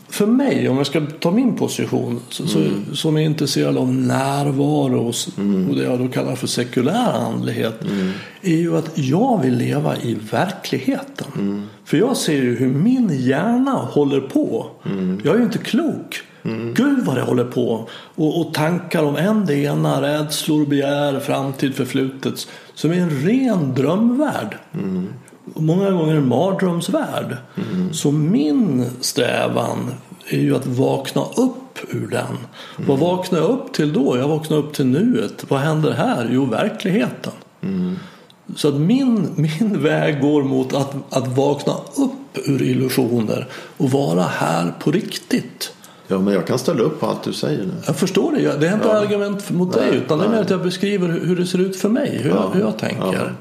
För 0.09 0.27
mig, 0.27 0.69
om 0.69 0.77
jag 0.77 0.87
ska 0.87 1.01
ta 1.21 1.31
min 1.31 1.57
position 1.57 2.21
så, 2.31 2.47
så, 2.47 2.59
som 2.95 3.17
är 3.17 3.21
intresserad 3.21 3.77
av 3.79 3.95
närvaro 3.95 4.99
och, 5.05 5.11
s- 5.11 5.29
och 5.71 5.77
det 5.77 5.83
jag 5.83 5.99
då 5.99 6.09
kallar 6.09 6.35
för 6.35 6.47
sekulär 6.47 7.13
andlighet 7.13 7.81
är 8.43 8.57
ju 8.57 8.77
att 8.77 8.91
jag 8.99 9.43
vill 9.43 9.57
leva 9.57 9.97
i 9.97 10.17
verkligheten. 10.31 11.67
För 11.85 11.97
jag 11.97 12.17
ser 12.17 12.33
ju 12.43 12.57
hur 12.57 12.69
min 12.69 13.11
hjärna 13.13 13.71
håller 13.73 14.21
på. 14.21 14.67
Jag 15.25 15.35
är 15.35 15.39
ju 15.39 15.45
inte 15.45 15.59
klok. 15.59 16.21
Gud 16.75 17.05
vad 17.05 17.17
det 17.17 17.23
håller 17.23 17.45
på. 17.45 17.89
Och, 18.15 18.41
och 18.41 18.55
tankar 18.55 19.03
om 19.03 19.17
en 19.17 19.47
det 19.47 19.55
ena, 19.55 20.03
rädslor, 20.03 20.67
begär, 20.67 21.21
framtid, 21.21 21.75
förflutet. 21.75 22.49
Som 22.75 22.91
är 22.91 22.95
en 22.97 23.11
ren 23.11 23.75
drömvärld. 23.75 24.57
Och 24.73 25.28
många 25.55 25.91
gånger 25.91 26.15
en 26.15 26.29
mardrömsvärld. 26.29 27.37
Så 27.93 28.13
min 28.13 28.87
strävan 29.01 29.91
är 30.29 30.39
ju 30.39 30.57
att 30.57 30.67
vakna 30.67 31.23
upp 31.23 31.79
ur 31.91 32.09
den. 32.09 32.39
Vad 32.87 32.99
vaknar 32.99 33.39
jag 33.39 33.51
upp 33.51 33.73
till 33.73 33.93
då? 33.93 34.17
Jag 34.17 34.29
vaknar 34.29 34.57
upp 34.57 34.73
till 34.73 34.87
nuet. 34.87 35.45
Vad 35.49 35.61
händer 35.61 35.93
här? 35.93 36.29
Jo, 36.33 36.45
verkligheten. 36.45 37.33
Så 38.57 38.69
att 38.69 38.75
min, 38.75 39.29
min 39.37 39.83
väg 39.83 40.21
går 40.21 40.43
mot 40.43 40.75
att, 40.75 40.95
att 41.11 41.29
vakna 41.37 41.73
upp 41.97 42.49
ur 42.49 42.63
illusioner 42.63 43.49
och 43.77 43.91
vara 43.91 44.23
här 44.23 44.73
på 44.81 44.91
riktigt. 44.91 45.73
Ja, 46.11 46.19
men 46.19 46.35
jag 46.35 46.47
kan 46.47 46.59
ställa 46.59 46.83
upp 46.83 47.01
på 47.01 47.07
allt 47.07 47.23
du 47.23 47.33
säger 47.33 47.65
nu. 47.65 47.73
Jag 47.87 47.97
förstår 47.97 48.33
det. 48.33 48.61
Det 48.61 48.69
är 48.69 48.75
inte 48.75 48.99
argument 48.99 49.51
mot 49.51 49.77
Nej, 49.77 49.91
dig 49.91 49.99
utan 49.99 50.19
det 50.19 50.25
är 50.25 50.29
mer 50.29 50.35
nej. 50.35 50.45
att 50.45 50.51
jag 50.51 50.63
beskriver 50.63 51.09
hur 51.09 51.37
det 51.37 51.47
ser 51.47 51.59
ut 51.59 51.77
för 51.77 51.89
mig. 51.89 52.21
Hur, 52.23 52.31
jag, 52.31 52.51
hur 52.55 52.61
jag 52.61 52.79
tänker. 52.79 53.35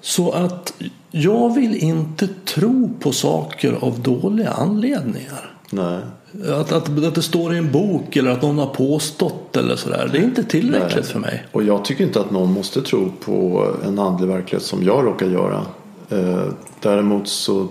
Så 0.00 0.30
att 0.30 0.74
jag 1.10 1.54
vill 1.54 1.76
inte 1.76 2.28
tro 2.44 2.90
på 3.00 3.12
saker 3.12 3.78
av 3.80 4.00
dåliga 4.00 4.50
anledningar. 4.50 5.52
Nej. 5.70 6.00
Att, 6.48 6.72
att, 6.72 7.04
att 7.04 7.14
det 7.14 7.22
står 7.22 7.54
i 7.54 7.58
en 7.58 7.72
bok 7.72 8.16
eller 8.16 8.30
att 8.30 8.42
någon 8.42 8.58
har 8.58 8.66
påstått 8.66 9.56
eller 9.56 9.76
sådär. 9.76 10.08
Det 10.12 10.18
är 10.18 10.22
inte 10.22 10.44
tillräckligt 10.44 10.94
Nej. 10.94 11.04
för 11.04 11.18
mig. 11.18 11.46
Och 11.52 11.62
jag 11.62 11.84
tycker 11.84 12.04
inte 12.04 12.20
att 12.20 12.30
någon 12.30 12.52
måste 12.52 12.82
tro 12.82 13.12
på 13.24 13.68
en 13.84 13.98
andlig 13.98 14.28
verklighet 14.28 14.62
som 14.62 14.84
jag 14.84 15.06
råkar 15.06 15.26
göra. 15.26 15.66
Eh, 16.08 16.44
däremot 16.80 17.28
så 17.28 17.68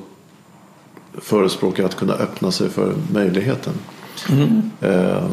förespråkar 1.14 1.84
jag 1.84 1.90
att 1.90 1.96
kunna 1.96 2.14
öppna 2.14 2.52
sig 2.52 2.70
för 2.70 2.94
möjligheten. 3.14 3.74
Eh, 4.82 5.30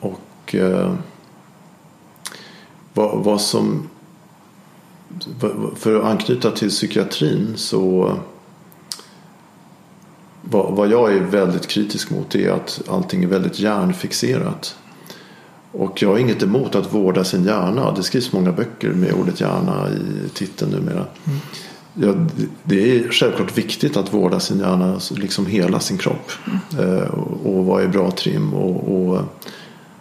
och 0.00 0.54
eh, 0.54 0.92
vad, 2.94 3.24
vad 3.24 3.40
som 3.40 3.88
för 5.76 5.96
att 5.96 6.04
anknyta 6.04 6.50
till 6.50 6.68
psykiatrin 6.68 7.52
så 7.56 8.16
vad, 10.42 10.88
jag 10.88 11.14
är 11.14 11.20
väldigt 11.20 11.66
kritisk 11.66 12.10
mot 12.10 12.34
är 12.34 12.50
att 12.50 12.82
allting 12.88 13.24
är 13.24 13.28
väldigt 13.28 13.60
hjärnfixerat. 13.60 14.76
Och 15.72 16.02
jag 16.02 16.08
har 16.08 16.18
inget 16.18 16.42
emot 16.42 16.74
att 16.74 16.94
vårda 16.94 17.24
sin 17.24 17.44
hjärna. 17.44 17.92
Det 17.92 18.02
skrivs 18.02 18.32
många 18.32 18.52
böcker 18.52 18.88
med 18.88 19.12
ordet 19.12 19.40
hjärna 19.40 19.88
i 19.90 20.28
titeln 20.28 20.70
numera. 20.70 21.06
Ja, 21.94 22.14
det- 22.64 22.96
är 22.98 23.08
självklart 23.10 23.58
viktigt 23.58 23.96
att 23.96 24.12
vårda 24.14 24.40
sin 24.40 24.58
hjärna, 24.58 25.00
liksom 25.10 25.46
hela 25.46 25.80
sin 25.80 25.98
kropp. 25.98 26.30
Eh, 26.78 27.08
och, 27.14 27.54
och 27.56 27.64
vad 27.64 27.82
är 27.82 27.88
bra 27.88 28.10
trim 28.10 28.54
och, 28.54 29.08
och 29.10 29.20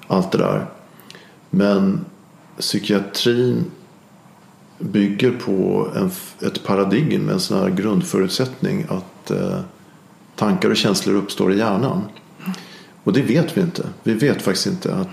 allt 0.07 0.31
det 0.31 0.37
där. 0.37 0.65
Men 1.49 2.05
psykiatrin 2.59 3.65
bygger 4.91 5.31
på 5.31 5.87
en, 5.95 6.11
ett 6.47 6.63
paradigm, 6.63 7.29
en 7.29 7.39
sån 7.39 7.59
här 7.59 7.69
grundförutsättning 7.69 8.85
att 8.89 9.31
eh, 9.31 9.59
tankar 10.35 10.69
och 10.69 10.77
känslor 10.77 11.15
uppstår 11.15 11.53
i 11.53 11.57
hjärnan. 11.57 12.01
Och 13.03 13.13
det 13.13 13.21
vet 13.21 13.57
vi 13.57 13.61
inte. 13.61 13.87
Vi 14.03 14.13
vet 14.13 14.41
faktiskt 14.41 14.67
inte 14.67 14.95
att 14.95 15.07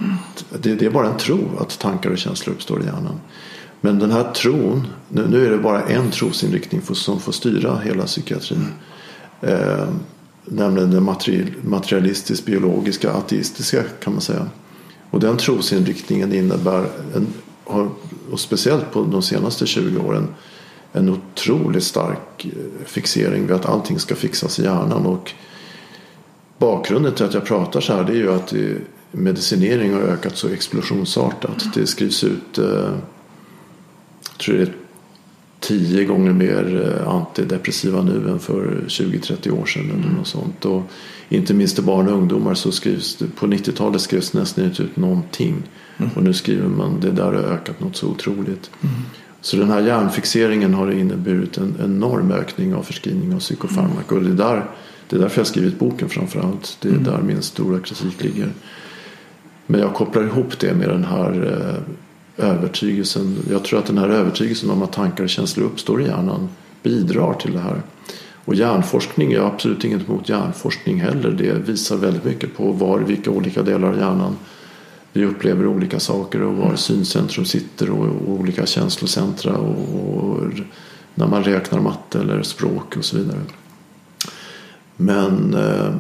det, 0.62 0.74
det 0.74 0.86
är 0.86 0.90
bara 0.90 1.08
en 1.08 1.16
tro 1.16 1.38
att 1.60 1.78
tankar 1.78 2.10
och 2.10 2.18
känslor 2.18 2.54
uppstår 2.54 2.82
i 2.82 2.84
hjärnan. 2.84 3.20
Men 3.80 3.98
den 3.98 4.10
här 4.10 4.32
tron, 4.32 4.86
nu, 5.08 5.26
nu 5.28 5.46
är 5.46 5.50
det 5.50 5.58
bara 5.58 5.82
en 5.82 6.10
trosinriktning 6.10 6.80
för, 6.80 6.94
som 6.94 7.20
får 7.20 7.32
styra 7.32 7.78
hela 7.78 8.04
psykiatrin. 8.04 8.66
Eh, 9.40 9.88
nämligen 10.44 10.90
den 10.90 11.08
materi- 11.08 11.54
materialistiskt 11.62 12.46
biologiska 12.46 13.12
ateistiska 13.12 13.82
kan 14.02 14.12
man 14.12 14.22
säga. 14.22 14.46
Och 15.10 15.20
den 15.20 15.36
trosinriktningen 15.36 16.32
innebär, 16.32 16.86
en, 17.14 17.26
har, 17.70 17.88
och 18.30 18.40
speciellt 18.40 18.92
på 18.92 19.02
de 19.02 19.22
senaste 19.22 19.66
20 19.66 20.00
åren, 20.00 20.28
en 20.92 21.08
otroligt 21.08 21.84
stark 21.84 22.44
eh, 22.44 22.86
fixering 22.86 23.46
vid 23.46 23.56
att 23.56 23.66
allting 23.66 23.98
ska 23.98 24.14
fixas 24.14 24.58
i 24.58 24.62
hjärnan. 24.62 25.06
Och 25.06 25.32
bakgrunden 26.58 27.14
till 27.14 27.24
att 27.24 27.34
jag 27.34 27.44
pratar 27.44 27.80
så 27.80 27.92
här 27.92 28.04
det 28.04 28.12
är 28.12 28.16
ju 28.16 28.32
att 28.32 28.52
medicinering 29.12 29.94
har 29.94 30.00
ökat 30.00 30.36
så 30.36 30.48
explosionsartat. 30.48 31.74
Det 31.74 31.86
skrivs 31.86 32.24
ut 32.24 32.58
eh, 32.58 32.92
jag 34.30 34.38
tror 34.38 34.56
det 34.56 34.62
är 34.62 34.74
tio 35.60 36.04
gånger 36.04 36.32
mer 36.32 36.96
eh, 36.98 37.08
antidepressiva 37.08 38.02
nu 38.02 38.30
än 38.30 38.38
för 38.38 38.84
20-30 38.88 39.60
år 39.60 39.66
sedan. 39.66 39.90
Eller 39.90 40.16
något 40.18 40.26
sånt. 40.26 40.64
Och 40.64 40.82
inte 41.28 41.54
minst 41.54 41.74
till 41.74 41.84
barn 41.84 42.08
och 42.08 42.14
ungdomar 42.14 42.54
så 42.54 42.72
skrivs 42.72 43.16
det, 43.16 43.26
på 43.26 43.46
90-talet 43.46 44.00
skrevs 44.00 44.32
nästan 44.32 44.64
inte 44.64 44.82
ut 44.82 44.96
någonting. 44.96 45.62
Och 46.14 46.22
nu 46.22 46.32
skriver 46.32 46.68
man 46.68 47.00
det 47.00 47.10
där 47.10 47.24
har 47.24 47.34
ökat 47.34 47.80
något 47.80 47.96
så 47.96 48.06
otroligt. 48.06 48.70
Så 49.40 49.56
den 49.56 49.70
här 49.70 49.80
hjärnfixeringen 49.80 50.74
har 50.74 50.90
inneburit 50.90 51.56
en 51.56 51.74
enorm 51.84 52.32
ökning 52.32 52.74
av 52.74 52.82
förskrivning 52.82 53.34
av 53.34 53.38
psykofarmaka. 53.38 54.14
Och 54.14 54.22
det 54.22 54.30
är 54.30 54.34
där 54.34 54.64
Det 55.08 55.16
är 55.16 55.20
därför 55.20 55.38
jag 55.38 55.44
har 55.44 55.48
skrivit 55.48 55.78
boken 55.78 56.08
framförallt. 56.08 56.76
Det 56.80 56.88
är 56.88 56.92
mm. 56.92 57.04
där 57.04 57.22
min 57.22 57.42
stora 57.42 57.80
kritik 57.80 58.22
ligger. 58.24 58.48
Men 59.66 59.80
jag 59.80 59.94
kopplar 59.94 60.22
ihop 60.22 60.58
det 60.58 60.74
med 60.74 60.88
den 60.88 61.04
här 61.04 61.32
eh, 62.38 62.46
övertygelsen. 62.46 63.38
Jag 63.50 63.64
tror 63.64 63.78
att 63.78 63.86
den 63.86 63.98
här 63.98 64.08
övertygelsen 64.08 64.70
om 64.70 64.82
att 64.82 64.92
tankar 64.92 65.24
och 65.24 65.30
känslor 65.30 65.66
uppstår 65.66 66.02
i 66.02 66.04
hjärnan 66.04 66.48
bidrar 66.82 67.34
till 67.34 67.52
det 67.52 67.60
här. 67.60 67.82
Och 68.44 68.54
hjärnforskning, 68.54 69.32
jag 69.32 69.42
har 69.42 69.50
absolut 69.50 69.84
inget 69.84 70.08
emot 70.08 70.28
hjärnforskning 70.28 71.00
heller. 71.00 71.30
Det 71.30 71.52
visar 71.52 71.96
väldigt 71.96 72.24
mycket 72.24 72.56
på 72.56 72.72
var, 72.72 72.98
vilka 72.98 73.30
olika 73.30 73.62
delar 73.62 73.88
av 73.88 73.96
hjärnan 73.96 74.36
vi 75.12 75.24
upplever 75.24 75.66
olika 75.66 76.00
saker 76.00 76.42
och 76.42 76.54
var 76.54 76.64
mm. 76.64 76.76
syncentrum 76.76 77.44
sitter 77.44 77.90
och, 77.90 78.06
och 78.06 78.30
olika 78.30 78.66
känslocentra 78.66 79.56
och, 79.56 80.14
och, 80.14 80.50
när 81.14 81.26
man 81.26 81.44
räknar 81.44 81.80
matte 81.80 82.18
eller 82.18 82.42
språk 82.42 82.96
och 82.96 83.04
så 83.04 83.16
vidare. 83.16 83.40
Men 84.96 85.54
eh, 85.54 85.94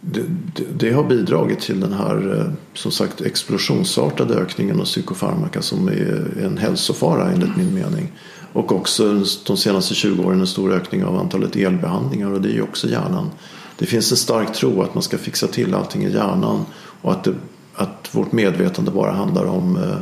det, 0.00 0.22
det, 0.54 0.64
det, 0.78 0.92
har 0.92 1.04
bidragit 1.04 1.60
till 1.60 1.80
den 1.80 1.92
här 1.92 2.40
eh, 2.40 2.52
som 2.74 2.92
sagt 2.92 3.20
explosionsartade 3.20 4.34
ökningen 4.34 4.80
av 4.80 4.84
psykofarmaka 4.84 5.62
som 5.62 5.88
är 5.88 6.38
en 6.42 6.58
hälsofara 6.58 7.30
enligt 7.32 7.56
min 7.56 7.74
mening. 7.74 8.12
Och 8.52 8.72
också 8.72 9.24
de 9.46 9.56
senaste 9.56 9.94
20 9.94 10.24
åren 10.24 10.40
en 10.40 10.46
stor 10.46 10.72
ökning 10.72 11.04
av 11.04 11.18
antalet 11.18 11.56
elbehandlingar 11.56 12.30
och 12.30 12.40
det 12.40 12.48
är 12.48 12.54
ju 12.54 12.62
också 12.62 12.88
hjärnan. 12.88 13.30
Det 13.78 13.86
finns 13.86 14.10
en 14.10 14.16
stark 14.16 14.54
tro 14.54 14.82
att 14.82 14.94
man 14.94 15.02
ska 15.02 15.18
fixa 15.18 15.46
till 15.46 15.74
allting 15.74 16.04
i 16.04 16.12
hjärnan 16.12 16.64
och 17.02 17.12
att, 17.12 17.24
det, 17.24 17.34
att 17.74 18.08
vårt 18.12 18.32
medvetande 18.32 18.90
bara 18.90 19.12
handlar 19.12 19.44
om 19.44 19.76
eh, 19.76 19.98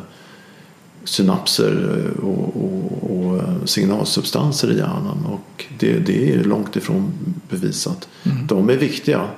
synapser 1.04 1.98
eh, 1.98 2.24
och, 2.24 2.56
och, 2.56 3.10
och, 3.10 3.36
eh, 3.36 3.64
signalsubstanser 3.64 4.72
i 4.72 4.76
hjärnan 4.76 5.26
och 5.26 5.64
det, 5.78 5.98
det 5.98 6.32
är 6.32 6.44
långt 6.44 6.76
ifrån 6.76 7.12
bevisat. 7.50 8.08
Mm. 8.24 8.46
De 8.46 8.70
är 8.70 8.76
viktiga 8.76 9.28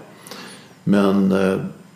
men 0.84 1.34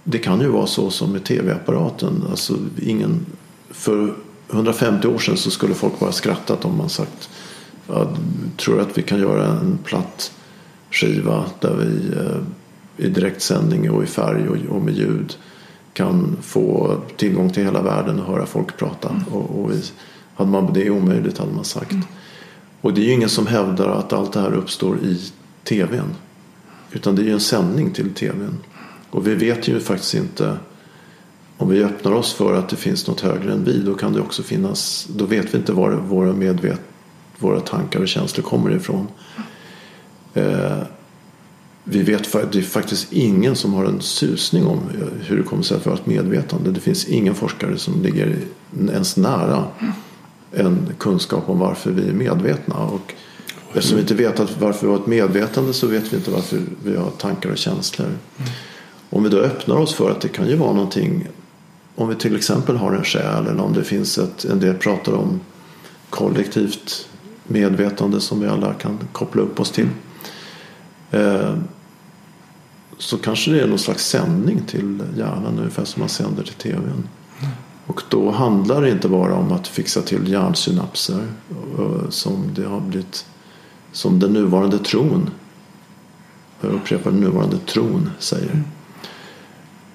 det 0.05 0.19
kan 0.19 0.41
ju 0.41 0.49
vara 0.49 0.67
så 0.67 0.91
som 0.91 1.13
med 1.13 1.25
tv-apparaten. 1.25 2.25
Alltså 2.31 2.57
ingen, 2.83 3.27
för 3.71 4.15
150 4.51 5.09
år 5.09 5.19
sedan 5.19 5.37
så 5.37 5.51
skulle 5.51 5.75
folk 5.75 6.01
bara 6.01 6.13
skrattat 6.13 6.65
om 6.65 6.77
man 6.77 6.89
sagt 6.89 7.31
tror 8.57 8.81
att 8.81 8.99
vi 8.99 9.03
kan 9.03 9.21
göra 9.21 9.47
en 9.47 9.79
platt 9.85 10.33
skiva 10.91 11.45
där 11.61 11.75
vi 11.75 12.13
i 13.05 13.09
direktsändning 13.09 13.91
och 13.91 14.03
i 14.03 14.07
färg 14.07 14.49
och, 14.49 14.83
med 14.83 14.95
ljud 14.95 15.37
kan 15.93 16.37
få 16.43 16.97
tillgång 17.17 17.51
till 17.51 17.65
hela 17.65 17.83
världen 17.83 18.21
och 18.21 18.27
höra 18.27 18.47
folk 18.47 18.77
prata. 18.77 19.09
Mm. 19.09 19.23
Och, 19.25 19.61
och 19.61 19.71
vi, 19.71 19.83
hade 20.35 20.51
man, 20.51 20.73
det 20.73 20.87
är 20.87 20.91
omöjligt 20.91 21.39
hade 21.39 21.53
man 21.53 21.65
sagt. 21.65 21.93
Mm. 21.93 22.05
Och 22.81 22.95
det 22.95 23.01
är 23.01 23.05
ju 23.05 23.13
ingen 23.13 23.29
som 23.29 23.47
hävdar 23.47 23.89
att 23.89 24.13
allt 24.13 24.33
det 24.33 24.41
här 24.41 24.55
uppstår 24.55 24.99
i 24.99 25.21
tvn. 25.65 26.15
Utan 26.93 27.17
det 27.17 27.23
är 27.23 27.25
ju 27.25 27.33
en 27.33 27.41
sändning 27.41 27.91
till 27.91 28.15
tvn. 28.15 28.59
Och 29.11 29.27
vi 29.27 29.35
vet 29.35 29.69
ju 29.69 29.81
faktiskt 29.81 30.15
inte 30.15 30.57
om 31.57 31.69
vi 31.69 31.85
öppnar 31.85 32.13
oss 32.13 32.35
för 32.35 32.55
att 32.55 32.69
det 32.69 32.77
finns 32.77 33.07
något 33.07 33.21
högre 33.21 33.53
än 33.53 33.65
vi 33.65 33.79
då 33.83 33.95
kan 33.95 34.13
det 34.13 34.21
också 34.21 34.43
finnas, 34.43 35.09
då 35.17 35.25
vet 35.25 35.55
vi 35.55 35.59
inte 35.59 35.73
var 35.73 35.91
våra 35.91 36.33
medvet, 36.33 36.81
våra 37.39 37.61
tankar 37.61 38.01
och 38.01 38.09
känslor 38.09 38.45
kommer 38.45 38.71
ifrån. 38.71 39.09
Eh, 40.35 40.79
vi 41.85 42.03
vet 42.03 42.33
det 42.53 42.59
är 42.59 42.63
faktiskt 42.63 43.13
ingen 43.13 43.57
som 43.57 43.75
har 43.75 43.85
en 43.85 44.01
susning 44.01 44.67
om 44.67 44.79
eh, 44.79 45.27
hur 45.27 45.37
det 45.37 45.43
kommer 45.43 45.63
sig 45.63 45.77
att 45.77 45.87
vi 45.87 45.91
har 45.91 45.97
ett 45.97 46.07
medvetande. 46.07 46.71
Det 46.71 46.81
finns 46.81 47.05
ingen 47.05 47.35
forskare 47.35 47.79
som 47.79 48.03
ligger 48.03 48.39
ens 48.91 49.17
nära 49.17 49.65
en 50.53 50.89
kunskap 50.99 51.49
om 51.49 51.59
varför 51.59 51.91
vi 51.91 52.09
är 52.09 52.13
medvetna. 52.13 52.79
Och 52.79 53.15
eftersom 53.75 53.97
vi 53.97 54.03
inte 54.03 54.15
vet 54.15 54.41
att 54.41 54.61
varför 54.61 54.87
vi 54.87 54.93
har 54.93 55.01
ett 55.01 55.07
medvetande 55.07 55.73
så 55.73 55.87
vet 55.87 56.13
vi 56.13 56.17
inte 56.17 56.31
varför 56.31 56.61
vi 56.85 56.97
har 56.97 57.11
tankar 57.11 57.51
och 57.51 57.59
känslor. 57.59 58.09
Om 59.11 59.23
vi 59.23 59.29
då 59.29 59.39
öppnar 59.39 59.77
oss 59.77 59.95
för 59.95 60.11
att 60.11 60.21
det 60.21 60.29
kan 60.29 60.49
ju 60.49 60.57
vara 60.57 60.73
någonting 60.73 61.29
om 61.95 62.09
vi 62.09 62.15
till 62.15 62.37
exempel 62.37 62.77
har 62.77 62.93
en 62.93 63.05
själ 63.05 63.47
eller 63.47 63.63
om 63.63 63.73
det 63.73 63.85
finns 63.85 64.19
ett, 64.19 64.45
en 64.45 64.61
del 64.61 64.75
pratar 64.75 65.13
om 65.13 65.41
kollektivt 66.11 67.09
medvetande 67.47 68.21
som 68.21 68.41
vi 68.41 68.47
alla 68.47 68.75
kan 68.75 68.99
koppla 69.13 69.43
upp 69.43 69.61
oss 69.61 69.71
till. 69.71 69.89
Eh, 71.11 71.55
Eh, 73.03 73.07
så 73.07 73.19
kanske 73.19 73.51
det 73.51 73.61
är 73.61 73.67
någon 73.67 73.79
slags 73.79 74.07
sändning 74.07 74.63
till 74.67 75.03
hjärnan 75.17 75.59
ungefär 75.59 75.85
som 75.85 76.01
man 76.01 76.09
sänder 76.09 76.43
till 76.43 76.55
tvn. 76.55 77.09
Och 77.87 78.03
då 78.09 78.31
handlar 78.31 78.83
det 78.83 78.91
inte 78.91 79.09
bara 79.09 79.35
om 79.35 79.53
att 79.53 79.69
fixa 79.69 80.03
till 80.03 80.29
hjärnsynapser 80.29 81.27
eh, 81.79 82.09
som 82.09 82.55
det 82.55 82.65
har 82.65 82.81
blivit 82.81 83.27
som 83.93 84.19
den 84.19 84.33
nuvarande 84.33 84.79
tron 84.79 85.31
jag 86.61 86.73
upprepar 86.73 87.11
den 87.11 87.21
nuvarande 87.21 87.59
tron 87.59 88.11
säger 88.19 88.63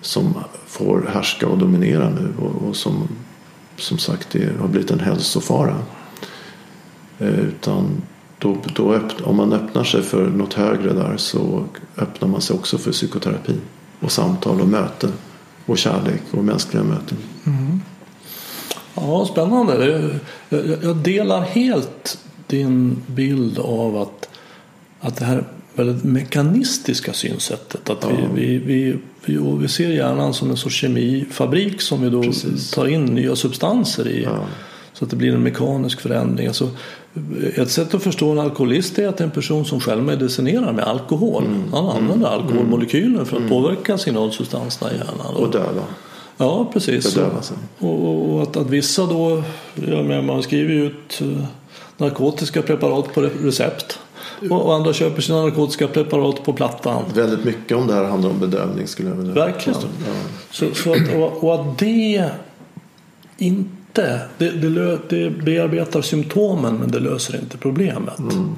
som 0.01 0.33
får 0.65 1.09
härska 1.13 1.47
och 1.47 1.57
dominera 1.57 2.09
nu 2.09 2.33
och, 2.39 2.67
och 2.67 2.75
som 2.75 3.07
som 3.77 3.97
sagt 3.97 4.29
det 4.31 4.59
har 4.59 4.67
blivit 4.67 4.91
en 4.91 4.99
hälsofara. 4.99 5.75
Eh, 7.19 7.39
utan 7.39 8.01
då, 8.39 8.57
då 8.75 8.93
öppna, 8.93 9.25
om 9.25 9.35
man 9.35 9.53
öppnar 9.53 9.83
sig 9.83 10.01
för 10.01 10.25
något 10.27 10.53
högre 10.53 10.93
där 10.93 11.17
så 11.17 11.63
öppnar 11.97 12.27
man 12.27 12.41
sig 12.41 12.55
också 12.55 12.77
för 12.77 12.91
psykoterapi 12.91 13.55
och 13.99 14.11
samtal 14.11 14.61
och 14.61 14.67
möten 14.67 15.11
och 15.65 15.77
kärlek 15.77 16.21
och 16.31 16.43
mänskliga 16.43 16.83
möten. 16.83 17.17
Mm. 17.45 17.81
Ja, 18.95 19.25
spännande. 19.31 20.11
Jag, 20.49 20.83
jag 20.83 20.95
delar 20.95 21.41
helt 21.41 22.19
din 22.47 23.03
bild 23.07 23.59
av 23.59 23.97
att, 23.97 24.29
att 24.99 25.15
det 25.17 25.25
här 25.25 25.43
väldigt 25.77 26.03
mekanistiska 26.03 27.13
synsättet. 27.13 27.89
Att 27.89 28.03
ja. 28.03 28.09
vi, 28.35 28.57
vi, 28.57 28.97
vi, 29.25 29.37
vi, 29.59 29.67
ser 29.67 29.89
hjärnan 29.89 30.33
som 30.33 30.49
en 30.49 30.57
sorts 30.57 30.75
kemifabrik 30.75 31.81
som 31.81 32.01
vi 32.01 32.09
då 32.09 32.23
Precis. 32.23 32.71
tar 32.71 32.87
in 32.87 33.05
nya 33.05 33.35
substanser 33.35 34.07
i. 34.07 34.23
Ja. 34.23 34.45
Så 34.93 35.05
att 35.05 35.11
det 35.11 35.15
blir 35.15 35.33
en 35.33 35.43
mekanisk 35.43 36.01
förändring. 36.01 36.47
Alltså, 36.47 36.69
ett 37.55 37.71
sätt 37.71 37.93
att 37.93 38.03
förstå 38.03 38.31
en 38.31 38.39
alkoholist 38.39 38.99
är 38.99 39.07
att 39.07 39.21
en 39.21 39.31
person 39.31 39.65
som 39.65 39.79
själv 39.79 40.03
medicinerar 40.03 40.73
med 40.73 40.85
alkohol. 40.85 41.45
Mm. 41.45 41.73
Han 41.73 41.85
använder 41.85 42.27
mm. 42.27 42.41
alkoholmolekyler 42.41 43.25
för 43.25 43.35
att 43.35 43.41
mm. 43.41 43.49
påverka 43.49 43.97
signalsubstanserna 43.97 44.91
i 44.91 44.95
hjärnan. 44.95 45.35
Och 45.35 45.51
döda. 45.51 45.83
Ja, 46.37 46.69
precis. 46.73 47.17
Och, 47.79 48.33
och, 48.33 48.41
att, 48.41 48.57
att 48.57 48.69
vissa 48.69 49.05
då, 49.05 49.43
ja, 49.75 50.21
man 50.21 50.43
skriver 50.43 50.73
ju 50.73 50.85
ut 50.85 51.21
eh, 51.21 51.43
narkotiska 51.97 52.61
preparat 52.61 53.13
på 53.13 53.21
recept. 53.21 53.99
Och 54.49 54.75
andra 54.75 54.93
köper 54.93 55.21
sina 55.21 55.41
narkotiska 55.41 55.87
preparat 55.87 56.43
på 56.43 56.53
plattan. 56.53 57.03
Väldigt 57.13 57.45
mycket 57.45 57.77
om 57.77 57.87
det 57.87 57.93
här 57.93 58.03
handlar 58.03 58.29
om 58.29 58.39
bedövning 58.39 58.87
skulle 58.87 59.09
jag 59.09 59.15
vilja 59.15 59.33
Verkligen. 59.33 59.79
Ja. 59.79 60.11
Så, 60.51 60.65
så 60.75 60.91
att, 60.91 61.15
och, 61.15 61.43
och 61.43 61.55
att 61.55 61.77
det 61.77 62.31
inte, 63.37 63.76
det, 64.37 64.51
det, 64.51 64.99
det 65.09 65.29
bearbetar 65.29 66.01
symptomen 66.01 66.75
men 66.75 66.91
det 66.91 66.99
löser 66.99 67.35
inte 67.35 67.57
problemet. 67.57 68.19
Mm. 68.19 68.55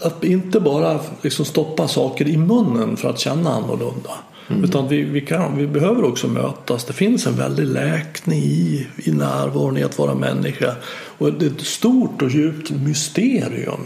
Att 0.00 0.24
inte 0.24 0.60
bara 0.60 1.00
liksom 1.22 1.44
stoppa 1.44 1.88
saker 1.88 2.28
i 2.28 2.36
munnen 2.36 2.96
för 2.96 3.10
att 3.10 3.18
känna 3.18 3.54
annorlunda. 3.54 4.10
Mm. 4.48 4.64
Utan 4.64 4.88
vi, 4.88 5.02
vi, 5.02 5.20
kan, 5.20 5.56
vi 5.56 5.66
behöver 5.66 6.04
också 6.04 6.28
mötas. 6.28 6.84
Det 6.84 6.92
finns 6.92 7.26
en 7.26 7.36
väldig 7.36 7.66
läkning 7.66 8.42
i, 8.42 8.86
i 8.96 9.10
närvaron 9.10 9.76
i 9.76 9.82
att 9.82 9.98
vara 9.98 10.14
människa. 10.14 10.74
Och 11.18 11.32
det 11.32 11.46
är 11.46 11.50
ett 11.50 11.60
stort 11.60 12.22
och 12.22 12.30
djupt 12.30 12.70
mysterium. 12.70 13.80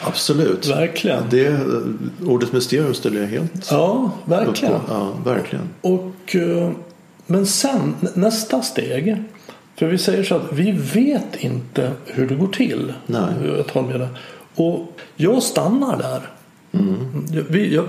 Absolut. 0.00 0.66
Verkligen. 0.66 1.22
Det, 1.30 1.60
ordet 2.26 2.52
mysterium 2.52 2.94
ställer 2.94 3.20
jag 3.20 3.28
helt 3.28 3.68
Ja, 3.70 4.10
verkligen. 4.24 4.80
Ja, 4.88 5.12
verkligen. 5.24 5.68
Och, 5.80 6.36
eh, 6.36 6.70
men 7.26 7.46
sen 7.46 7.94
nästa 8.14 8.62
steg. 8.62 9.16
För 9.76 9.86
vi 9.86 9.98
säger 9.98 10.24
så 10.24 10.34
att 10.34 10.52
vi 10.52 10.72
vet 10.72 11.36
inte 11.36 11.92
hur 12.06 12.28
det 12.28 12.34
går 12.34 12.48
till. 12.48 12.92
Nej. 13.06 13.22
Jag, 13.56 13.66
tar 13.66 13.82
med 13.82 14.00
det. 14.00 14.08
Och 14.54 15.00
jag 15.16 15.42
stannar 15.42 15.98
där. 15.98 16.20
Mm. 16.72 17.26
Jag, 17.32 17.56
jag, 17.56 17.86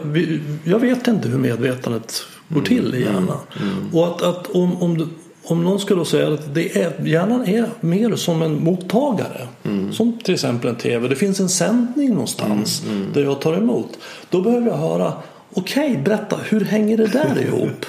jag, 0.64 0.80
vet 0.80 1.08
inte 1.08 1.30
hur 1.30 1.38
medvetandet 1.38 2.22
går 2.48 2.62
till 2.62 2.96
i 2.96 3.02
hjärnan. 3.02 3.38
Mm. 3.60 3.72
Mm. 3.72 3.96
Och 3.96 4.08
att, 4.08 4.22
att 4.22 4.48
om, 4.48 4.82
om, 4.82 5.10
om 5.44 5.64
någon 5.64 5.80
skulle 5.80 6.06
säga 6.06 6.34
att 6.34 6.54
det 6.54 6.82
är, 6.82 7.06
hjärnan 7.06 7.48
är 7.48 7.70
mer 7.80 8.16
som 8.16 8.42
en 8.42 8.64
mottagare. 8.64 9.48
Mm. 9.64 9.94
Som 9.94 10.20
till 10.24 10.34
exempel 10.34 10.70
en 10.70 10.76
tv. 10.76 11.08
Det 11.08 11.16
finns 11.16 11.40
en 11.40 11.50
sändning 11.50 12.10
någonstans 12.10 12.84
mm, 12.84 12.98
mm. 12.98 13.14
där 13.14 13.24
jag 13.24 13.42
tar 13.42 13.54
emot. 13.54 13.98
Då 14.30 14.42
behöver 14.42 14.68
jag 14.68 14.78
höra 14.78 15.14
Okej, 15.54 15.92
okay, 15.92 16.04
berätta, 16.04 16.38
hur 16.50 16.66
hänger 16.66 16.98
det 16.98 17.08
där 17.08 17.42
ihop? 17.48 17.86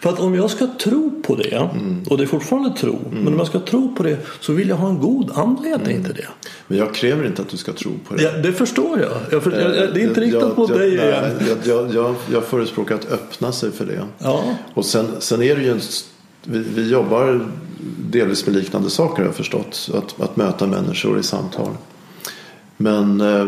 För 0.00 0.10
att 0.10 0.20
om 0.20 0.34
jag 0.34 0.50
ska 0.50 0.66
tro 0.78 1.22
på 1.22 1.36
det, 1.36 1.56
mm. 1.56 2.02
och 2.08 2.16
det 2.16 2.24
är 2.24 2.26
fortfarande 2.26 2.78
tro, 2.78 2.98
mm. 3.10 3.24
men 3.24 3.32
om 3.32 3.38
jag 3.38 3.46
ska 3.46 3.60
tro 3.60 3.94
på 3.94 4.02
det 4.02 4.18
så 4.40 4.52
vill 4.52 4.68
jag 4.68 4.76
ha 4.76 4.88
en 4.88 4.98
god 4.98 5.30
anledning 5.34 5.96
mm. 5.96 6.04
till 6.04 6.14
det. 6.14 6.28
Men 6.66 6.78
jag 6.78 6.94
kräver 6.94 7.26
inte 7.26 7.42
att 7.42 7.48
du 7.48 7.56
ska 7.56 7.72
tro 7.72 7.90
på 8.08 8.14
det. 8.14 8.22
Ja, 8.22 8.32
det 8.32 8.52
förstår 8.52 9.00
jag. 9.00 9.12
jag, 9.30 9.42
för, 9.42 9.50
jag 9.50 9.94
det 9.94 10.02
är 10.02 10.08
inte 10.08 10.20
riktat 10.20 10.56
mot 10.56 10.68
dig 10.68 10.96
nej, 10.96 11.08
igen. 11.08 11.58
Jag, 11.64 11.94
jag, 11.94 12.14
jag 12.32 12.44
förespråkar 12.44 12.94
att 12.94 13.12
öppna 13.12 13.52
sig 13.52 13.70
för 13.70 13.86
det. 13.86 14.06
Ja. 14.18 14.44
Och 14.74 14.84
sen, 14.84 15.06
sen 15.18 15.42
är 15.42 15.56
det 15.56 15.62
ju 15.62 15.70
en 15.70 15.80
vi, 16.44 16.58
vi 16.74 16.90
jobbar 16.90 17.46
delvis 17.98 18.46
med 18.46 18.56
liknande 18.56 18.90
saker 18.90 19.16
har 19.16 19.28
jag 19.28 19.34
förstått. 19.34 19.90
Att, 19.94 20.20
att 20.20 20.36
möta 20.36 20.66
människor 20.66 21.18
i 21.18 21.22
samtal. 21.22 21.72
Men 22.76 23.20
eh, 23.20 23.46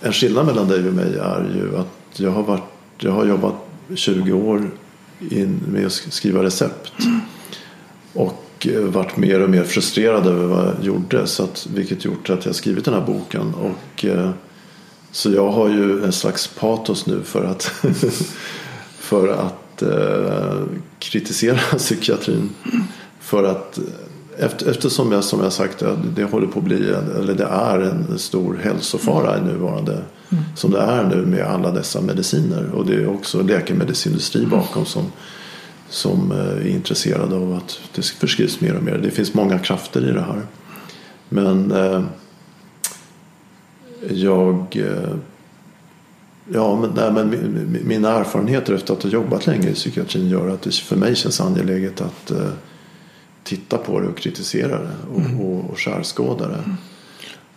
en 0.00 0.12
skillnad 0.12 0.46
mellan 0.46 0.68
dig 0.68 0.88
och 0.88 0.94
mig 0.94 1.18
är 1.18 1.52
ju 1.54 1.76
att 1.76 2.20
jag 2.20 2.30
har, 2.30 2.42
varit, 2.42 2.62
jag 2.98 3.12
har 3.12 3.26
jobbat 3.26 3.54
20 3.94 4.32
år 4.32 4.70
in 5.30 5.60
med 5.72 5.86
att 5.86 5.92
skriva 5.92 6.42
recept. 6.42 6.92
Och 8.12 8.66
eh, 8.70 8.80
varit 8.80 9.16
mer 9.16 9.40
och 9.40 9.50
mer 9.50 9.64
frustrerad 9.64 10.26
över 10.26 10.46
vad 10.46 10.66
jag 10.66 10.84
gjorde. 10.84 11.26
Så 11.26 11.44
att, 11.44 11.66
vilket 11.74 12.04
gjort 12.04 12.30
att 12.30 12.46
jag 12.46 12.54
skrivit 12.54 12.84
den 12.84 12.94
här 12.94 13.06
boken. 13.06 13.54
Och, 13.54 14.04
eh, 14.04 14.30
så 15.10 15.30
jag 15.32 15.50
har 15.50 15.68
ju 15.68 16.04
en 16.04 16.12
slags 16.12 16.46
patos 16.46 17.06
nu 17.06 17.22
för 17.22 17.44
att, 17.44 17.62
för 18.98 19.28
att 19.28 19.82
eh, 19.82 20.62
kritisera 20.98 21.58
psykiatrin. 21.78 22.50
För 23.20 23.44
att 23.44 23.78
eh, 23.78 23.84
efter, 24.44 24.70
eftersom 24.70 25.12
jag 25.12 25.24
som 25.24 25.40
jag 25.40 25.52
sagt 25.52 25.82
det 26.16 26.24
håller 26.24 26.46
på 26.46 26.58
att 26.58 26.64
bli 26.64 26.94
eller 27.18 27.34
det 27.34 27.44
är 27.44 27.80
en 27.80 28.18
stor 28.18 28.60
hälsofara 28.62 29.38
i 29.38 29.40
nuvarande 29.40 30.02
mm. 30.32 30.44
som 30.56 30.70
det 30.70 30.80
är 30.80 31.04
nu 31.04 31.26
med 31.26 31.44
alla 31.44 31.70
dessa 31.70 32.00
mediciner 32.00 32.70
och 32.70 32.86
det 32.86 32.94
är 32.94 33.08
också 33.08 33.42
läkemedelsindustri 33.42 34.46
bakom 34.46 34.86
som, 34.86 35.12
som 35.88 36.30
är 36.30 36.66
intresserade 36.66 37.36
av 37.36 37.54
att 37.54 37.80
det 37.94 38.04
förskrivs 38.04 38.60
mer 38.60 38.76
och 38.76 38.82
mer. 38.82 38.98
Det 38.98 39.10
finns 39.10 39.34
många 39.34 39.58
krafter 39.58 40.10
i 40.10 40.12
det 40.12 40.20
här. 40.20 40.42
Men 41.28 41.70
eh, 41.70 42.02
jag 44.10 44.76
eh, 44.76 45.16
Ja, 46.48 46.80
men, 46.80 46.90
nej, 46.94 47.12
men 47.12 47.78
mina 47.84 48.10
erfarenheter 48.10 48.74
efter 48.74 48.94
att 48.94 49.02
ha 49.02 49.10
jobbat 49.10 49.46
länge 49.46 49.68
i 49.68 49.74
psykiatrin 49.74 50.28
gör 50.28 50.48
att 50.48 50.62
det 50.62 50.74
för 50.74 50.96
mig 50.96 51.16
känns 51.16 51.40
angeläget 51.40 52.00
att 52.00 52.30
eh, 52.30 52.50
titta 53.44 53.78
på 53.78 54.00
det 54.00 54.08
och 54.08 54.16
kritisera 54.16 54.78
det 54.78 54.94
och, 55.14 55.20
mm. 55.20 55.40
och, 55.40 55.70
och 55.70 55.78
skärskåda 55.78 56.48
det. 56.48 56.54
Mm. 56.54 56.76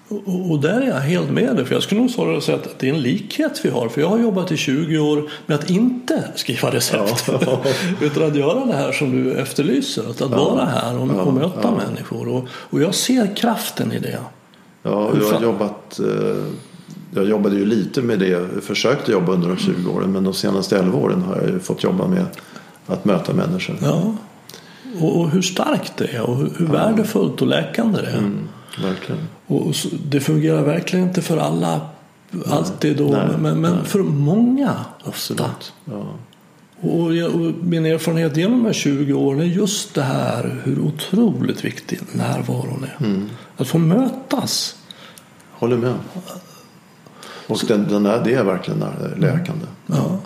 Och, 0.08 0.52
och, 0.52 0.60
där 0.60 0.82
är 0.82 0.88
jag 0.88 0.96
helt 0.96 1.30
med 1.30 1.56
dig, 1.56 1.66
för 1.66 1.74
jag 1.74 1.84
skulle 1.84 2.02
nog 2.02 2.12
snarare 2.12 2.42
säga 2.42 2.58
att 2.58 2.80
det 2.80 2.90
är 2.90 2.94
en 2.94 3.02
likhet 3.02 3.62
vi 3.64 3.70
har. 3.70 3.90
För 3.90 4.02
jag 4.02 4.10
har 4.10 4.20
jobbat 4.20 4.52
i 4.52 4.58
20 4.58 4.98
år 4.98 5.30
med 5.46 5.56
att 5.56 5.70
inte 5.70 6.24
skriva 6.36 6.72
recept. 6.72 7.28
Ja. 7.28 7.64
utan 8.02 8.24
att 8.24 8.36
göra 8.36 8.66
det 8.66 8.74
här 8.74 8.92
som 8.92 9.12
du 9.12 9.34
efterlyser. 9.34 10.10
Att, 10.10 10.22
att 10.22 10.32
ja. 10.32 10.38
vara 10.38 10.66
här 10.66 10.98
och, 10.98 11.28
och 11.28 11.34
möta 11.34 11.72
människor. 11.72 12.28
Och, 12.28 12.48
och 12.52 12.82
jag 12.82 12.96
ser 12.96 13.36
kraften 13.36 13.92
i 13.92 14.00
det. 14.00 14.20
Ja, 14.84 15.12
jag 15.20 15.34
har 15.34 15.42
jobbat 15.42 16.00
eh, 16.00 16.46
jag 17.16 17.30
jobbade 17.30 17.56
ju 17.56 17.66
lite 17.66 18.02
med 18.02 18.20
det, 18.20 18.28
jag 18.28 18.64
försökte 18.64 19.12
jobba 19.12 19.32
under 19.32 19.48
de 19.48 19.58
20 19.58 19.92
åren 19.92 20.12
men 20.12 20.24
de 20.24 20.34
senaste 20.34 20.80
11 20.80 20.98
åren 20.98 21.22
har 21.22 21.50
jag 21.52 21.62
fått 21.62 21.84
jobba 21.84 22.08
med 22.08 22.26
att 22.88 23.06
möta 23.06 23.34
människor. 23.34 23.76
Ja, 23.82 24.16
och, 25.00 25.30
hur 25.30 25.42
starkt 25.42 25.98
det 25.98 26.08
är 26.08 26.22
och 26.22 26.38
hur, 26.38 26.50
hur 26.58 26.66
ja. 26.66 26.72
värdefullt 26.72 27.42
och 27.42 27.48
läkande 27.48 28.02
det 28.02 28.08
är. 28.08 28.18
Mm, 28.18 28.48
verkligen. 28.84 29.22
Och, 29.48 29.76
det 30.10 30.20
fungerar 30.20 30.64
verkligen 30.64 31.08
inte 31.08 31.22
för 31.22 31.38
alla 31.38 31.82
alltid 32.46 32.98
då, 32.98 33.08
nej, 33.08 33.28
men, 33.40 33.62
men 33.62 33.86
för 33.86 34.00
många 34.00 34.76
ofta. 35.04 35.52
Ja. 35.86 36.06
Och, 36.82 37.16
jag, 37.16 37.36
och, 37.36 37.54
min 37.64 37.86
erfarenhet 37.86 38.38
genom 38.38 38.58
de 38.58 38.66
här 38.66 38.74
20 38.74 39.14
åren 39.14 39.40
är 39.40 39.46
just 39.46 39.94
det 39.94 40.02
här 40.02 40.62
hur 40.64 40.80
otroligt 40.80 41.66
viktig 41.66 42.00
närvaron 42.12 42.84
är. 42.84 43.06
Mm. 43.06 43.30
Att 43.58 43.68
få 43.68 43.78
mötas. 43.78 44.76
Håller 45.52 45.78
med. 45.78 45.94
Och 47.48 47.62
den, 47.68 47.88
den 47.88 48.06
är, 48.06 48.24
det 48.24 48.34
är 48.34 48.44
verkligen 48.44 48.84
läkande. 49.18 49.66
Ja. 49.88 50.20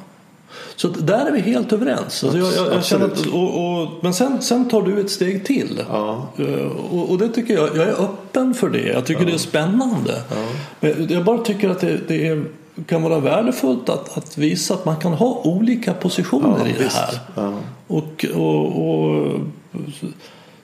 Så 0.80 0.88
där 0.88 1.26
är 1.26 1.32
vi 1.32 1.40
helt 1.40 1.74
överens. 1.74 2.24
Alltså 2.24 2.38
jag, 2.38 2.54
jag, 2.54 2.74
jag 2.74 2.86
känner 2.86 3.06
att, 3.06 3.26
och, 3.26 3.82
och, 3.82 3.90
men 4.02 4.14
sen, 4.14 4.42
sen 4.42 4.70
tar 4.70 4.82
du 4.82 5.00
ett 5.00 5.10
steg 5.10 5.46
till. 5.46 5.84
Ja. 5.90 6.28
Eh, 6.38 6.66
och, 6.92 7.10
och, 7.10 7.18
det 7.18 7.30
tycker 7.30 7.54
jag, 7.54 7.68
jag 7.76 7.88
är 7.88 8.04
öppen 8.04 8.54
för 8.54 8.70
det. 8.70 8.88
Jag 8.88 9.06
tycker 9.06 9.22
ja. 9.22 9.28
det 9.28 9.34
är 9.34 9.38
spännande. 9.38 10.22
Ja. 10.30 10.36
Men 10.80 11.08
jag 11.10 11.26
bara 11.26 11.38
tycker 11.38 11.70
att 11.70 11.80
det, 11.80 12.00
det 12.08 12.28
är, 12.28 12.44
kan 12.88 13.02
vara 13.02 13.20
värdefullt 13.20 13.90
att, 13.90 14.18
att 14.18 14.38
visa 14.38 14.74
att 14.74 14.86
man 14.86 14.96
kan 14.96 15.14
ha 15.14 15.42
olika 15.44 15.94
positioner 15.94 16.68
i 16.68 16.76
det 16.78 16.94
här. 16.94 17.54
Och, 17.88 18.26
och, 18.36 19.40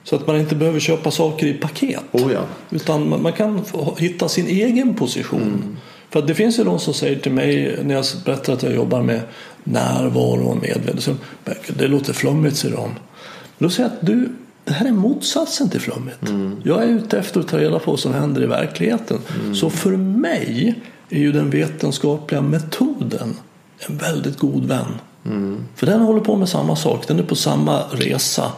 så 0.04 0.16
att 0.16 0.26
man 0.26 0.40
inte 0.40 0.54
behöver 0.54 0.80
köpa 0.80 1.10
saker 1.10 1.46
i 1.46 1.54
paket. 1.54 2.02
Oh 2.12 2.32
Utan 2.70 3.08
man, 3.08 3.22
man 3.22 3.32
kan 3.32 3.60
hitta 3.98 4.28
sin 4.28 4.46
egen 4.46 4.94
position. 4.94 5.42
Mm. 5.42 5.76
För 6.10 6.22
det 6.22 6.34
finns 6.34 6.58
ju 6.58 6.64
de 6.64 6.78
som 6.78 6.94
säger 6.94 7.18
till 7.18 7.32
mig 7.32 7.78
när 7.84 7.94
jag 7.94 8.04
berättar 8.24 8.52
att 8.52 8.62
jag 8.62 8.74
jobbar 8.74 9.02
med 9.02 9.20
närvaro 9.66 10.46
och 10.46 10.62
medvetenhet. 10.62 11.20
Det 11.78 11.88
låter 11.88 12.12
flummigt 12.12 12.56
säger 12.56 12.76
de. 12.76 12.90
Då 13.58 13.70
säger 13.70 13.88
jag 13.88 13.96
att 13.96 14.06
du, 14.06 14.28
det 14.64 14.72
här 14.72 14.86
är 14.86 14.92
motsatsen 14.92 15.70
till 15.70 15.80
flummigt. 15.80 16.28
Mm. 16.28 16.56
Jag 16.64 16.82
är 16.82 16.86
ute 16.86 17.18
efter 17.18 17.40
att 17.40 17.48
ta 17.48 17.58
reda 17.58 17.78
på 17.78 17.90
vad 17.90 18.00
som 18.00 18.14
händer 18.14 18.42
i 18.42 18.46
verkligheten. 18.46 19.18
Mm. 19.40 19.54
Så 19.54 19.70
för 19.70 19.96
mig 19.96 20.74
är 21.10 21.18
ju 21.18 21.32
den 21.32 21.50
vetenskapliga 21.50 22.42
metoden 22.42 23.34
en 23.78 23.96
väldigt 23.96 24.38
god 24.38 24.64
vän. 24.64 24.86
Mm. 25.24 25.64
För 25.74 25.86
den 25.86 26.00
håller 26.00 26.20
på 26.20 26.36
med 26.36 26.48
samma 26.48 26.76
sak. 26.76 27.08
Den 27.08 27.18
är 27.18 27.22
på 27.22 27.34
samma 27.34 27.82
resa. 27.90 28.52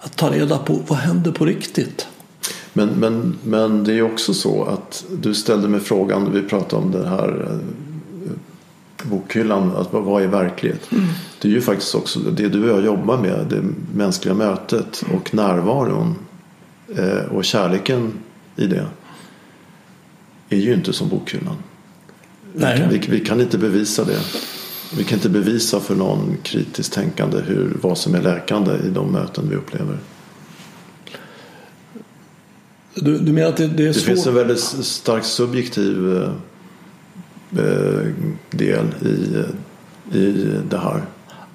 Att 0.00 0.16
ta 0.16 0.30
reda 0.30 0.58
på 0.58 0.80
vad 0.86 0.98
händer 0.98 1.32
på 1.32 1.44
riktigt. 1.44 2.06
Men, 2.72 2.88
men, 2.88 3.38
men 3.42 3.84
det 3.84 3.92
är 3.92 4.02
också 4.02 4.34
så 4.34 4.64
att 4.64 5.04
du 5.22 5.34
ställde 5.34 5.68
mig 5.68 5.80
frågan, 5.80 6.32
vi 6.32 6.42
pratade 6.42 6.82
om 6.82 6.90
den 6.90 7.06
här 7.06 7.46
eh, 7.50 7.58
bokhyllan, 9.10 9.76
att 9.76 9.92
vad 9.92 10.22
är 10.22 10.26
verklighet? 10.26 10.92
Mm. 10.92 11.04
Det 11.40 11.48
är 11.48 11.52
ju 11.52 11.60
faktiskt 11.60 11.94
också 11.94 12.18
det 12.18 12.48
du 12.48 12.70
och 12.70 12.78
jag 12.78 12.84
jobbar 12.84 13.18
med, 13.18 13.46
det 13.50 13.62
mänskliga 13.94 14.34
mötet 14.34 15.04
och 15.14 15.34
närvaron 15.34 16.14
eh, 16.96 17.24
och 17.32 17.44
kärleken 17.44 18.12
i 18.56 18.66
det 18.66 18.86
är 20.48 20.56
ju 20.56 20.74
inte 20.74 20.92
som 20.92 21.08
bokhyllan. 21.08 21.56
Nej. 22.52 22.88
Vi, 22.90 22.98
vi, 22.98 23.20
kan 23.24 23.40
inte 23.40 23.58
bevisa 23.58 24.04
det. 24.04 24.20
Vi 24.96 25.04
kan 25.04 25.18
inte 25.18 25.28
bevisa 25.28 25.80
för 25.80 25.94
någon 25.94 26.36
kritiskt 26.42 26.92
tänkande 26.92 27.40
hur, 27.46 27.76
vad 27.80 27.98
som 27.98 28.14
är 28.14 28.22
läkande 28.22 28.72
i 28.86 28.88
de 28.88 29.12
möten 29.12 29.48
vi 29.48 29.56
upplever. 29.56 29.98
Du, 32.94 33.18
du 33.18 33.32
menar 33.32 33.48
att 33.48 33.56
det, 33.56 33.66
det 33.66 33.82
är 33.82 33.86
Det 33.86 33.94
svårt? 33.94 34.04
finns 34.04 34.26
en 34.26 34.34
väldigt 34.34 34.60
stark 34.60 35.24
subjektiv 35.24 36.16
eh, 36.16 36.32
del 38.50 38.86
i, 39.02 39.44
i 40.18 40.60
det 40.70 40.78
här. 40.78 41.02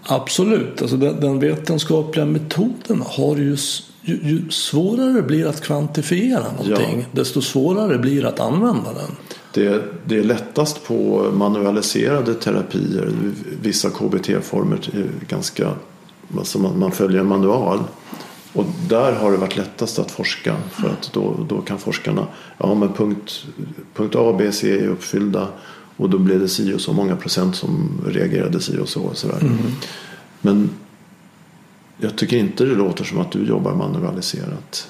Absolut, 0.03 0.81
alltså 0.81 0.97
den, 0.97 1.19
den 1.19 1.39
vetenskapliga 1.39 2.25
metoden 2.25 3.03
har 3.05 3.37
ju, 3.37 3.57
ju, 4.01 4.19
ju 4.23 4.49
svårare 4.49 5.13
det 5.13 5.21
blir 5.21 5.47
att 5.47 5.61
kvantifiera 5.61 6.43
någonting 6.51 6.99
ja. 6.99 7.05
desto 7.11 7.41
svårare 7.41 7.97
blir 7.97 8.25
att 8.25 8.39
använda 8.39 8.93
den. 8.93 9.15
Det, 9.53 9.83
det 10.05 10.17
är 10.17 10.23
lättast 10.23 10.87
på 10.87 11.29
manualiserade 11.33 12.33
terapier, 12.33 13.11
vissa 13.61 13.89
KBT-former 13.89 15.09
ganska, 15.27 15.71
alltså 16.37 16.59
man, 16.59 16.79
man 16.79 16.91
följer 16.91 17.19
en 17.19 17.27
manual. 17.27 17.79
Och 18.53 18.65
där 18.89 19.11
har 19.11 19.31
det 19.31 19.37
varit 19.37 19.57
lättast 19.57 19.99
att 19.99 20.11
forska 20.11 20.55
för 20.71 20.89
att 20.89 21.13
då, 21.13 21.35
då 21.49 21.61
kan 21.61 21.77
forskarna, 21.77 22.27
ja 22.57 22.73
men 22.73 22.93
punkt, 22.93 23.45
punkt 23.93 24.15
A, 24.15 24.35
B, 24.37 24.51
C 24.51 24.79
är 24.79 24.87
uppfyllda 24.87 25.47
och 26.01 26.09
då 26.09 26.17
blev 26.17 26.39
det 26.39 26.47
si 26.47 26.73
och 26.73 26.81
så 26.81 26.93
många 26.93 27.15
procent 27.15 27.55
som 27.55 28.01
reagerade 28.07 28.59
si 28.59 28.77
och 28.77 28.89
så. 28.89 29.01
Och 29.01 29.17
sådär. 29.17 29.37
Mm. 29.41 29.57
Men 30.41 30.69
jag 31.97 32.15
tycker 32.15 32.37
inte 32.37 32.65
det 32.65 32.75
låter 32.75 33.03
som 33.03 33.19
att 33.19 33.31
du 33.31 33.45
jobbar 33.45 33.75
manualiserat. 33.75 34.87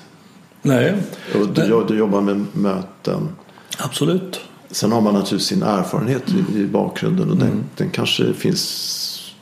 Nej. 0.61 0.95
Och 1.35 1.47
du, 1.47 1.85
du 1.87 1.97
jobbar 1.97 2.21
med 2.21 2.45
möten. 2.53 3.29
Absolut. 3.77 4.39
Sen 4.71 4.91
har 4.91 5.01
man 5.01 5.13
naturligtvis 5.13 5.47
sin 5.47 5.63
erfarenhet 5.63 6.23
i, 6.29 6.59
i 6.59 6.67
bakgrunden 6.67 7.29
och 7.29 7.35
mm. 7.35 7.47
den, 7.47 7.63
den 7.77 7.89
kanske 7.89 8.33
finns 8.33 9.33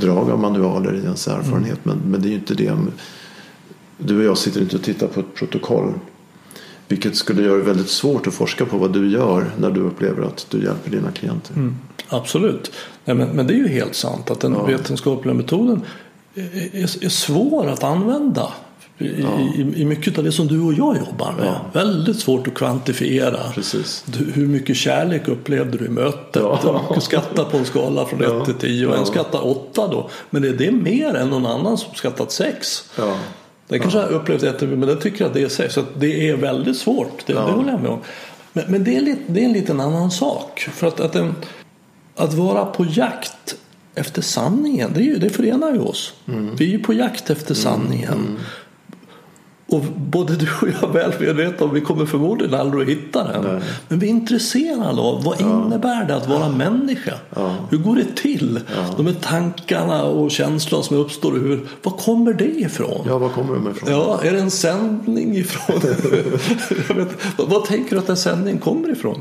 drag 0.00 0.30
av 0.30 0.38
manualer 0.38 0.94
i 0.94 0.98
ens 0.98 1.28
erfarenhet 1.28 1.84
mm. 1.84 1.98
men, 1.98 2.10
men 2.10 2.22
det 2.22 2.28
är 2.28 2.30
ju 2.30 2.36
inte 2.36 2.54
det 2.54 2.76
du 3.98 4.18
och 4.18 4.24
jag 4.24 4.38
sitter 4.38 4.60
inte 4.60 4.76
och 4.76 4.82
tittar 4.82 5.06
på 5.06 5.20
ett 5.20 5.34
protokoll. 5.34 5.92
Vilket 6.90 7.16
skulle 7.16 7.42
göra 7.42 7.56
det 7.56 7.62
väldigt 7.62 7.88
svårt 7.88 8.26
att 8.26 8.34
forska 8.34 8.66
på 8.66 8.78
vad 8.78 8.92
du 8.92 9.10
gör 9.10 9.50
när 9.58 9.70
du 9.70 9.80
upplever 9.80 10.22
att 10.22 10.46
du 10.50 10.64
hjälper 10.64 10.90
dina 10.90 11.10
klienter. 11.10 11.54
Mm, 11.54 11.76
absolut, 12.08 12.72
Nej, 13.04 13.16
men, 13.16 13.28
men 13.28 13.46
det 13.46 13.54
är 13.54 13.56
ju 13.56 13.68
helt 13.68 13.94
sant 13.94 14.30
att 14.30 14.40
den 14.40 14.52
ja. 14.52 14.64
vetenskapliga 14.64 15.34
metoden 15.34 15.82
är, 16.34 17.04
är, 17.04 17.08
svår 17.08 17.68
att 17.68 17.84
använda 17.84 18.52
i, 18.98 19.22
ja. 19.22 19.40
i, 19.56 19.82
i, 19.82 19.84
mycket 19.84 20.18
av 20.18 20.24
det 20.24 20.32
som 20.32 20.46
du 20.46 20.60
och 20.60 20.72
jag 20.72 20.96
jobbar 20.96 21.34
med. 21.38 21.46
Ja. 21.46 21.60
Väldigt 21.72 22.20
svårt 22.20 22.48
att 22.48 22.54
kvantifiera. 22.54 23.38
Precis. 23.54 24.04
Hur 24.34 24.46
mycket 24.46 24.76
kärlek 24.76 25.28
upplevde 25.28 25.78
du 25.78 25.84
i 25.84 25.88
mötet? 25.88 26.42
Ja. 26.42 26.90
Du 26.94 27.00
skattar 27.00 27.44
på 27.44 27.56
en 27.56 27.64
skala 27.64 28.06
från 28.06 28.20
1 28.20 28.28
ja. 28.30 28.44
till 28.44 28.54
10 28.54 28.86
och 28.86 28.96
en 28.96 29.06
skattar 29.06 29.46
8 29.46 29.88
då. 29.88 30.10
Men 30.30 30.44
är 30.44 30.52
det 30.52 30.70
mer 30.70 31.14
än 31.14 31.30
någon 31.30 31.46
annan 31.46 31.78
som 31.78 31.94
skattat 31.94 32.32
6? 32.32 32.90
Den 33.70 33.80
kanske 33.80 33.98
ja. 33.98 34.04
har 34.04 34.12
upplevt 34.12 34.42
jättemycket 34.42 34.78
men 34.78 34.88
den 34.88 34.98
tycker 34.98 35.26
att 35.26 35.34
det 35.34 35.42
är 35.42 35.48
safe. 35.48 35.70
Så 35.70 35.84
det 35.98 36.28
är 36.28 36.36
väldigt 36.36 36.76
svårt. 36.76 37.26
Det, 37.26 37.32
ja. 37.32 37.46
det 37.46 37.52
håller 37.52 37.70
jag 37.70 37.80
med 37.80 37.90
om. 37.90 38.00
Men, 38.52 38.64
men 38.68 38.84
det, 38.84 38.96
är 38.96 39.00
lite, 39.00 39.20
det 39.26 39.40
är 39.40 39.44
en 39.44 39.52
liten 39.52 39.80
annan 39.80 40.10
sak. 40.10 40.68
För 40.72 40.86
att, 40.86 41.00
att, 41.00 41.16
en, 41.16 41.34
att 42.16 42.34
vara 42.34 42.64
på 42.64 42.86
jakt 42.90 43.56
efter 43.94 44.22
sanningen, 44.22 44.90
det, 44.94 45.00
är 45.00 45.04
ju, 45.04 45.16
det 45.16 45.30
förenar 45.30 45.72
ju 45.72 45.78
oss. 45.78 46.14
Mm. 46.28 46.56
Vi 46.56 46.64
är 46.64 46.68
ju 46.68 46.78
på 46.78 46.94
jakt 46.94 47.30
efter 47.30 47.54
sanningen. 47.54 48.12
Mm. 48.12 48.36
Och 49.70 49.82
både 49.96 50.36
du 50.36 50.46
och 50.62 50.68
jag 50.68 50.82
är 50.82 50.92
väl 50.92 51.12
medvetna 51.20 51.66
om 51.66 51.74
vi 51.74 51.80
kommer 51.80 52.06
förmodligen 52.06 52.54
aldrig 52.54 52.82
att 52.82 52.88
hitta 52.88 53.24
den. 53.24 53.44
Nej. 53.44 53.60
Men 53.88 53.98
vi 53.98 54.06
är 54.06 54.10
intresserade 54.10 55.00
av 55.00 55.24
vad 55.24 55.40
innebär 55.40 56.04
det 56.04 56.16
att 56.16 56.28
vara 56.28 56.48
människa? 56.48 57.14
Ja. 57.36 57.54
Hur 57.70 57.78
går 57.78 57.96
det 57.96 58.16
till? 58.16 58.60
Ja. 58.76 58.94
De 58.96 59.06
här 59.06 59.14
tankarna 59.14 60.02
och 60.02 60.30
känslorna 60.30 60.82
som 60.84 60.96
uppstår 60.96 61.32
huvudet. 61.32 61.64
Var 61.82 61.92
kommer 61.92 62.32
det 62.32 62.60
ifrån? 62.60 63.04
Ja, 63.06 63.18
var 63.18 63.28
kommer 63.28 63.54
de 63.54 63.70
ifrån? 63.70 63.90
Ja, 63.90 64.20
är 64.22 64.32
det 64.32 64.40
en 64.40 64.50
sändning 64.50 65.36
ifrån? 65.36 65.80
vet, 66.96 67.08
vad, 67.36 67.48
vad 67.48 67.64
tänker 67.64 67.90
du 67.90 67.98
att 67.98 68.08
en 68.08 68.16
sändning 68.16 68.58
kommer 68.58 68.92
ifrån? 68.92 69.20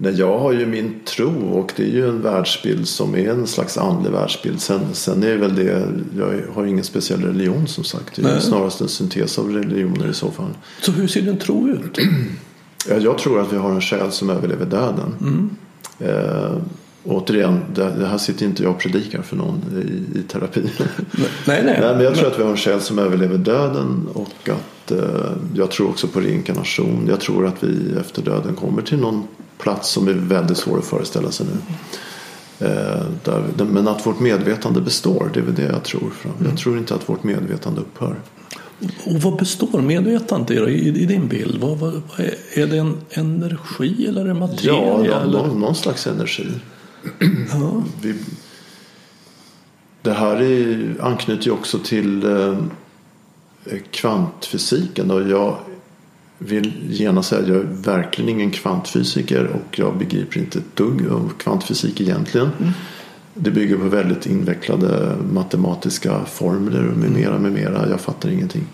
Nej, 0.00 0.14
jag 0.14 0.38
har 0.38 0.52
ju 0.52 0.66
min 0.66 1.00
tro 1.04 1.50
och 1.50 1.72
det 1.76 1.82
är 1.82 1.88
ju 1.88 2.08
en 2.08 2.22
världsbild 2.22 2.88
som 2.88 3.14
är 3.14 3.30
en 3.30 3.46
slags 3.46 3.78
andlig 3.78 4.10
världsbild. 4.10 4.60
Sen, 4.60 4.80
sen 4.92 5.22
är 5.22 5.36
väl 5.36 5.54
det, 5.54 5.88
jag 6.18 6.40
har 6.54 6.66
ingen 6.66 6.84
speciell 6.84 7.22
religion 7.24 7.66
som 7.68 7.84
sagt. 7.84 8.16
Det 8.16 8.22
är 8.22 8.26
ju 8.26 8.32
Nej. 8.32 8.42
snarast 8.42 8.80
en 8.80 8.88
syntes 8.88 9.38
av 9.38 9.52
religioner 9.52 10.08
i 10.08 10.14
så 10.14 10.30
fall. 10.30 10.50
Så 10.80 10.92
hur 10.92 11.06
ser 11.08 11.22
din 11.22 11.38
tro 11.38 11.68
ut? 11.68 11.98
Ja, 12.88 12.96
Jag 12.96 13.18
tror 13.18 13.40
att 13.40 13.52
vi 13.52 13.56
har 13.56 13.70
en 13.70 13.80
själ 13.80 14.12
som 14.12 14.30
överlever 14.30 14.66
döden. 14.66 15.14
Mm. 15.20 15.50
Eh, 15.98 16.56
återigen, 17.04 17.60
det, 17.74 17.94
det 17.98 18.06
här 18.06 18.18
sitter 18.18 18.46
inte 18.46 18.62
jag 18.62 18.72
och 18.72 18.78
predikar 18.78 19.22
för 19.22 19.36
någon 19.36 19.62
i, 20.14 20.18
i 20.18 20.22
terapi. 20.22 20.60
nej, 20.78 21.28
nej. 21.46 21.62
Nej, 21.80 21.94
men 21.94 22.00
jag 22.00 22.14
tror 22.14 22.26
att 22.26 22.38
vi 22.38 22.42
har 22.42 22.50
en 22.50 22.56
själ 22.56 22.80
som 22.80 22.98
överlever 22.98 23.38
döden 23.38 24.08
och 24.12 24.48
att 24.48 24.77
eh, 24.90 25.32
jag 25.54 25.70
tror 25.70 25.88
också 25.88 26.08
på 26.08 26.20
reinkarnation. 26.20 27.06
Jag 27.08 27.20
tror 27.20 27.46
att 27.46 27.64
vi 27.64 27.98
efter 28.00 28.22
döden 28.22 28.54
kommer 28.54 28.82
till 28.82 28.98
någon 28.98 29.28
plats 29.58 29.90
som 29.90 30.08
är 30.08 30.12
väldigt 30.12 30.56
svår 30.56 30.78
att 30.78 30.84
föreställa 30.84 31.30
sig 31.30 31.46
nu. 31.46 31.74
Eh, 32.66 33.06
där, 33.24 33.64
men 33.64 33.88
att 33.88 34.06
vårt 34.06 34.20
medvetande 34.20 34.80
består, 34.80 35.30
det 35.34 35.40
är 35.40 35.44
väl 35.44 35.54
det 35.54 35.62
jag 35.62 35.82
tror. 35.82 36.12
Jag 36.44 36.58
tror 36.58 36.78
inte 36.78 36.94
att 36.94 37.08
vårt 37.08 37.24
medvetande 37.24 37.80
upphör. 37.80 38.16
Och 39.04 39.22
vad 39.22 39.36
består 39.36 39.82
medvetandet 39.82 40.50
i, 40.50 40.88
i, 40.88 41.06
din 41.06 41.28
bild? 41.28 41.60
Vad, 41.60 41.78
vad, 41.78 42.02
är, 42.54 42.66
det 42.66 42.76
en 42.78 42.96
energi 43.10 44.06
eller 44.06 44.26
en 44.26 44.38
materia? 44.38 44.72
Ja, 44.72 44.96
någon, 44.96 45.06
eller? 45.06 45.38
någon, 45.38 45.60
någon 45.60 45.74
slags 45.74 46.06
energi. 46.06 46.46
Ja. 47.52 47.82
Vi, 48.02 48.14
det 50.02 50.12
här 50.12 50.42
är, 50.42 50.94
anknyter 51.00 51.44
ju 51.44 51.50
också 51.50 51.78
till 51.78 52.24
eh, 52.24 52.58
kvantfysiken. 53.90 55.10
Och 55.10 55.28
jag 55.28 55.56
vill 56.38 57.00
gärna 57.00 57.22
säga 57.22 57.42
att 57.42 57.48
jag 57.48 57.56
är 57.56 57.68
verkligen 57.70 58.30
ingen 58.30 58.50
kvantfysiker 58.50 59.46
och 59.46 59.78
jag 59.78 59.98
begriper 59.98 60.38
inte 60.38 60.58
ett 60.58 60.76
dugg 60.76 61.08
av 61.10 61.32
kvantfysik 61.38 62.00
egentligen. 62.00 62.48
Det 63.34 63.50
bygger 63.50 63.76
på 63.76 63.84
väldigt 63.84 64.26
invecklade 64.26 65.16
matematiska 65.32 66.24
formler 66.24 66.88
och 66.88 66.96
med 66.96 67.10
mera, 67.10 67.38
med 67.38 67.52
mera. 67.52 67.88
Jag 67.88 68.00
fattar 68.00 68.28
ingenting. 68.28 68.66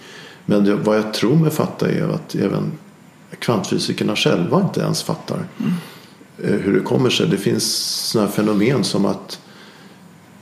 Men 0.47 0.82
vad 0.82 0.97
jag 0.97 1.14
tror 1.14 1.36
mig 1.36 1.51
fatta 1.51 1.90
är 1.90 2.09
att 2.09 2.34
även 2.34 2.72
kvantfysikerna 3.38 4.16
själva 4.16 4.61
inte 4.61 4.80
ens 4.80 5.03
fattar 5.03 5.45
eh, 6.42 6.55
hur 6.55 6.74
det 6.74 6.80
kommer 6.80 7.11
sig. 7.11 7.28
Det 7.28 7.36
finns 7.36 7.64
sådana 8.11 8.30
fenomen 8.30 8.84
som 8.84 9.07
att 9.07 9.40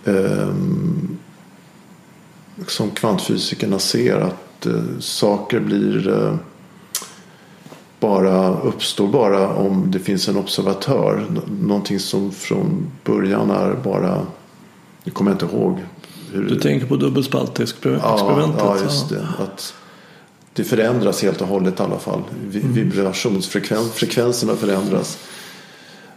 ehm, 0.05 1.19
som 2.71 2.91
kvantfysikerna 2.91 3.79
ser 3.79 4.17
att 4.21 4.67
eh, 4.67 4.73
saker 5.01 5.61
blir 5.61 6.09
eh, 6.09 6.35
bara 8.01 8.59
uppstår 8.61 9.09
bara 9.09 9.49
om 9.55 9.91
det 9.91 9.99
finns 9.99 10.29
en 10.29 10.37
observatör. 10.37 11.27
Nå- 11.31 11.41
Någonting 11.69 11.99
som 12.01 12.33
från 12.33 12.87
början 13.05 13.51
är 13.51 13.75
bara, 13.85 14.27
jag 15.05 15.15
kommer 15.15 15.33
inte 15.33 15.45
ihåg. 15.47 15.79
Hur, 16.33 16.45
Du 16.49 16.61
tänker 16.61 16.87
på 16.87 16.97
dubbelspaltexperimentet? 16.97 18.05
ja, 18.59 18.77
ja, 18.77 18.83
just 18.83 19.09
det. 19.09 19.29
Att 19.39 19.75
det 20.53 20.65
förändras 20.65 21.23
helt 21.23 21.41
och 21.41 21.49
hållet 21.49 21.81
i 21.81 21.83
alla 21.83 21.99
fall. 21.99 22.23
Vi- 22.49 22.61
Vibrationsfrekvenserna 22.61 24.57
förändras. 24.57 25.19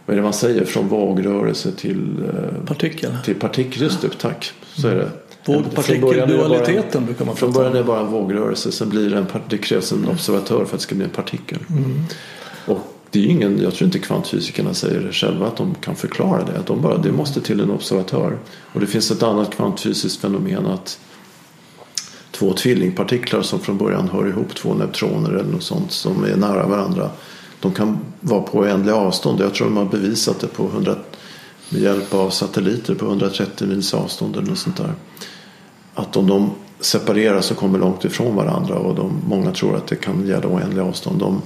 Vad 0.06 0.14
är 0.14 0.16
det 0.16 0.22
man 0.22 0.32
säger? 0.32 0.64
Från 0.64 0.88
vågrörelse 0.88 1.72
till, 1.72 2.24
eh, 2.34 2.64
Partikel. 2.66 3.16
till 3.24 3.34
partikel. 3.34 3.82
Just 3.82 4.00
det, 4.02 4.08
tack. 4.20 4.52
Så 4.74 4.88
är 4.88 4.94
det. 4.94 5.10
Vågpartikeldualiteten 5.46 7.06
brukar 7.06 7.24
man 7.24 7.36
Från 7.36 7.52
början 7.52 7.72
är 7.72 7.78
det 7.78 7.84
bara 7.84 8.00
en 8.00 8.06
vågrörelse. 8.06 8.72
Sen 8.72 8.88
blir 8.88 9.10
det 9.10 9.18
en, 9.18 9.26
det 9.48 9.58
krävs 9.58 9.92
en 9.92 10.08
observatör 10.08 10.56
för 10.56 10.64
att 10.64 10.70
det 10.70 10.78
ska 10.78 10.94
bli 10.94 11.04
en 11.04 11.10
partikel. 11.10 11.58
Mm. 11.70 12.04
Och 12.66 12.78
det 13.10 13.18
är 13.18 13.26
ingen, 13.26 13.62
jag 13.62 13.74
tror 13.74 13.86
inte 13.86 13.98
kvantfysikerna 13.98 14.74
säger 14.74 15.12
själva 15.12 15.46
att 15.46 15.56
de 15.56 15.74
kan 15.74 15.96
förklara 15.96 16.44
det. 16.44 16.58
Att 16.58 16.66
de 16.66 16.82
bara, 16.82 16.98
det 16.98 17.12
måste 17.12 17.40
till 17.40 17.60
en 17.60 17.70
observatör. 17.70 18.38
Och 18.72 18.80
det 18.80 18.86
finns 18.86 19.10
ett 19.10 19.22
annat 19.22 19.54
kvantfysiskt 19.54 20.20
fenomen 20.20 20.66
att 20.66 20.98
två 22.30 22.52
tvillingpartiklar 22.52 23.42
som 23.42 23.60
från 23.60 23.78
början 23.78 24.08
hör 24.08 24.28
ihop, 24.28 24.54
två 24.54 24.74
neutroner 24.74 25.30
eller 25.30 25.52
något 25.52 25.62
sånt 25.62 25.92
som 25.92 26.24
är 26.24 26.36
nära 26.36 26.66
varandra. 26.66 27.10
De 27.60 27.72
kan 27.72 27.98
vara 28.20 28.42
på 28.42 28.58
oändliga 28.58 28.96
avstånd. 28.96 29.40
Jag 29.40 29.54
tror 29.54 29.66
de 29.66 29.76
har 29.76 29.84
bevisat 29.84 30.40
det 30.40 30.46
på 30.46 30.64
100, 30.64 30.94
med 31.68 31.82
hjälp 31.82 32.14
av 32.14 32.30
satelliter 32.30 32.94
på 32.94 33.06
130 33.06 33.66
mils 33.66 33.94
avstånd 33.94 34.36
eller 34.36 34.48
något 34.48 34.58
sånt 34.58 34.76
där. 34.76 34.92
Att 35.98 36.16
om 36.16 36.26
de 36.26 36.50
separeras 36.80 37.50
och 37.50 37.56
kommer 37.56 37.78
långt 37.78 38.04
ifrån 38.04 38.36
varandra 38.36 38.74
och 38.74 38.94
de, 38.94 39.20
många 39.28 39.52
tror 39.52 39.76
att 39.76 39.86
det 39.86 39.96
kan 39.96 40.26
gälla 40.26 40.48
oändliga 40.48 40.84
avstånd. 40.84 41.20
De, 41.20 41.42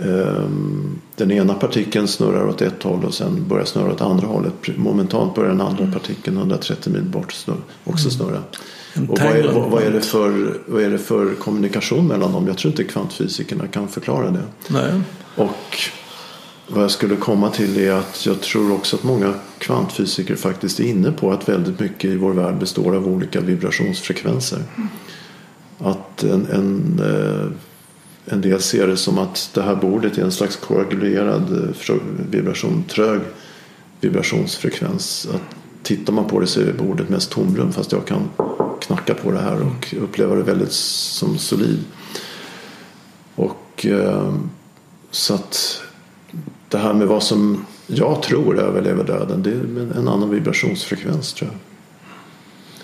ehm, 0.00 1.00
den 1.16 1.30
ena 1.30 1.54
partikeln 1.54 2.08
snurrar 2.08 2.48
åt 2.48 2.62
ett 2.62 2.82
håll 2.82 3.04
och 3.04 3.14
sen 3.14 3.48
börjar 3.48 3.64
snurra 3.64 3.92
åt 3.92 4.00
andra 4.00 4.26
hållet. 4.26 4.54
Momentant 4.76 5.34
börjar 5.34 5.50
den 5.50 5.60
andra 5.60 5.86
partikeln 5.86 6.36
130 6.36 6.92
mil 6.92 7.02
bort 7.02 7.32
snurra, 7.32 7.58
också 7.84 8.10
snurra. 8.10 8.42
En 8.94 9.08
Och 9.08 9.18
vad 9.18 9.36
är, 9.36 9.52
vad, 9.70 9.82
är 9.82 9.90
det 9.90 10.00
för, 10.00 10.58
vad 10.66 10.82
är 10.82 10.90
det 10.90 10.98
för 10.98 11.34
kommunikation 11.34 12.06
mellan 12.06 12.32
dem? 12.32 12.46
Jag 12.46 12.58
tror 12.58 12.70
inte 12.70 12.84
kvantfysikerna 12.84 13.66
kan 13.66 13.88
förklara 13.88 14.30
det. 14.30 14.42
Nej. 14.68 15.00
Och 15.36 15.78
vad 16.72 16.84
jag 16.84 16.90
skulle 16.90 17.16
komma 17.16 17.50
till 17.50 17.78
är 17.78 17.92
att 17.92 18.26
jag 18.26 18.40
tror 18.40 18.72
också 18.72 18.96
att 18.96 19.02
många 19.02 19.34
kvantfysiker 19.58 20.36
faktiskt 20.36 20.80
är 20.80 20.84
inne 20.84 21.12
på 21.12 21.32
att 21.32 21.48
väldigt 21.48 21.80
mycket 21.80 22.10
i 22.10 22.16
vår 22.16 22.32
värld 22.32 22.58
består 22.58 22.96
av 22.96 23.08
olika 23.08 23.40
vibrationsfrekvenser. 23.40 24.62
Att 25.78 26.22
en, 26.22 26.46
en, 26.46 27.00
eh, 27.00 27.52
en 28.34 28.40
del 28.40 28.60
ser 28.60 28.86
det 28.86 28.96
som 28.96 29.18
att 29.18 29.50
det 29.54 29.62
här 29.62 29.76
bordet 29.76 30.18
är 30.18 30.22
en 30.22 30.32
slags 30.32 30.56
koagulerad 30.56 31.68
eh, 31.88 31.94
vibration, 32.30 32.84
trög 32.84 33.20
vibrationsfrekvens. 34.00 35.28
Att 35.34 35.56
tittar 35.82 36.12
man 36.12 36.24
på 36.24 36.40
det 36.40 36.46
så 36.46 36.60
är 36.60 36.72
bordet 36.72 37.08
mest 37.08 37.30
tomrum 37.30 37.72
fast 37.72 37.92
jag 37.92 38.06
kan 38.06 38.28
knacka 38.80 39.14
på 39.14 39.30
det 39.30 39.40
här 39.40 39.62
och 39.62 39.94
uppleva 40.00 40.34
det 40.34 40.42
väldigt 40.42 40.72
som 40.72 41.38
solid. 41.38 41.84
Och 43.34 43.86
eh, 43.86 44.34
så 45.10 45.34
att 45.34 45.82
det 46.72 46.78
här 46.78 46.92
med 46.92 47.06
vad 47.08 47.22
som 47.22 47.64
jag 47.86 48.22
tror 48.22 48.58
överlever 48.58 49.04
döden 49.04 49.42
det 49.42 49.50
är 49.50 49.98
en 49.98 50.08
annan 50.08 50.30
vibrationsfrekvens 50.30 51.32
tror 51.32 51.50
jag. 51.50 51.58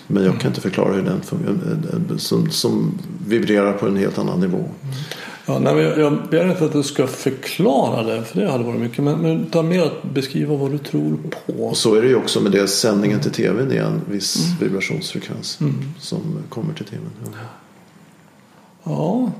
Men 0.06 0.24
jag 0.24 0.40
kan 0.40 0.50
inte 0.50 0.60
förklara 0.60 0.92
hur 0.92 1.02
den 1.02 1.20
fungerar. 1.20 2.18
Som, 2.18 2.50
som 2.50 2.98
vibrerar 3.26 3.72
på 3.72 3.86
en 3.86 3.96
helt 3.96 4.18
annan 4.18 4.40
nivå. 4.40 4.64
Ja, 5.46 5.58
nej, 5.58 5.76
jag, 5.76 5.98
jag 5.98 6.18
begär 6.30 6.50
inte 6.50 6.64
att 6.64 6.72
du 6.72 6.82
ska 6.82 7.06
förklara 7.06 8.02
det, 8.02 8.24
för 8.24 8.40
det 8.40 8.50
hade 8.50 8.64
varit 8.64 8.80
mycket. 8.80 9.04
Men, 9.04 9.18
men 9.18 9.40
utan 9.40 9.68
mer 9.68 9.82
att 9.82 10.02
beskriva 10.02 10.56
vad 10.56 10.70
du 10.70 10.78
tror 10.78 11.16
på. 11.46 11.52
Och 11.52 11.76
så 11.76 11.94
är 11.94 12.02
det 12.02 12.08
ju 12.08 12.16
också 12.16 12.40
med 12.40 12.52
det 12.52 12.68
sändningen 12.68 13.20
till 13.20 13.32
tvn. 13.32 13.68
Det 13.68 13.76
är 13.76 13.84
en 13.84 14.00
viss 14.08 14.46
vibrationsfrekvens 14.60 15.58
som 15.98 16.20
kommer 16.48 16.74
till 16.74 16.84
tvn. 16.84 17.10
Ja. 17.24 17.30
Ja. 18.84 19.32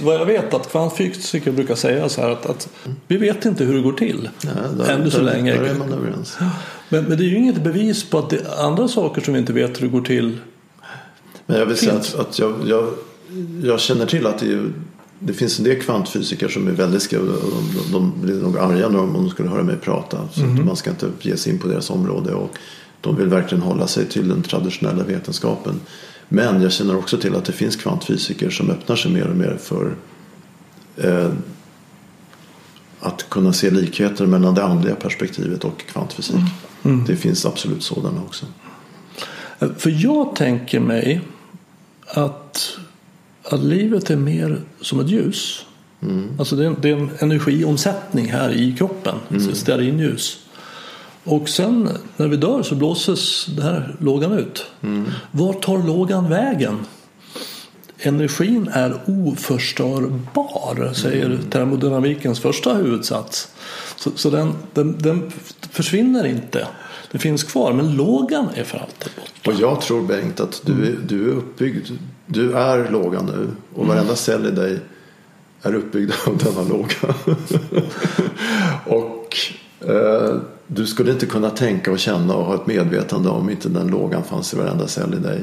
Vad 0.00 0.14
jag 0.14 0.26
vet 0.26 0.54
att 0.54 0.70
kvantfysiker 0.70 1.52
brukar 1.52 1.74
säga 1.74 2.08
så 2.08 2.20
här 2.20 2.30
att, 2.30 2.46
att 2.46 2.68
vi 3.08 3.16
vet 3.16 3.44
inte 3.44 3.64
hur 3.64 3.74
det 3.74 3.80
går 3.80 3.92
till. 3.92 4.28
Nej, 4.44 4.54
där, 4.78 4.90
Ännu 4.90 5.10
så 5.10 5.16
där, 5.16 5.24
länge. 5.24 5.52
Där 5.54 5.62
är 5.62 5.74
man 5.74 5.92
överens. 5.92 6.36
Men, 6.88 7.04
men 7.04 7.18
det 7.18 7.24
är 7.24 7.28
ju 7.28 7.36
inget 7.36 7.64
bevis 7.64 8.10
på 8.10 8.18
att 8.18 8.30
det 8.30 8.36
är 8.36 8.64
andra 8.66 8.88
saker 8.88 9.20
som 9.20 9.34
vi 9.34 9.40
inte 9.40 9.52
vet 9.52 9.80
hur 9.80 9.86
det 9.86 9.92
går 9.92 10.00
till. 10.00 10.38
Men 11.46 11.58
jag 11.58 11.66
vill 11.66 11.76
säga 11.76 11.92
att, 11.92 12.14
att 12.14 12.38
jag, 12.38 12.54
jag, 12.66 12.88
jag 13.62 13.80
känner 13.80 14.06
till 14.06 14.26
att 14.26 14.38
det, 14.38 14.52
är, 14.52 14.72
det 15.18 15.32
finns 15.32 15.58
en 15.58 15.64
del 15.64 15.80
kvantfysiker 15.80 16.48
som 16.48 16.68
är 16.68 16.72
väldigt 16.72 17.02
skrivna. 17.02 17.32
De, 17.32 17.92
de 17.92 18.12
blir 18.22 18.34
nog 18.34 18.58
arga 18.58 18.88
när 18.88 18.98
de, 18.98 19.16
om 19.16 19.24
de 19.24 19.30
skulle 19.30 19.48
höra 19.48 19.62
mig 19.62 19.76
prata. 19.76 20.28
Så 20.32 20.44
att 20.44 20.64
man 20.64 20.76
ska 20.76 20.90
inte 20.90 21.06
ge 21.20 21.36
sig 21.36 21.52
in 21.52 21.58
på 21.58 21.68
deras 21.68 21.90
område. 21.90 22.34
Och 22.34 22.50
de 23.00 23.16
vill 23.16 23.28
verkligen 23.28 23.62
hålla 23.62 23.86
sig 23.86 24.06
till 24.06 24.28
den 24.28 24.42
traditionella 24.42 25.04
vetenskapen. 25.04 25.80
Men 26.34 26.62
jag 26.62 26.72
känner 26.72 26.96
också 26.96 27.18
till 27.18 27.34
att 27.34 27.44
det 27.44 27.52
finns 27.52 27.76
kvantfysiker 27.76 28.50
som 28.50 28.70
öppnar 28.70 28.96
sig 28.96 29.12
mer 29.12 29.26
och 29.26 29.36
mer 29.36 29.56
för 29.60 29.94
eh, 30.96 31.30
att 33.00 33.30
kunna 33.30 33.52
se 33.52 33.70
likheter 33.70 34.26
mellan 34.26 34.54
det 34.54 34.64
andliga 34.64 34.94
perspektivet 34.94 35.64
och 35.64 35.80
kvantfysik. 35.80 36.36
Det 37.06 37.16
finns 37.16 37.46
absolut 37.46 37.82
sådana 37.82 38.22
också. 38.22 38.46
För 39.76 39.90
jag 39.90 40.36
tänker 40.36 40.80
mig 40.80 41.20
att, 42.06 42.78
att 43.42 43.62
livet 43.62 44.10
är 44.10 44.16
mer 44.16 44.60
som 44.80 45.00
ett 45.00 45.08
ljus. 45.08 45.66
Alltså 46.38 46.56
det 46.56 46.66
är, 46.66 46.76
det 46.80 46.90
är 46.90 46.96
en 46.96 47.10
energiomsättning 47.18 48.30
här 48.32 48.50
i 48.50 48.76
kroppen, 48.78 49.14
mm. 49.30 49.54
stearinljus. 49.54 50.38
Och 51.24 51.48
sen 51.48 51.88
när 52.16 52.28
vi 52.28 52.36
dör 52.36 52.62
så 52.62 52.74
blåses 52.74 53.46
det 53.46 53.62
här 53.62 53.96
lågan 54.00 54.32
ut. 54.32 54.66
Var 55.30 55.52
tar 55.52 55.78
lågan 55.78 56.28
vägen? 56.28 56.78
energin 58.06 58.68
är 58.72 59.00
oförstörbar, 59.06 60.92
säger 60.92 61.26
mm. 61.26 61.50
termodynamikens 61.50 62.40
första 62.40 62.74
huvudsats. 62.74 63.48
Så, 63.96 64.10
så 64.14 64.30
den, 64.30 64.54
den, 64.74 64.98
den, 64.98 65.32
försvinner 65.70 66.26
inte. 66.26 66.66
Den 67.10 67.20
finns 67.20 67.44
kvar, 67.44 67.72
men 67.72 67.96
lågan 67.96 68.48
är 68.54 68.64
för 68.64 68.78
alltid 68.78 69.12
borta. 69.16 69.50
Och 69.50 69.60
jag 69.60 69.80
tror 69.80 70.02
Bengt 70.02 70.40
att 70.40 70.62
du 70.64 70.86
är, 70.86 70.96
du 71.06 71.30
är 71.30 71.34
uppbyggd. 71.34 71.90
Du 72.26 72.52
är 72.52 72.90
lågan 72.90 73.26
nu 73.26 73.48
och 73.74 73.86
varenda 73.86 74.04
mm. 74.04 74.16
cell 74.16 74.46
i 74.46 74.50
dig 74.50 74.78
är 75.62 75.74
uppbyggd 75.74 76.12
av 76.26 76.38
denna 76.38 76.62
låga. 76.68 77.14
och 78.98 79.36
du 80.66 80.86
skulle 80.86 81.12
inte 81.12 81.26
kunna 81.26 81.50
tänka 81.50 81.92
och 81.92 81.98
känna 81.98 82.34
och 82.34 82.44
ha 82.44 82.54
ett 82.54 82.66
medvetande 82.66 83.28
om 83.28 83.50
inte 83.50 83.68
den 83.68 83.86
lågan 83.86 84.22
fanns 84.22 84.54
i 84.54 84.56
varenda 84.56 84.86
cell 84.86 85.14
i 85.14 85.18
dig. 85.18 85.40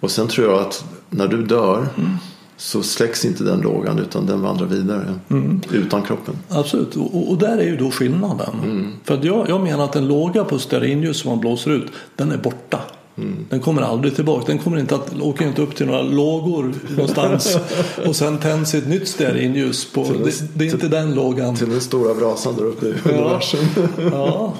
Och 0.00 0.10
sen 0.10 0.28
tror 0.28 0.50
jag 0.50 0.60
att 0.60 0.84
när 1.10 1.28
du 1.28 1.42
dör 1.42 1.88
mm. 1.96 2.10
så 2.56 2.82
släcks 2.82 3.24
inte 3.24 3.44
den 3.44 3.60
lågan 3.60 3.98
utan 3.98 4.26
den 4.26 4.42
vandrar 4.42 4.66
vidare 4.66 5.14
mm. 5.28 5.60
utan 5.72 6.02
kroppen. 6.02 6.34
Absolut, 6.48 6.96
och, 6.96 7.30
och, 7.30 7.38
där 7.38 7.58
är 7.58 7.64
ju 7.64 7.76
då 7.76 7.90
skillnaden. 7.90 8.54
Mm. 8.64 8.92
För 9.04 9.14
att 9.14 9.24
jag, 9.24 9.48
jag 9.48 9.60
menar 9.60 9.84
att 9.84 9.96
en 9.96 10.08
låga 10.08 10.44
på 10.44 10.58
stearinljus 10.58 11.20
som 11.20 11.30
man 11.30 11.40
blåser 11.40 11.70
ut, 11.70 11.86
den 12.16 12.32
är 12.32 12.38
borta. 12.38 12.80
Mm. 13.18 13.46
Den 13.50 13.60
kommer 13.60 13.82
aldrig 13.82 14.14
tillbaka. 14.14 14.44
Den 14.46 14.58
kommer 14.58 14.78
inte 14.78 14.94
att, 14.94 15.20
åker 15.20 15.46
inte 15.46 15.62
upp 15.62 15.76
till 15.76 15.86
några 15.86 16.02
lågor 16.02 16.74
någonstans 16.90 17.58
och 18.06 18.16
sen 18.16 18.38
tänds 18.38 18.74
ett 18.74 18.88
nytt 18.88 19.08
stearinljus. 19.08 19.92
På, 19.92 20.04
det, 20.24 20.58
det, 20.58 20.66
är 20.66 20.72
inte 20.72 20.88
den 20.88 21.14
lågan. 21.14 21.56
Till 21.56 21.70
den 21.70 21.80
stora 21.80 22.14
brasan 22.14 22.56
där 22.56 22.64
uppe 22.64 22.86
i. 22.86 22.94
Ja. 23.04 23.40
ja. 24.12 24.54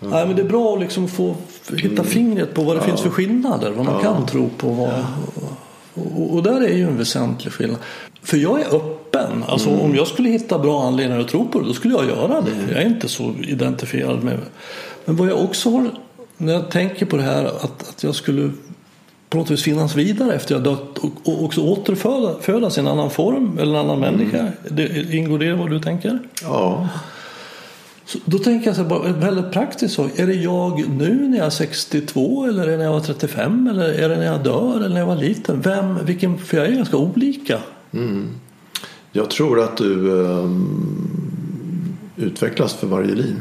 Nej, 0.00 0.26
men 0.26 0.36
det 0.36 0.42
är 0.42 0.48
bra 0.48 0.74
att 0.74 0.80
liksom 0.80 1.08
få 1.08 1.34
hitta 1.76 1.86
mm. 1.86 2.04
fingret 2.04 2.54
på 2.54 2.62
vad 2.62 2.76
det 2.76 2.80
ja. 2.80 2.86
finns 2.86 3.00
för 3.00 3.10
skillnader. 3.10 3.70
Vad 3.70 3.84
man 3.84 3.94
ja. 3.94 4.00
kan 4.00 4.26
tro 4.26 4.50
på. 4.58 4.68
Vad, 4.68 4.90
och, 5.94 6.34
och, 6.34 6.42
där 6.42 6.60
är 6.60 6.76
ju 6.76 6.84
en 6.84 6.98
väsentlig 6.98 7.52
skillnad. 7.52 7.78
För 8.22 8.36
jag 8.36 8.60
är 8.60 8.76
öppen. 8.76 9.44
Alltså, 9.48 9.68
mm. 9.68 9.80
Om 9.80 9.94
jag 9.94 10.06
skulle 10.06 10.28
hitta 10.28 10.58
bra 10.58 10.82
anledningar 10.86 11.20
att 11.20 11.28
tro 11.28 11.48
på 11.48 11.60
det 11.60 11.66
då 11.66 11.72
skulle 11.72 11.94
jag 11.94 12.06
göra 12.06 12.40
det. 12.40 12.50
Mm. 12.50 12.70
Jag 12.70 12.82
är 12.82 12.86
inte 12.86 13.08
så 13.08 13.34
identifierad 13.42 14.24
med 14.24 14.38
Men 15.04 15.16
vad 15.16 15.28
jag 15.28 15.44
också 15.44 15.70
har 15.70 15.90
när 16.36 16.52
jag 16.52 16.70
tänker 16.70 17.06
på 17.06 17.16
det 17.16 17.22
här 17.22 17.44
att, 17.44 17.88
att 17.88 18.02
jag 18.02 18.14
skulle 18.14 18.50
på 19.28 19.38
något 19.38 19.50
vis 19.50 19.62
finnas 19.62 19.94
vidare 19.94 20.34
efter 20.34 20.54
jag 20.54 20.64
dött 20.64 20.98
och, 20.98 21.12
och 21.24 21.44
också 21.44 21.60
återfödas 21.60 22.76
i 22.76 22.80
en 22.80 22.86
annan 22.86 23.10
form 23.10 23.58
eller 23.58 23.72
en 23.72 23.90
annan 23.90 24.04
mm. 24.04 24.14
människa. 24.14 24.52
Det, 24.70 25.14
ingår 25.14 25.38
det 25.38 25.46
i 25.46 25.52
vad 25.52 25.70
du 25.70 25.80
tänker? 25.80 26.18
Ja. 26.42 26.88
Så 28.04 28.18
då 28.24 28.38
tänker 28.38 28.66
jag 28.66 28.76
så 28.76 28.84
bara, 28.84 29.12
väldigt 29.12 29.52
praktiskt 29.52 29.94
sak. 29.94 30.18
Är 30.18 30.26
det 30.26 30.34
jag 30.34 30.88
nu 30.88 31.28
när 31.28 31.38
jag 31.38 31.46
är 31.46 31.50
62 31.50 32.46
eller 32.46 32.62
är 32.62 32.70
det 32.70 32.76
när 32.76 32.84
jag 32.84 32.92
var 32.92 33.00
35 33.00 33.66
eller 33.66 33.88
är 33.88 34.08
det 34.08 34.16
när 34.16 34.26
jag 34.26 34.44
dör 34.44 34.76
eller 34.76 34.88
när 34.88 34.98
jag 34.98 35.06
var 35.06 35.16
liten? 35.16 35.60
Vem, 35.60 36.04
vilken, 36.04 36.38
för 36.38 36.56
jag 36.56 36.66
är 36.66 36.72
ganska 36.72 36.96
olika. 36.96 37.58
Mm. 37.92 38.28
Jag 39.12 39.30
tror 39.30 39.60
att 39.60 39.76
du 39.76 40.10
um, 40.10 41.16
utvecklas 42.16 42.74
för 42.74 42.86
varje 42.86 43.14
liv. 43.14 43.40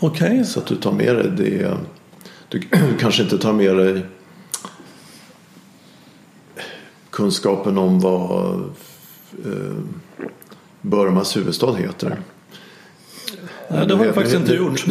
Okej. 0.00 0.30
Okay. 0.30 0.44
Så 0.44 0.60
att 0.60 0.66
du 0.66 0.76
tar 0.76 0.92
med 0.92 1.16
dig 1.16 1.30
det. 1.36 1.76
Du 2.48 2.60
kanske 3.00 3.22
inte 3.22 3.38
tar 3.38 3.52
med 3.52 3.76
dig 3.76 4.02
kunskapen 7.10 7.78
om 7.78 8.00
vad 8.00 8.54
uh, 9.46 9.78
Burmas 10.80 11.36
huvudstad 11.36 11.74
heter. 11.74 12.20
Nej, 13.70 13.86
det 13.86 13.94
har 13.94 14.04
jag 14.04 14.14
faktiskt 14.14 14.36
inte 14.36 14.54
gjort. 14.54 14.86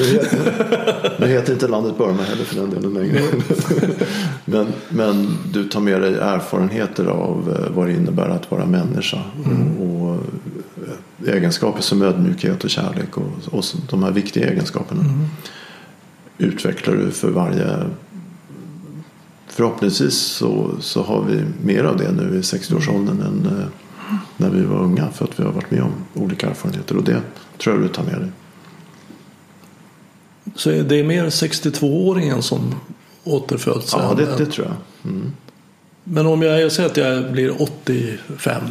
Nu, 1.20 1.28
heter, 1.28 1.54
inte 1.54 1.68
landet 1.68 1.98
Burma 1.98 2.24
heller 2.24 2.44
för 2.44 2.56
den 2.56 2.70
delen 2.70 2.94
längre. 2.94 3.22
men, 4.46 4.68
men 4.90 5.38
du 5.54 5.70
tar 5.70 5.80
med 5.80 6.02
dig 6.02 6.14
erfarenheter 6.14 7.06
av 7.06 7.60
eh, 7.60 7.76
vad 7.76 7.88
det 7.88 7.94
innebär 7.94 8.30
att 8.30 8.52
vara 8.52 8.66
människa. 8.66 9.20
Mm. 9.46 9.78
Och, 9.78 10.10
och, 10.10 10.16
eh, 11.28 11.36
egenskaper 11.36 11.82
som 11.82 12.02
ödmjukhet 12.02 12.64
och 12.64 12.70
kärlek 12.70 13.18
och, 13.18 13.32
och 13.52 13.64
de 13.90 14.04
här 14.04 14.12
viktiga 14.12 14.50
egenskaperna. 14.50 15.02
Mm. 15.02 15.26
Utvecklar 16.38 16.96
du 16.96 17.12
för 17.12 17.30
varje 17.30 17.90
Förhoppningsvis 19.48 20.18
så, 20.18 20.72
så 20.80 21.04
har 21.04 21.22
vi 21.22 21.44
mer 21.64 21.84
av 21.84 21.98
det 21.98 22.12
nu 22.12 22.38
i 22.38 22.42
60-årsåldern 22.42 23.22
än 23.22 23.60
eh, 23.60 23.68
när 24.38 24.50
vi 24.50 24.62
var 24.62 24.78
unga 24.78 25.12
för 25.12 25.26
att 25.26 25.40
vi 25.40 25.44
har 25.44 25.52
varit 25.52 25.72
med 25.72 25.82
om 25.82 25.94
olika 26.14 26.50
erfarenheter 26.50 26.98
och 26.98 27.04
det 27.04 27.22
tror 27.58 27.76
jag 27.76 27.84
du 27.84 27.88
tar 27.88 28.04
med 28.04 28.20
dig. 28.20 28.30
Så 30.56 30.70
det 30.70 31.00
är 31.00 31.04
mer 31.04 31.26
62-åringen 31.26 32.42
som 32.42 32.76
återföds? 33.24 33.94
Ja, 33.94 34.14
det, 34.18 34.26
det 34.38 34.46
tror 34.46 34.68
jag. 34.68 35.12
Mm. 35.12 35.32
Men 36.04 36.26
om 36.26 36.42
jag, 36.42 36.62
jag 36.62 36.72
säger 36.72 36.90
att 36.90 36.98
jag 36.98 37.32
blir 37.32 37.62
85 37.62 38.64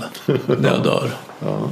när 0.61 0.75
jag 0.75 0.83
dör. 0.85 1.11
ja. 1.41 1.71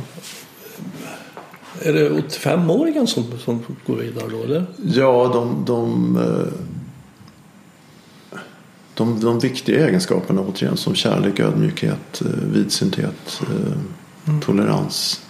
Är 1.84 1.92
det 1.92 2.10
85-åringen 2.10 3.06
som, 3.06 3.24
som 3.38 3.62
går 3.86 3.96
vidare 3.96 4.24
då? 4.30 4.42
Eller? 4.42 4.66
Ja, 4.84 5.30
de, 5.34 5.64
de, 5.66 6.16
eh, 6.16 6.52
de, 8.94 9.20
de 9.20 9.38
viktiga 9.38 9.88
egenskaperna 9.88 10.40
återigen 10.40 10.76
som 10.76 10.94
kärlek, 10.94 11.40
ödmjukhet, 11.40 12.22
eh, 12.24 12.48
vidsynthet, 12.52 13.42
eh, 13.42 13.72
mm. 14.28 14.40
tolerans 14.40 15.20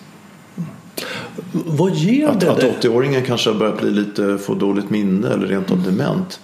vad 1.52 1.94
ger 1.94 2.28
att, 2.28 2.40
det 2.40 2.52
Att 2.52 2.62
80-åringen 2.62 3.24
kanske 3.24 3.50
har 3.50 3.58
börjat 3.58 3.80
bli 3.80 3.90
lite, 3.90 4.38
få 4.38 4.54
dåligt 4.54 4.90
minne 4.90 5.28
eller 5.28 5.46
rent 5.46 5.70
av 5.70 5.78
mm. 5.78 5.90
dement 5.90 6.40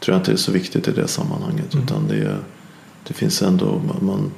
tror 0.00 0.14
jag 0.14 0.20
inte 0.20 0.32
är 0.32 0.36
så 0.36 0.52
viktigt 0.52 0.88
i 0.88 0.92
det 0.92 1.08
sammanhanget. 1.08 1.74
Mm. 1.74 1.84
Utan 1.84 2.08
det, 2.08 2.36
det 3.08 3.14
finns 3.14 3.42
ändå, 3.42 3.82
man 4.00 4.32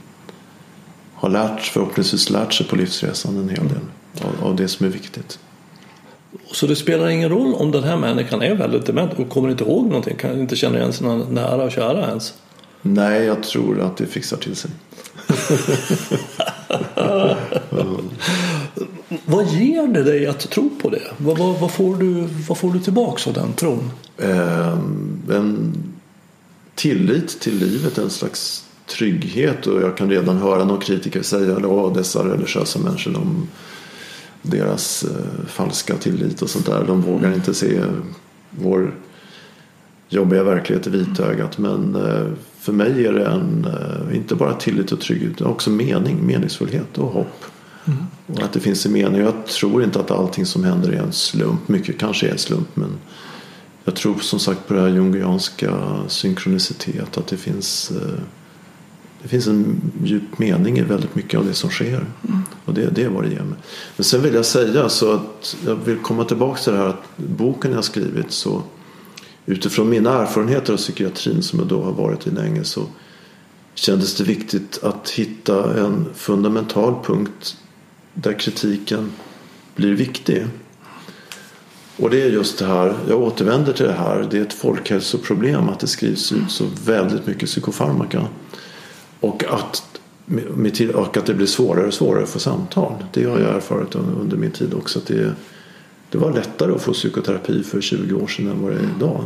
har 1.14 1.28
lärt, 1.28 1.60
förhoppningsvis 1.60 2.30
lärt 2.30 2.52
sig 2.52 2.66
på 2.66 2.76
livsresan 2.76 3.36
en 3.36 3.48
hel 3.48 3.68
del 3.68 3.80
av, 4.22 4.48
av 4.48 4.56
det 4.56 4.68
som 4.68 4.86
är 4.86 4.90
viktigt. 4.90 5.38
Så 6.52 6.66
det 6.66 6.76
spelar 6.76 7.08
ingen 7.08 7.28
roll 7.28 7.54
om 7.54 7.70
den 7.70 7.84
här 7.84 7.96
människan 7.96 8.42
är 8.42 8.54
väldigt 8.54 8.86
dement 8.86 9.12
och 9.12 9.28
kommer 9.28 9.50
inte 9.50 9.64
ihåg 9.64 9.86
någonting, 9.86 10.16
kan 10.16 10.40
inte 10.40 10.56
känna 10.56 10.78
igen 10.78 10.92
sina 10.92 11.16
nära 11.16 11.64
och 11.64 11.72
kära 11.72 12.08
ens? 12.08 12.34
Nej, 12.82 13.24
jag 13.24 13.42
tror 13.42 13.80
att 13.80 13.96
det 13.96 14.06
fixar 14.06 14.36
till 14.36 14.56
sig. 14.56 14.70
Vad 19.26 19.46
ger 19.46 19.86
det 19.86 20.02
dig 20.02 20.26
att 20.26 20.50
tro 20.50 20.70
på 20.82 20.90
det? 20.90 21.02
Vad, 21.16 21.38
vad, 21.38 21.60
vad 21.60 21.70
får, 21.70 21.96
du, 21.96 22.28
vad 22.48 22.58
får 22.58 22.72
du 22.72 22.80
tillbaka 22.80 23.30
av 23.30 23.34
den 23.34 23.52
tron? 23.52 23.90
Eh, 24.18 24.78
en 25.36 25.74
tillit 26.74 27.40
till 27.40 27.58
livet, 27.58 27.98
en 27.98 28.10
slags 28.10 28.64
trygghet 28.86 29.66
och 29.66 29.82
jag 29.82 29.96
kan 29.96 30.10
redan 30.10 30.38
höra 30.38 30.64
någon 30.64 30.80
kritiker 30.80 31.22
säga 31.22 31.56
att 31.56 31.94
dessa 31.94 32.28
religiösa 32.28 32.78
människor 32.78 33.10
de, 33.10 33.48
deras 34.44 35.04
eh, 35.04 35.46
falska 35.46 35.96
tillit 35.96 36.42
och 36.42 36.50
sånt 36.50 36.66
där. 36.66 36.84
De 36.86 37.02
vågar 37.02 37.34
inte 37.34 37.54
se 37.54 37.80
vår 38.50 38.94
jobbiga 40.08 40.44
verklighet 40.44 40.86
i 40.86 40.90
vitögat. 40.90 41.58
Men 41.58 41.94
eh, 41.94 42.26
för 42.58 42.72
mig 42.72 43.06
är 43.06 43.12
det 43.12 43.26
en, 43.26 43.64
eh, 43.64 44.16
inte 44.16 44.34
bara 44.34 44.54
tillit 44.54 44.92
och 44.92 45.00
trygghet 45.00 45.30
utan 45.30 45.46
också 45.46 45.70
mening, 45.70 46.26
meningsfullhet 46.26 46.98
och 46.98 47.08
hopp. 47.08 47.44
Mm. 47.84 48.06
Och 48.26 48.42
att 48.42 48.52
det 48.52 48.60
finns 48.60 48.86
en 48.86 48.92
mening. 48.92 49.20
Jag 49.20 49.46
tror 49.46 49.84
inte 49.84 50.00
att 50.00 50.10
allting 50.10 50.46
som 50.46 50.64
händer 50.64 50.92
är 50.92 51.02
en 51.02 51.12
slump. 51.12 51.68
Mycket 51.68 51.98
kanske 51.98 52.26
är 52.26 52.32
en 52.32 52.38
slump 52.38 52.76
men 52.76 52.90
jag 53.84 53.96
tror 53.96 54.18
som 54.18 54.38
sagt 54.38 54.68
på 54.68 54.74
det 54.74 54.80
här 54.80 54.88
jungianska 54.88 56.00
synkronicitet. 56.08 57.18
Att 57.18 57.26
det 57.26 57.36
finns, 57.36 57.92
det 59.24 59.28
finns 59.28 59.46
en 59.46 59.80
djup 60.04 60.38
mening 60.38 60.78
i 60.78 60.82
väldigt 60.82 61.14
mycket 61.14 61.40
av 61.40 61.46
det 61.46 61.54
som 61.54 61.70
sker. 61.70 62.06
Mm. 62.28 62.42
Och 62.64 62.74
det, 62.74 62.90
det 62.90 63.02
är 63.02 63.08
vad 63.08 63.24
det 63.24 63.30
ger 63.30 63.42
mig. 63.42 63.58
Men 63.96 64.04
sen 64.04 64.22
vill 64.22 64.34
jag 64.34 64.44
säga 64.44 64.88
så 64.88 65.12
att 65.12 65.56
jag 65.66 65.76
vill 65.76 65.98
komma 65.98 66.24
tillbaka 66.24 66.60
till 66.60 66.72
det 66.72 66.78
här 66.78 66.86
att 66.86 67.04
boken 67.16 67.72
jag 67.72 67.84
skrivit 67.84 68.30
så 68.30 68.62
utifrån 69.46 69.88
mina 69.88 70.22
erfarenheter 70.22 70.72
av 70.72 70.76
psykiatrin 70.76 71.42
som 71.42 71.58
jag 71.58 71.68
då 71.68 71.82
har 71.82 71.92
varit 71.92 72.26
i 72.26 72.30
länge 72.30 72.64
så 72.64 72.86
kändes 73.74 74.14
det 74.14 74.24
viktigt 74.24 74.78
att 74.82 75.10
hitta 75.10 75.78
en 75.80 76.06
fundamental 76.14 76.94
punkt 77.04 77.56
där 78.14 78.32
kritiken 78.32 79.12
blir 79.76 79.92
viktig. 79.92 80.46
Och 81.96 82.10
det 82.10 82.22
är 82.22 82.30
just 82.30 82.58
det 82.58 82.66
här, 82.66 82.94
jag 83.08 83.22
återvänder 83.22 83.72
till 83.72 83.86
det 83.86 83.92
här, 83.92 84.28
det 84.30 84.38
är 84.38 84.42
ett 84.42 84.52
folkhälsoproblem 84.52 85.68
att 85.68 85.80
det 85.80 85.86
skrivs 85.86 86.32
ut 86.32 86.50
så 86.50 86.64
väldigt 86.84 87.26
mycket 87.26 87.48
psykofarmaka. 87.48 88.28
Och 89.20 89.44
att, 89.44 90.00
och 90.94 91.16
att 91.16 91.26
det 91.26 91.34
blir 91.34 91.46
svårare 91.46 91.86
och 91.86 91.94
svårare 91.94 92.22
att 92.22 92.28
få 92.28 92.38
samtal. 92.38 93.04
Det 93.12 93.24
har 93.24 93.40
jag 93.40 93.56
erfarit 93.56 93.94
under 93.94 94.36
min 94.36 94.50
tid 94.50 94.74
också. 94.74 94.98
Att 94.98 95.06
det, 95.06 95.34
det 96.10 96.18
var 96.18 96.32
lättare 96.32 96.72
att 96.72 96.82
få 96.82 96.92
psykoterapi 96.92 97.62
för 97.62 97.80
20 97.80 98.14
år 98.14 98.26
sedan 98.26 98.48
än 98.48 98.62
vad 98.62 98.72
det 98.72 98.78
är 98.78 98.88
idag. 98.96 99.24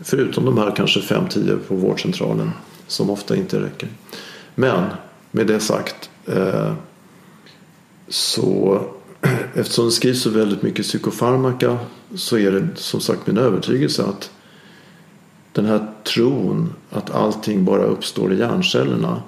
Förutom 0.00 0.44
de 0.44 0.58
här 0.58 0.76
kanske 0.76 1.00
5-10 1.00 1.58
på 1.58 1.74
vårdcentralen 1.74 2.50
som 2.86 3.10
ofta 3.10 3.36
inte 3.36 3.60
räcker. 3.60 3.88
Men 4.54 4.84
med 5.30 5.46
det 5.46 5.60
sagt 5.60 6.10
eh, 6.26 6.72
så 8.08 8.82
eftersom 9.54 9.84
det 9.84 9.92
skrivs 9.92 10.22
så 10.22 10.30
väldigt 10.30 10.62
mycket 10.62 10.84
psykofarmaka 10.84 11.78
så 12.14 12.38
är 12.38 12.52
det 12.52 12.68
som 12.74 13.00
sagt 13.00 13.26
min 13.26 13.38
övertygelse 13.38 14.02
att 14.02 14.30
den 15.58 15.66
här 15.66 15.86
tron 16.14 16.72
att 16.90 17.10
allting 17.10 17.64
bara 17.64 17.82
uppstår 17.82 18.32
i 18.32 18.38
hjärncellerna 18.38 19.22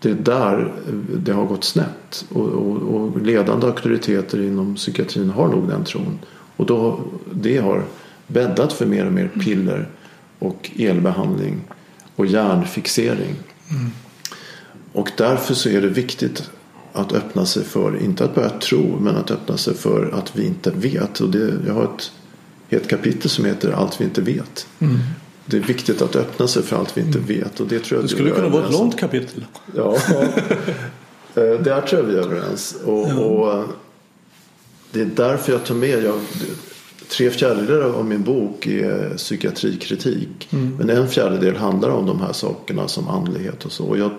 det 0.00 0.10
är 0.10 0.14
där 0.14 0.72
det 1.16 1.32
har 1.32 1.44
gått 1.46 1.64
snett. 1.64 2.24
Och, 2.32 2.48
och, 2.48 2.94
och 2.94 3.22
ledande 3.22 3.66
auktoriteter 3.66 4.42
inom 4.42 4.74
psykiatrin 4.74 5.30
har 5.30 5.48
nog 5.48 5.68
den 5.68 5.84
tron. 5.84 6.18
Och 6.56 6.66
då, 6.66 7.00
det 7.32 7.58
har 7.58 7.84
bäddat 8.26 8.72
för 8.72 8.86
mer 8.86 9.06
och 9.06 9.12
mer 9.12 9.28
piller 9.28 9.88
och 10.38 10.70
elbehandling 10.78 11.60
och 12.16 12.26
hjärnfixering. 12.26 13.34
Mm. 13.70 13.90
Och 14.92 15.10
därför 15.16 15.54
så 15.54 15.68
är 15.68 15.80
det 15.80 15.88
viktigt 15.88 16.50
att 16.92 17.12
öppna 17.12 17.46
sig 17.46 17.64
för, 17.64 18.02
inte 18.02 18.24
att 18.24 18.34
börja 18.34 18.50
tro, 18.50 18.98
men 19.00 19.16
att 19.16 19.30
öppna 19.30 19.56
sig 19.56 19.74
för 19.74 20.10
att 20.14 20.36
vi 20.36 20.46
inte 20.46 20.70
vet. 20.70 21.20
Och 21.20 21.30
det, 21.30 21.54
jag 21.66 21.74
har 21.74 21.84
ett 21.84 22.12
helt 22.68 22.88
kapitel 22.88 23.30
som 23.30 23.44
heter 23.44 23.72
Allt 23.72 24.00
vi 24.00 24.04
inte 24.04 24.20
vet. 24.20 24.66
Mm. 24.78 24.98
Det 25.46 25.56
är 25.56 25.60
viktigt 25.60 26.02
att 26.02 26.16
öppna 26.16 26.48
sig 26.48 26.62
för 26.62 26.76
allt 26.76 26.96
vi 26.96 27.00
inte 27.00 27.18
mm. 27.18 27.28
vet. 27.28 27.60
Och 27.60 27.66
det, 27.66 27.78
tror 27.78 27.98
jag 27.98 28.04
det 28.04 28.08
skulle 28.08 28.30
kunna 28.30 28.48
vara 28.48 28.66
ett 28.66 28.72
långt 28.72 28.98
kapitel. 28.98 29.44
Ja, 29.76 29.96
eh, 31.34 31.60
där 31.60 31.80
tror 31.80 32.02
jag 32.02 32.08
vi 32.08 32.14
är 32.14 32.22
överens. 32.22 32.76
Och, 32.84 33.08
ja. 33.08 33.14
och, 33.14 33.52
eh, 33.52 33.64
det 34.92 35.00
är 35.00 35.10
därför 35.16 35.52
jag 35.52 35.64
tar 35.64 35.74
med, 35.74 36.04
jag, 36.04 36.20
tre 37.08 37.30
fjärdedelar 37.30 37.90
av 37.90 38.04
min 38.04 38.22
bok 38.22 38.66
är 38.66 39.16
psykiatrikritik. 39.16 40.48
Mm. 40.52 40.76
Men 40.78 40.90
en 40.90 41.08
fjärdedel 41.08 41.56
handlar 41.56 41.88
om 41.88 42.06
de 42.06 42.20
här 42.20 42.32
sakerna 42.32 42.88
som 42.88 43.08
andlighet 43.08 43.64
och 43.64 43.72
så. 43.72 43.84
Och 43.84 43.98
jag 43.98 44.10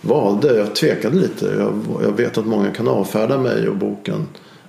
valde, 0.00 0.56
jag 0.56 0.74
tvekade 0.74 1.16
lite. 1.16 1.46
Jag, 1.58 1.84
jag 2.02 2.16
vet 2.16 2.38
att 2.38 2.46
många 2.46 2.70
kan 2.70 2.88
avfärda 2.88 3.38
mig 3.38 3.68
och 3.68 3.76
boken. 3.76 4.26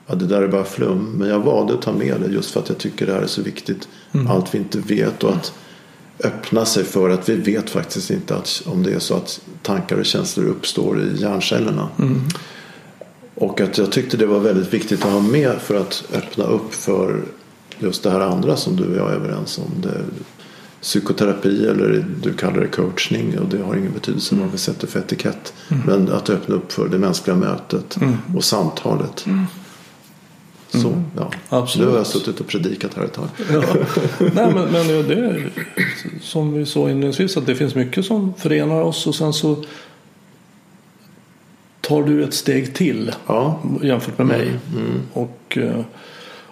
Ja, 0.07 0.15
det 0.15 0.25
där 0.25 0.41
är 0.41 0.47
bara 0.47 0.63
flum. 0.63 1.15
Men 1.17 1.29
jag 1.29 1.39
valde 1.39 1.73
att 1.73 1.81
ta 1.81 1.91
med 1.91 2.21
det 2.21 2.33
just 2.33 2.51
för 2.51 2.59
att 2.59 2.69
jag 2.69 2.77
tycker 2.77 3.05
det 3.05 3.13
här 3.13 3.21
är 3.21 3.27
så 3.27 3.41
viktigt. 3.41 3.87
Mm. 4.11 4.27
Allt 4.27 4.53
vi 4.53 4.57
inte 4.57 4.79
vet 4.79 5.23
och 5.23 5.33
att 5.33 5.53
öppna 6.23 6.65
sig 6.65 6.83
för 6.83 7.09
att 7.09 7.29
vi 7.29 7.35
vet 7.35 7.69
faktiskt 7.69 8.11
inte 8.11 8.35
att, 8.35 8.63
om 8.65 8.83
det 8.83 8.93
är 8.93 8.99
så 8.99 9.15
att 9.15 9.41
tankar 9.61 9.97
och 9.97 10.05
känslor 10.05 10.45
uppstår 10.45 11.01
i 11.01 11.21
hjärncellerna. 11.21 11.89
Mm. 11.99 12.21
Och 13.35 13.61
att 13.61 13.77
jag 13.77 13.91
tyckte 13.91 14.17
det 14.17 14.25
var 14.25 14.39
väldigt 14.39 14.73
viktigt 14.73 15.05
att 15.05 15.11
ha 15.11 15.19
med 15.19 15.55
för 15.61 15.75
att 15.75 16.03
öppna 16.13 16.43
upp 16.43 16.73
för 16.73 17.23
just 17.79 18.03
det 18.03 18.11
här 18.11 18.19
andra 18.19 18.55
som 18.57 18.75
du 18.75 18.87
och 18.87 18.95
jag 18.95 19.11
är 19.11 19.15
överens 19.15 19.57
om. 19.57 19.81
Det, 19.81 20.01
psykoterapi 20.81 21.67
eller 21.67 22.05
du 22.21 22.33
kallar 22.33 22.61
det 22.61 22.67
coachning 22.67 23.39
och 23.39 23.49
det 23.49 23.63
har 23.63 23.75
ingen 23.75 23.93
betydelse 23.93 24.35
vad 24.35 24.51
vi 24.51 24.57
sätter 24.57 24.87
för 24.87 24.99
etikett. 24.99 25.53
Mm. 25.69 25.83
Men 25.85 26.15
att 26.15 26.29
öppna 26.29 26.55
upp 26.55 26.71
för 26.71 26.87
det 26.87 26.97
mänskliga 26.97 27.35
mötet 27.35 27.97
mm. 28.01 28.17
och 28.35 28.43
samtalet. 28.43 29.25
Så, 30.81 30.87
mm. 30.87 31.03
ja. 31.17 31.31
Absolut. 31.49 31.87
Nu 31.87 31.91
har 31.91 31.97
jag 31.97 32.07
suttit 32.07 32.39
och 32.39 32.47
predikat 32.47 32.93
här 32.93 33.03
ett 33.03 33.13
tag. 33.13 33.27
Ja. 33.51 33.63
Nej, 34.19 34.53
men, 34.53 34.71
men 34.71 34.87
det 34.87 35.13
är 35.13 35.49
som 36.21 36.53
vi 36.53 36.65
sa 36.65 36.89
inledningsvis 36.89 37.37
att 37.37 37.45
det 37.45 37.55
finns 37.55 37.75
mycket 37.75 38.05
som 38.05 38.33
förenar 38.37 38.81
oss 38.81 39.07
och 39.07 39.15
sen 39.15 39.33
så 39.33 39.63
tar 41.81 42.03
du 42.03 42.23
ett 42.23 42.33
steg 42.33 42.75
till 42.75 43.11
ja. 43.27 43.59
jämfört 43.81 44.17
med 44.17 44.27
mig. 44.27 44.47
Mm. 44.47 44.59
mm. 44.73 45.01
Och 45.13 45.57
eh, 45.57 45.79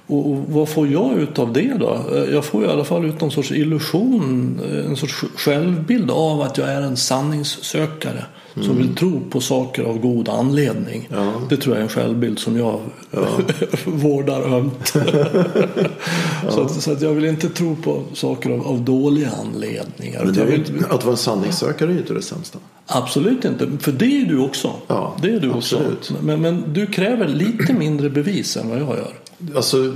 och, 0.08 0.38
vad 0.48 0.70
får 0.70 0.88
jag 0.88 1.18
ut 1.18 1.40
av 1.40 1.54
det 1.54 1.74
då? 1.80 2.00
Jag 2.32 2.46
får 2.46 2.66
i 2.66 2.68
alla 2.68 2.84
fall 2.84 3.06
ut 3.06 3.22
någon 3.22 3.32
sorts 3.32 3.52
illusion, 3.52 4.60
en 4.88 4.96
sorts 4.96 5.24
självbild 5.36 6.12
av 6.12 6.42
att 6.42 6.58
jag 6.58 6.70
är 6.70 6.82
en 6.82 6.98
sanningssökare 6.98 8.26
mm. 8.56 8.68
som 8.68 8.78
vill 8.78 8.96
tro 8.96 9.22
på 9.30 9.42
saker 9.42 9.84
av 9.84 10.00
god 10.00 10.30
anledning. 10.30 11.10
Ja. 11.12 11.34
Det 11.50 11.58
tror 11.58 11.76
jag 11.76 11.80
är 11.80 11.84
en 11.84 11.90
självbild 11.90 12.40
som 12.40 12.58
jag 12.58 12.80
ja. 13.12 13.28
vårdar 13.86 14.42
ömt. 14.42 14.94
ja. 16.44 16.52
så, 16.52 16.62
att, 16.62 16.72
så 16.72 16.92
att 16.92 17.02
jag 17.02 17.14
vill 17.14 17.26
inte 17.26 17.50
tro 17.50 17.76
på 17.76 18.04
saker 18.14 18.50
av, 18.50 18.68
av 18.68 18.82
dåliga 18.82 19.30
anledningar. 19.32 20.26
Men 20.26 20.48
vill... 20.48 20.84
Att 20.90 21.04
vara 21.04 21.12
en 21.12 21.18
sanningssökare 21.18 21.90
är 21.90 21.94
ju 21.94 22.00
inte 22.00 22.14
det 22.14 22.22
sämsta. 22.22 22.60
Absolut 22.86 23.46
inte, 23.46 23.68
för 23.80 23.92
det 23.92 24.22
är 24.22 24.26
du 24.26 24.40
också. 24.40 24.74
Ja, 24.88 25.16
det 25.22 25.30
är 25.30 25.40
du 25.40 25.52
absolut. 25.52 25.98
också. 25.98 26.14
Men, 26.22 26.42
men 26.42 26.74
du 26.74 26.88
kräver 26.88 27.28
lite 27.28 27.74
mindre 27.74 28.10
bevis 28.10 28.58
än 28.58 28.70
vad 28.70 28.80
jag 28.80 28.88
gör. 28.98 29.14
Alltså, 29.56 29.94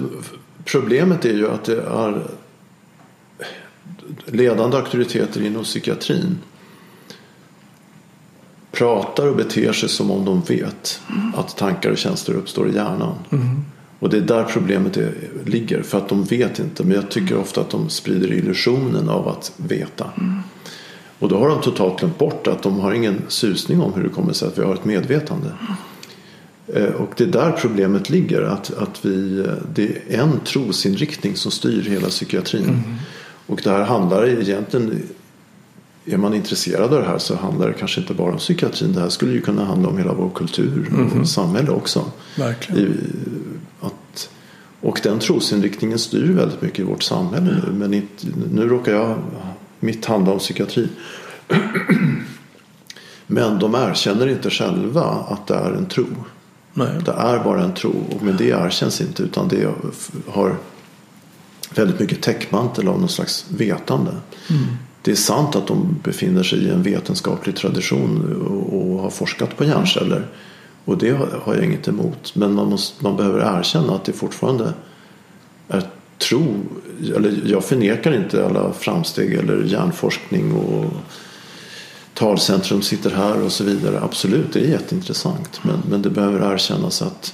problemet 0.66 1.26
är 1.26 1.34
ju 1.34 1.49
att 1.49 1.64
det 1.64 1.82
är 1.82 2.22
ledande 4.26 4.78
auktoriteter 4.78 5.41
inom 5.41 5.64
psykiatrin 5.64 6.38
pratar 8.76 9.28
och 9.28 9.36
beter 9.36 9.73
sig 9.73 9.89
som 9.89 10.11
om 10.11 10.26
de 10.26 10.41
vet 10.41 11.01
att 11.36 11.57
tankar 11.57 11.91
och 11.91 11.97
känslor 11.97 12.38
uppstår 12.38 12.69
i 12.69 12.76
hjärnan. 12.76 13.15
Mm. 13.32 13.61
Och 13.99 14.09
det 14.09 14.17
är 14.17 14.21
där 14.21 14.43
problemet 14.43 14.97
är, 14.97 15.13
ligger. 15.45 15.82
För 15.82 15.97
att 15.97 16.09
de 16.09 16.23
vet 16.23 16.59
inte. 16.59 16.84
Men 16.84 16.95
jag 16.95 17.11
tycker 17.11 17.38
ofta 17.38 17.61
att 17.61 17.69
de 17.69 17.89
sprider 17.89 18.34
illusionen 18.34 19.09
av 19.09 19.28
att 19.28 19.51
veta. 19.57 20.07
Mm. 20.17 20.39
Och 21.19 21.30
då 21.30 21.38
har 21.38 21.49
de 21.49 21.61
totalt 21.61 21.99
glömt 21.99 22.17
bort 22.17 22.47
att 22.47 22.63
de 22.63 22.80
har 22.80 22.93
ingen 22.93 23.21
susning 23.28 23.82
om 23.82 23.93
hur 23.93 24.03
det 24.03 24.09
kommer 24.09 24.34
sig 24.34 24.47
att 24.47 24.57
vi 24.57 24.63
har 24.63 24.73
ett 24.73 24.86
medvetande. 24.86 25.51
Eh, 26.73 26.84
och 26.84 27.09
det 27.17 27.23
är 27.23 27.28
där 27.28 27.51
problemet 27.51 28.09
ligger. 28.09 28.41
Att, 28.41 28.78
att 28.78 29.05
vi, 29.05 29.45
det 29.73 29.97
är 30.09 30.19
en 30.21 30.39
trosinriktning 30.39 31.36
som 31.36 31.51
styr 31.51 31.82
hela 31.82 32.07
psykiatrin. 32.07 32.63
Mm. 32.63 32.82
Och 33.47 33.61
det 33.63 33.69
här 33.69 33.84
handlar 33.84 34.28
egentligen 34.28 35.03
är 36.06 36.18
man 36.18 36.34
intresserad 36.34 36.93
av 36.93 37.01
det 37.01 37.08
här 37.08 37.18
så 37.18 37.36
handlar 37.36 37.68
det 37.68 37.74
kanske 37.74 38.01
inte 38.01 38.14
bara 38.14 38.32
om 38.32 38.38
psykiatrin. 38.38 38.93
Det 38.93 39.01
här 39.01 39.10
skulle 39.10 39.32
ju 39.32 39.41
kunna 39.41 39.66
handla 39.66 39.89
om 39.89 39.97
hela 39.97 40.14
vår 40.14 40.30
kultur 40.30 40.88
och 40.93 41.12
mm. 41.12 41.26
samhälle 41.26 41.70
också. 41.70 42.12
I, 42.76 42.88
att, 43.82 44.30
och 44.82 44.99
den 45.03 45.20
trosinriktningen 45.20 45.99
styr 45.99 46.34
väldigt 46.34 46.62
mycket 46.62 46.80
i 46.80 46.84
vårt 46.84 47.03
samhälle 47.03 47.51
mm. 47.51 47.64
nu. 47.66 47.72
Men 47.72 47.93
inte, 47.93 48.28
nu 48.51 48.68
råkar 48.68 48.91
jag, 48.91 49.18
mitt 49.80 50.06
handla 50.06 50.32
om 50.32 50.39
psykiatri. 50.39 50.88
Men 53.28 53.60
de 53.60 53.76
erkänner 53.76 54.28
inte 54.28 54.49
själva 54.49 55.03
att 55.03 55.47
det 55.47 55.56
är 55.56 55.72
en 55.72 55.86
tro. 55.86 56.06
Nej. 56.74 56.88
Det 57.06 57.12
är 57.12 57.43
bara 57.43 57.64
en 57.64 57.74
tro. 57.74 57.93
Men 58.22 58.38
det 58.38 58.45
erkänns 58.45 59.01
inte 59.01 59.24
utan 59.24 59.47
det 59.47 59.68
har 60.28 60.56
väldigt 61.76 61.99
mycket 61.99 62.22
täckmantel 62.22 62.88
av 62.88 62.99
någon 62.99 63.10
slags 63.10 63.45
vetande. 63.49 64.12
Mm. 64.49 64.64
Det 65.06 65.12
är 65.12 65.16
sant 65.16 65.56
att 65.56 65.68
de 65.68 65.99
befinner 66.03 66.43
sig 66.43 66.60
i 66.60 66.70
en 66.70 66.84
vetenskaplig 66.84 67.56
tradition 67.56 68.41
och 68.72 69.01
har 69.01 69.10
forskat 69.10 69.58
på 69.58 69.66
hjärnceller. 69.66 70.28
Och 70.86 70.97
det 70.97 71.12
har 71.43 71.56
jag 71.56 71.64
inget 71.64 71.88
emot. 71.88 72.36
Men 72.36 72.53
man, 72.53 72.70
måste, 72.70 73.03
man 73.03 73.18
behöver 73.18 73.60
erkänna 73.60 73.95
att 73.95 74.06
det 74.06 74.14
fortfarande 74.14 74.74
är 75.68 75.84
tro. 76.18 76.45
Eller 77.16 77.41
jag 77.45 77.66
förnekar 77.66 78.14
inte 78.16 78.45
alla 78.45 78.74
framsteg 78.74 79.34
eller 79.34 79.64
hjärnforskning 79.64 80.51
och 80.51 80.86
talcentrum 82.14 82.82
sitter 82.82 83.10
här 83.10 83.41
och 83.41 83.51
så 83.51 83.64
vidare. 83.64 84.01
Absolut, 84.01 84.53
det 84.53 84.60
är 84.60 84.70
jätteintressant. 84.70 85.60
Men, 85.64 85.80
men 85.89 86.01
det 86.01 86.10
behöver 86.10 86.53
erkännas 86.53 87.01
att 87.01 87.34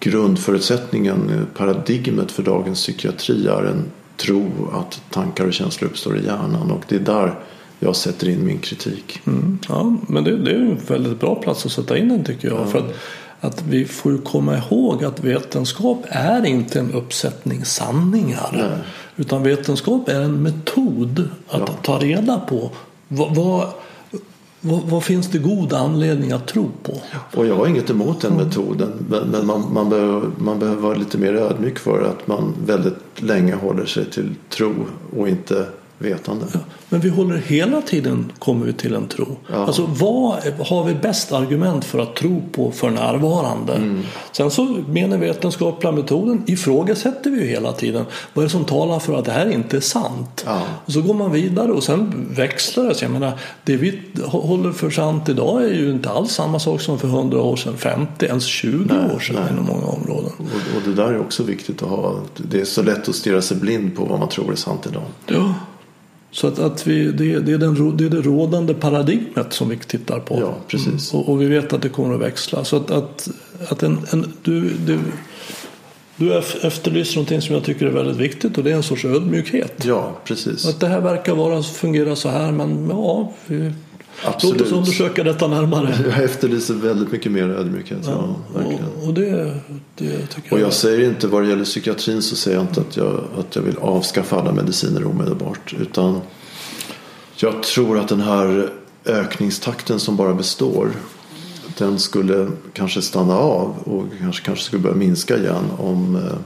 grundförutsättningen, 0.00 1.30
eh, 1.30 1.56
paradigmet 1.56 2.32
för 2.32 2.42
dagens 2.42 2.78
psykiatri 2.78 3.46
är 3.46 3.62
en 3.62 3.84
tro 4.20 4.70
att 4.72 5.02
tankar 5.10 5.46
och 5.46 5.52
känslor 5.52 5.90
uppstår 5.90 6.18
i 6.18 6.24
hjärnan. 6.24 6.70
Och 6.70 6.82
det 6.88 6.94
är 6.94 7.00
där 7.00 7.34
jag 7.78 7.96
sätter 7.96 8.28
in 8.28 8.46
min 8.46 8.58
kritik. 8.58 9.20
Mm, 9.26 9.58
ja, 9.68 9.96
men 10.08 10.24
det, 10.24 10.36
det, 10.36 10.50
är 10.50 10.54
en 10.54 10.78
väldigt 10.88 11.20
bra 11.20 11.34
plats 11.34 11.66
att 11.66 11.72
sätta 11.72 11.98
in 11.98 12.08
den 12.08 12.24
tycker 12.24 12.48
jag. 12.48 12.60
Ja. 12.60 12.66
För 12.66 12.78
att, 12.78 12.94
att 13.40 13.62
vi 13.62 13.84
får 13.84 14.18
komma 14.18 14.58
ihåg 14.58 15.04
att 15.04 15.24
vetenskap 15.24 16.04
är 16.08 16.46
inte 16.46 16.80
en 16.80 16.92
uppsättning 16.92 17.64
sanningar. 17.64 18.50
Nej. 18.52 18.78
Utan 19.16 19.42
vetenskap 19.42 20.08
är 20.08 20.20
en 20.20 20.42
metod 20.42 21.28
att 21.48 21.60
ja. 21.60 21.74
ta 21.82 21.98
reda 21.98 22.40
på 22.40 22.70
vad, 23.08 23.34
vad 23.34 23.68
vad, 24.60 24.82
vad, 24.82 25.04
finns 25.04 25.28
det 25.28 25.38
god 25.38 25.72
anledning 25.72 26.32
att 26.32 26.46
tro 26.46 26.70
på? 26.82 26.92
Och 27.34 27.46
jag 27.46 27.56
har 27.56 27.66
inget 27.66 27.90
emot 27.90 28.20
den 28.20 28.36
metoden. 28.36 28.92
Men, 29.08 29.28
men 29.28 29.46
man, 29.46 29.72
man, 29.72 29.90
behöver, 29.90 30.30
man 30.38 30.58
behöver 30.58 30.82
vara 30.82 30.94
lite 30.94 31.18
mer 31.18 31.34
ödmjuk 31.34 31.78
för 31.78 32.02
att 32.02 32.26
man 32.26 32.54
väldigt 32.66 32.96
länge 33.16 33.54
håller 33.54 33.86
sig 33.86 34.10
till 34.10 34.34
tro 34.48 34.74
och 35.16 35.28
inte 35.28 35.66
vetande. 36.00 36.46
Ja, 36.52 36.58
men 36.88 37.00
vi 37.00 37.08
håller 37.08 37.36
hela 37.36 37.82
tiden 37.82 38.32
kommer 38.38 38.66
vi 38.66 38.72
till 38.72 38.94
en 38.94 39.08
tro. 39.08 39.36
Ja. 39.52 39.56
Alltså 39.56 39.86
vad 39.86 40.38
har 40.58 40.84
vi 40.84 40.94
bäst 40.94 41.32
argument 41.32 41.84
för 41.84 41.98
att 41.98 42.16
tro 42.16 42.42
på 42.52 42.70
för 42.70 42.90
närvarande? 42.90 43.72
Mm. 43.72 44.02
Sen 44.32 44.50
så 44.50 44.76
den 44.88 45.20
vetenskapliga 45.20 45.92
metoden 45.92 46.42
ifrågasätter 46.46 47.30
vi 47.30 47.40
ju 47.40 47.46
hela 47.46 47.72
tiden. 47.72 48.04
Vad 48.34 48.42
är 48.42 48.46
det 48.46 48.52
som 48.52 48.64
talar 48.64 48.98
för 48.98 49.18
att 49.18 49.24
det 49.24 49.32
här 49.32 49.50
inte 49.50 49.76
är 49.76 49.80
sant? 49.80 50.44
Ja. 50.46 50.62
Och 50.84 50.92
så 50.92 51.02
går 51.02 51.14
man 51.14 51.32
vidare 51.32 51.72
och 51.72 51.82
sen 51.82 52.26
växlar 52.30 52.84
det. 52.84 53.02
Jag 53.02 53.10
menar, 53.10 53.32
det 53.64 53.76
vi 53.76 54.00
håller 54.24 54.72
för 54.72 54.90
sant 54.90 55.28
idag 55.28 55.64
är 55.64 55.74
ju 55.74 55.90
inte 55.90 56.10
alls 56.10 56.32
samma 56.32 56.58
sak 56.58 56.80
som 56.80 56.98
för 56.98 57.08
100 57.08 57.42
år 57.42 57.56
sedan, 57.56 57.76
50, 57.76 58.26
ens 58.26 58.44
20 58.44 58.94
nej, 58.94 59.14
år 59.14 59.18
sedan 59.18 59.36
nej. 59.36 59.52
inom 59.52 59.64
många 59.64 59.86
områden. 59.86 60.32
Och, 60.38 60.76
och 60.76 60.82
det 60.84 60.94
där 60.94 61.12
är 61.12 61.20
också 61.20 61.42
viktigt 61.42 61.82
att 61.82 61.88
ha. 61.88 62.20
Det 62.36 62.60
är 62.60 62.64
så 62.64 62.82
lätt 62.82 63.08
att 63.08 63.14
stirra 63.14 63.42
sig 63.42 63.56
blind 63.56 63.96
på 63.96 64.04
vad 64.04 64.18
man 64.18 64.28
tror 64.28 64.52
är 64.52 64.56
sant 64.56 64.86
idag. 64.90 65.02
Ja. 65.26 65.54
Så 66.32 66.46
att, 66.46 66.58
att 66.58 66.86
vi, 66.86 67.12
det, 67.12 67.40
det, 67.40 67.52
är 67.52 67.58
den, 67.58 67.96
det 67.96 68.04
är 68.04 68.10
det 68.10 68.20
rådande 68.20 68.74
paradigmet 68.74 69.52
som 69.52 69.68
vi 69.68 69.76
tittar 69.76 70.20
på. 70.20 70.38
Ja, 70.40 70.54
precis. 70.68 71.12
Mm. 71.12 71.24
Och, 71.24 71.32
och, 71.32 71.42
vi 71.42 71.46
vet 71.46 71.72
att 71.72 71.82
det 71.82 71.88
kommer 71.88 72.14
att 72.14 72.20
växla. 72.20 72.64
Så 72.64 72.76
att, 72.76 72.90
att, 72.90 73.28
att 73.68 73.82
en, 73.82 73.98
en, 74.12 74.32
du, 74.42 74.70
du, 74.86 74.98
du 76.16 76.38
efterlyser 76.62 77.16
någonting 77.16 77.42
som 77.42 77.54
jag 77.54 77.64
tycker 77.64 77.86
är 77.86 77.90
väldigt 77.90 78.16
viktigt 78.16 78.58
och 78.58 78.64
det 78.64 78.70
är 78.70 78.74
en 78.74 78.82
sorts 78.82 79.04
ödmjukhet. 79.04 79.84
Ja, 79.84 80.16
precis. 80.24 80.68
Att 80.68 80.80
det 80.80 80.86
här 80.86 81.00
verkar 81.00 81.34
vara, 81.34 81.62
fungera 81.62 82.16
så 82.16 82.28
här 82.28 82.52
men 82.52 82.88
ja, 82.90 83.32
vi 83.46 83.72
Absolut. 84.24 84.58
Låt 84.58 84.66
oss 84.66 84.72
undersöka 84.72 85.24
detta 85.24 85.48
närmare. 85.48 85.94
Jag 86.08 86.24
efterlyser 86.24 86.74
väldigt 86.74 87.12
mycket 87.12 87.32
mer 87.32 87.48
ödmjukhet. 87.48 87.98
Ja, 88.06 88.36
och, 88.54 89.08
och 89.08 89.14
det, 89.14 89.54
det 89.96 90.26
tycker 90.26 90.52
Och 90.52 90.58
jag. 90.58 90.66
jag 90.66 90.72
säger 90.72 91.08
inte 91.08 91.26
vad 91.26 91.42
det 91.42 91.48
gäller 91.48 91.64
psykiatrin 91.64 92.22
så 92.22 92.36
säger 92.36 92.56
jag 92.56 92.66
inte 92.66 92.80
att 92.80 92.96
jag, 92.96 93.24
att 93.38 93.56
jag 93.56 93.62
vill 93.62 93.76
avskaffa 93.78 94.40
alla 94.40 94.52
mediciner 94.52 95.06
omedelbart. 95.06 95.74
Utan 95.80 96.20
jag 97.36 97.62
tror 97.62 97.98
att 97.98 98.08
den 98.08 98.20
här 98.20 98.70
ökningstakten 99.04 100.00
som 100.00 100.16
bara 100.16 100.34
består. 100.34 100.90
Den 101.78 101.98
skulle 101.98 102.50
kanske 102.72 103.02
stanna 103.02 103.34
av 103.34 103.74
och 103.84 104.04
kanske, 104.20 104.44
kanske 104.44 104.64
skulle 104.64 104.82
börja 104.82 104.96
minska 104.96 105.36
igen 105.38 105.64
om, 105.78 106.16
eh, 106.16 106.38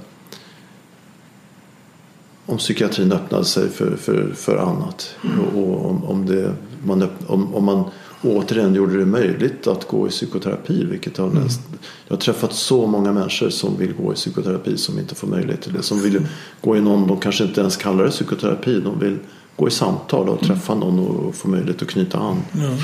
om 2.46 2.58
psykiatrin 2.58 3.12
öppnade 3.12 3.44
sig 3.44 3.70
för, 3.70 3.96
för, 3.96 4.32
för 4.36 4.56
annat. 4.56 5.16
Och, 5.38 5.62
och 5.62 5.90
om, 5.90 6.04
om, 6.04 6.26
det, 6.26 6.54
man, 6.87 7.09
om, 7.26 7.55
om 7.55 7.64
man 7.64 7.85
återigen 8.22 8.74
gjorde 8.74 8.99
det 8.99 9.07
möjligt 9.07 9.66
att 9.66 9.89
gå 9.89 10.07
i 10.07 10.11
psykoterapi. 10.11 10.85
Vilket 10.85 11.16
har 11.16 11.30
näst, 11.30 11.61
jag 12.07 12.16
har 12.16 12.20
träffat 12.20 12.55
så 12.55 12.87
många 12.87 13.12
människor 13.12 13.51
som 13.51 13.76
vill 13.76 13.93
gå 13.93 14.12
i 14.12 14.14
psykoterapi 14.14 14.76
som 14.76 14.99
inte 14.99 15.14
får 15.14 15.28
möjlighet 15.28 15.62
till 15.62 15.72
det. 15.72 15.82
Som 15.82 16.03
vill 16.03 16.26
gå 16.61 16.76
i 16.76 16.80
någon, 16.80 17.09
de 17.09 17.20
kanske 17.20 17.45
inte 17.45 17.61
ens 17.61 17.76
kallar 17.76 18.05
det 18.05 18.11
psykoterapi. 18.11 18.80
De 18.80 18.99
vill 18.99 19.18
gå 19.57 19.68
i 19.68 19.70
samtal 19.70 20.28
och 20.28 20.41
träffa 20.41 20.74
någon 20.74 20.99
och 20.99 21.35
få 21.35 21.49
möjlighet 21.49 21.82
att 21.82 21.89
knyta 21.89 22.18
an. 22.18 22.43
Ja. 22.53 22.76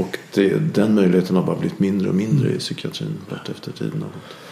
Och 0.00 0.18
det, 0.34 0.74
den 0.74 0.94
möjligheten 0.94 1.36
har 1.36 1.42
bara 1.42 1.56
blivit 1.56 1.78
mindre 1.78 2.08
och 2.08 2.14
mindre 2.14 2.52
i 2.52 2.58
psykiatrin 2.58 3.16
efter 3.50 3.72
tiden 3.72 4.02
har 4.02 4.08
gått. 4.08 4.43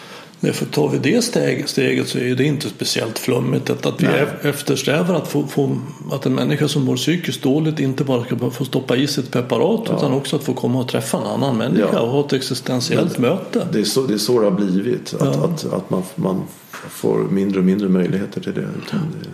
Nej, 0.45 0.53
för 0.53 0.67
tar 0.67 0.89
vi 0.89 0.99
det 0.99 1.23
steg, 1.23 1.69
steget 1.69 2.09
så 2.09 2.19
är 2.19 2.35
det 2.35 2.45
inte 2.45 2.69
speciellt 2.69 3.19
flummigt. 3.19 3.71
Att, 3.71 3.87
att 3.87 4.03
vi 4.03 4.07
Nej. 4.07 4.25
ef- 4.43 4.47
eftersträvar 4.49 5.15
att, 5.15 5.29
få, 5.29 5.47
få, 5.47 5.79
att 6.13 6.27
en 6.27 6.35
människa 6.35 6.69
som 6.69 6.85
mår 6.85 6.97
psykiskt 6.97 7.43
dåligt 7.43 7.81
inte 7.81 8.05
bara 8.05 8.25
ska 8.25 8.51
få 8.51 8.65
stoppa 8.65 8.97
i 8.97 9.07
sig 9.07 9.25
ett 9.25 9.31
preparat 9.31 9.91
utan 9.99 10.13
också 10.13 10.37
att 10.37 10.45
få 10.45 10.55
komma 10.55 10.81
och 10.81 10.89
träffa 10.89 11.19
en 11.19 11.25
annan 11.27 11.57
människa 11.57 11.89
Ja. 11.93 12.01
och 12.01 12.09
ha 12.09 12.27
ett 12.27 12.33
existentiellt 12.33 13.19
möte. 13.19 13.67
Det 13.73 13.81
är 13.81 13.85
så 13.85 14.07
det, 14.07 14.15
är 14.15 14.19
så 14.19 14.39
det 14.41 14.45
har 14.45 14.51
blivit. 14.51 15.15
Att, 15.15 15.21
Ja. 15.37 15.45
att, 15.45 15.73
att 15.73 15.91
man, 15.91 16.03
man 16.17 16.43
får 16.91 17.19
mindre 17.19 17.59
och 17.59 17.65
mindre 17.65 17.89
möjligheter 17.89 18.41
till 18.41 18.55
det. 18.55 18.61
Utan 18.87 19.01
det 19.23 19.29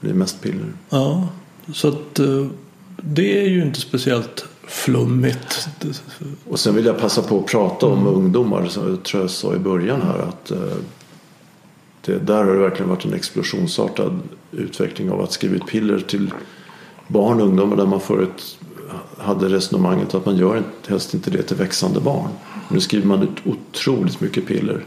blir 0.00 0.14
mest 0.14 0.42
piller. 0.42 0.72
Ja, 0.90 1.28
så 1.74 1.88
att 1.88 2.18
eh, 2.18 2.46
det 3.02 3.42
är 3.44 3.48
ju 3.48 3.62
inte 3.62 3.80
speciellt 3.80 4.44
flummigt. 4.70 5.68
Och 6.48 6.58
sen 6.60 6.74
vill 6.74 6.84
jag 6.84 6.98
passa 6.98 7.22
på 7.22 7.38
att 7.38 7.46
prata 7.46 7.86
om 7.86 8.06
ungdomar. 8.06 8.66
Som 8.66 8.88
jag 8.88 9.02
tror 9.02 9.22
jag 9.22 9.30
sa 9.30 9.54
i 9.54 9.58
början 9.58 10.02
här. 10.02 10.18
att 10.18 10.50
eh, 10.50 10.58
det, 12.04 12.18
Där 12.18 12.44
har 12.44 12.52
det 12.52 12.58
verkligen 12.58 12.88
varit 12.88 13.04
en 13.04 13.14
explosionsartad 13.14 14.18
utveckling 14.52 15.10
av 15.10 15.20
att 15.20 15.32
skriva 15.32 15.54
ut 15.56 15.66
piller 15.66 15.98
till 15.98 16.32
barn 17.08 17.40
och 17.40 17.46
ungdomar. 17.46 17.76
Där 17.76 17.86
man 17.86 18.00
förut 18.00 18.58
hade 19.18 19.48
resonemanget 19.48 20.14
att 20.14 20.26
man 20.26 20.36
gör 20.36 20.56
inte- 20.56 20.90
helst 20.90 21.14
inte 21.14 21.30
det 21.30 21.42
till 21.42 21.56
växande 21.56 22.00
barn. 22.00 22.28
Nu 22.68 22.80
skriver 22.80 23.06
man 23.06 23.22
ut 23.22 23.46
otroligt 23.46 24.20
mycket 24.20 24.46
piller. 24.46 24.84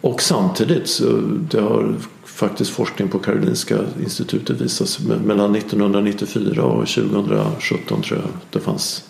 Och 0.00 0.22
samtidigt 0.22 0.88
så 0.88 1.04
det 1.50 1.60
har 1.60 1.94
faktiskt 2.38 2.70
forskning 2.70 3.08
på 3.08 3.18
Karolinska 3.18 3.78
institutet 4.02 4.60
visat 4.60 4.88
me- 4.88 5.22
mellan 5.26 5.54
1994 5.56 6.64
och 6.64 6.86
2017 6.88 8.02
tror 8.02 8.18
jag 8.20 8.28
det 8.50 8.60
fanns 8.60 9.04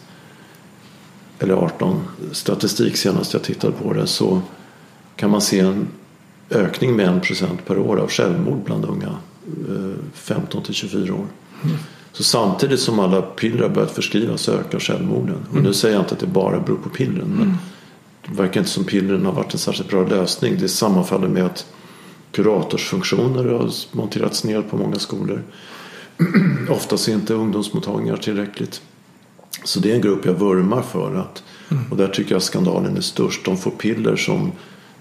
eller 1.38 1.54
18 1.54 2.00
statistik 2.32 2.96
senast 2.96 3.32
jag 3.32 3.42
tittade 3.42 3.72
på 3.72 3.92
det 3.92 4.06
så 4.06 4.40
kan 5.16 5.30
man 5.30 5.40
se 5.40 5.60
en 5.60 5.86
ökning 6.50 6.96
med 6.96 7.08
1% 7.22 7.46
per 7.66 7.78
år 7.78 7.96
av 7.96 8.10
självmord 8.10 8.58
bland 8.64 8.84
unga 8.84 9.08
eh, 9.68 10.04
15 10.14 10.62
till 10.62 10.74
24 10.74 11.14
år. 11.14 11.26
Så 12.12 12.24
samtidigt 12.24 12.80
som 12.80 12.98
alla 12.98 13.22
piller 13.22 13.62
har 13.62 13.68
börjat 13.68 13.90
förskrivas 13.90 14.40
så 14.42 14.52
ökar 14.52 14.78
självmorden. 14.80 15.36
Och 15.50 15.62
nu 15.62 15.72
säger 15.74 15.94
jag 15.94 16.02
inte 16.02 16.14
att 16.14 16.20
det 16.20 16.26
bara 16.26 16.60
beror 16.60 16.76
på 16.78 16.88
pillren 16.88 17.28
men 17.38 17.54
det 18.26 18.42
verkar 18.42 18.60
inte 18.60 18.70
som 18.72 18.84
pillren 18.84 19.26
har 19.26 19.32
varit 19.32 19.52
en 19.52 19.58
särskilt 19.58 19.90
bra 19.90 20.06
lösning. 20.06 20.56
Det 20.60 20.68
sammanfaller 20.68 21.28
med 21.28 21.44
att 21.44 21.66
kuratorsfunktioner 22.32 23.44
har 23.44 23.70
monterats 23.96 24.44
ner 24.44 24.62
på 24.62 24.76
många 24.76 24.98
skolor. 24.98 25.42
Oftast 26.70 27.08
är 27.08 27.12
inte 27.12 27.34
ungdomsmottagningar 27.34 28.16
tillräckligt. 28.16 28.80
Så 29.64 29.80
det 29.80 29.90
är 29.90 29.94
en 29.94 30.00
grupp 30.00 30.26
jag 30.26 30.34
vurmar 30.34 30.82
för. 30.82 31.14
Att, 31.14 31.42
Och 31.90 31.96
där 31.96 32.08
tycker 32.08 32.34
jag 32.34 32.42
skandalen 32.42 32.96
är 32.96 33.00
störst. 33.00 33.44
De 33.44 33.56
får 33.56 33.70
piller 33.70 34.16
som 34.16 34.52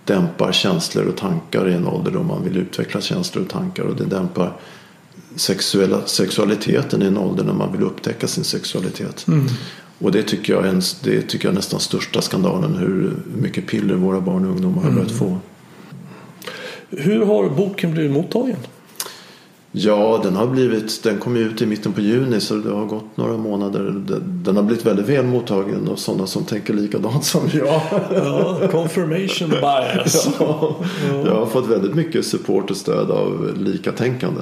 dämpar 0.05 0.51
känslor 0.51 1.05
och 1.05 1.17
tankar 1.17 1.69
i 1.69 1.73
en 1.73 1.87
ålder 1.87 2.11
då 2.11 2.23
man 2.23 2.43
vill 2.43 2.57
utveckla 2.57 3.01
känslor 3.01 3.43
och 3.43 3.49
tankar. 3.49 3.83
Och 3.83 3.95
det 3.95 4.05
dämpar 4.05 4.53
sexuella, 5.35 6.05
sexualiteten 6.05 7.01
i 7.01 7.05
en 7.05 7.17
ålder 7.17 7.43
när 7.43 7.53
man 7.53 7.71
vill 7.71 7.83
upptäcka 7.83 8.27
sin 8.27 8.43
sexualitet. 8.43 9.25
Och 9.99 10.11
det 10.11 10.23
tycker, 10.23 10.53
jag 10.53 10.67
är 10.67 10.83
det 11.03 11.21
tycker 11.21 11.45
jag 11.45 11.51
är 11.51 11.55
nästan 11.55 11.79
största 11.79 12.21
skandalen. 12.21 12.75
Hur 12.75 13.13
mycket 13.41 13.67
piller 13.67 13.95
våra 13.95 14.21
barn 14.21 14.45
och 14.45 14.51
ungdomar 14.51 14.83
har 14.83 14.91
börjat 14.91 15.11
få. 15.11 15.37
Hur 16.89 17.25
har 17.25 17.49
boken 17.49 17.91
blivit 17.91 18.11
mottagen? 18.11 18.57
Ja, 19.71 20.19
den 20.23 20.35
har 20.35 20.47
blivit, 20.47 21.03
den 21.03 21.17
kom 21.17 21.35
ut 21.37 21.61
i 21.61 21.65
mitten 21.65 21.93
på 21.93 22.01
juni 22.01 22.39
så 22.39 22.55
det 22.55 22.69
har 22.71 22.85
gått 22.85 23.17
några 23.17 23.37
månader. 23.37 24.03
Den, 24.43 24.55
har 24.55 24.63
blivit 24.63 24.85
väldigt 24.85 25.09
väl 25.09 25.25
mottagen 25.25 25.87
av 25.91 25.95
sådana 25.95 26.27
som 26.27 26.43
tänker 26.43 26.73
likadant 26.73 27.25
som 27.25 27.41
jag. 27.53 27.81
Ja, 28.13 28.59
confirmation 28.71 29.49
bias. 29.49 30.29
Ja, 30.39 30.75
jag 31.25 31.35
har 31.35 31.45
fått 31.45 31.67
väldigt 31.67 31.95
mycket 31.95 32.25
support 32.25 32.71
och 32.71 32.77
stöd 32.77 33.11
av 33.11 33.53
likatänkande. 33.57 34.41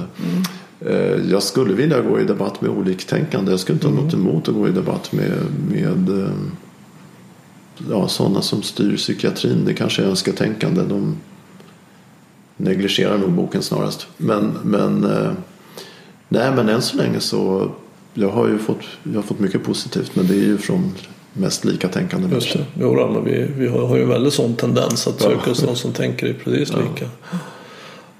Eh, 0.79 1.31
Jag 1.31 1.43
skulle 1.43 1.73
vilja 1.73 2.01
gå 2.01 2.19
i 2.19 2.23
debatt 2.23 2.61
med 2.61 2.71
oliktänkande. 2.71 3.51
Jag 3.51 3.59
skulle 3.59 3.75
inte 3.75 3.87
ha 3.87 3.95
något 3.95 4.13
emot 4.13 4.47
att 4.47 4.55
gå 4.55 4.67
i 4.67 4.71
debatt 4.71 5.11
med, 5.11 5.31
med 5.71 6.19
eh, 6.23 6.29
ja, 7.89 8.07
sådana 8.07 8.41
som 8.41 8.61
styr 8.61 8.95
psykiatrin. 8.97 9.65
Det 9.65 9.73
kanske 9.73 10.01
är 10.03 10.05
önsketänkande. 10.07 10.81
De 10.89 11.15
negligerar 12.57 13.17
nog 13.17 13.31
boken 13.31 13.61
snarast. 13.63 14.07
Men, 14.17 14.57
men, 14.63 15.03
eh, 15.03 15.31
nej, 16.29 16.51
men 16.55 16.69
än 16.69 16.81
så 16.81 16.97
länge 16.97 17.19
så 17.19 17.71
jag 18.13 18.29
har 18.29 18.47
ju 18.47 18.57
fått, 18.57 18.81
jag 19.03 19.15
har 19.15 19.21
fått 19.21 19.39
mycket 19.39 19.63
positivt. 19.63 20.15
Men 20.15 20.27
det 20.27 20.33
är 20.33 20.43
ju 20.43 20.57
från 20.57 20.91
mest 21.33 21.65
likatänkande 21.65 22.35
Just 22.35 22.53
det. 22.53 22.65
Jo, 22.79 22.95
då, 22.95 23.07
men 23.07 23.23
vi, 23.25 23.47
vi 23.57 23.67
har, 23.67 23.87
har 23.87 23.95
ju 23.95 24.03
en 24.03 24.09
väldigt 24.09 24.33
sån 24.33 24.55
tendens 24.55 25.07
att 25.07 25.23
Ja. 25.23 25.29
söka 25.29 25.51
oss 25.51 25.63
någon 25.63 25.75
som 25.75 25.93
tänker 25.93 26.33
precis 26.33 26.69
lika. 26.73 27.09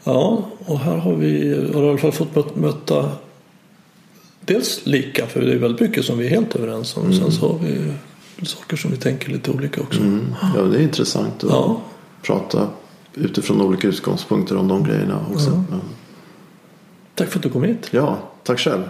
Ja, 0.04 0.46
och 0.66 0.80
här 0.80 0.98
har 0.98 1.16
vi 1.16 1.50
har 1.74 1.84
i 1.84 1.90
alla 1.90 1.98
fall 1.98 2.12
fått 2.12 2.36
möt- 2.36 2.56
möta 2.56 3.10
dels 4.42 4.82
lika, 4.86 5.26
för 5.28 5.42
det 5.42 5.52
är 5.54 5.58
väldigt 5.58 5.82
mycket 5.82 6.06
som 6.06 6.18
vi 6.18 6.26
är 6.26 6.30
helt 6.30 6.56
överens 6.56 6.98
om. 6.98 7.14
Sen 7.14 7.32
så 7.32 7.48
har 7.48 7.60
vi 7.60 7.94
saker 8.48 8.78
som 8.78 8.92
vi 8.92 8.98
tänker 8.98 9.30
lite 9.32 9.52
olika 9.52 9.82
också. 9.82 10.00
Mm. 10.02 10.36
Ja, 10.56 10.62
det 10.62 10.78
är 10.78 10.82
intressant 10.82 11.44
att 11.44 11.50
Ja. 11.50 11.82
prata 12.22 12.68
utifrån 13.16 13.62
olika 13.62 13.88
utgångspunkter 13.88 14.58
om 14.58 14.68
de 14.68 14.84
grejerna 14.84 15.26
också. 15.34 15.64
Ja, 15.72 15.78
Tack 17.16 17.30
för 17.30 17.40
att 17.40 17.44
du 17.44 17.50
kom 17.50 17.64
hit. 17.64 17.88
ja 17.92 18.18
tack 18.44 18.60
själv. 18.60 18.84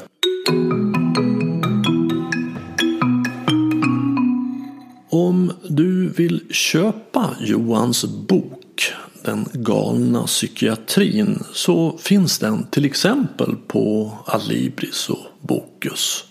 Om 5.10 5.52
du 5.70 6.10
vill 6.10 6.42
köpa 6.50 7.30
Johans 7.42 8.06
bok 8.06 8.94
Den 9.24 9.46
galna 9.54 10.24
psykiatrin 10.24 11.44
så 11.54 11.98
finns 11.98 12.40
den 12.40 12.68
till 12.68 12.86
exempel 12.86 13.56
på 13.68 14.12
Adlibris 14.26 15.10
och 15.10 15.26
Bokus. 15.42 16.24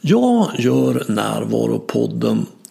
Jag 0.00 0.50
gör 0.58 1.04
Närvaropodden 1.08 2.46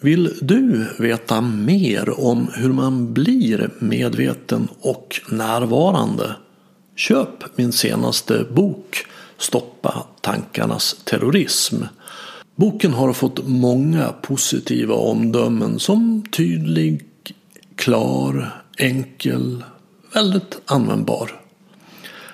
Vill 0.00 0.38
du 0.40 0.86
veta 0.98 1.40
mer 1.40 2.20
om 2.20 2.48
hur 2.54 2.72
man 2.72 3.12
blir 3.12 3.70
medveten 3.78 4.68
och 4.80 5.20
närvarande? 5.30 6.36
Köp 6.96 7.56
min 7.58 7.72
senaste 7.72 8.46
bok 8.54 9.06
Stoppa 9.38 10.06
tankarnas 10.20 10.96
terrorism. 11.04 11.82
Boken 12.56 12.92
har 12.92 13.12
fått 13.12 13.48
många 13.48 14.12
positiva 14.22 14.94
omdömen 14.94 15.78
som 15.78 16.24
tydlig, 16.32 17.04
klar, 17.74 18.62
enkel, 18.78 19.64
väldigt 20.14 20.60
användbar. 20.66 21.40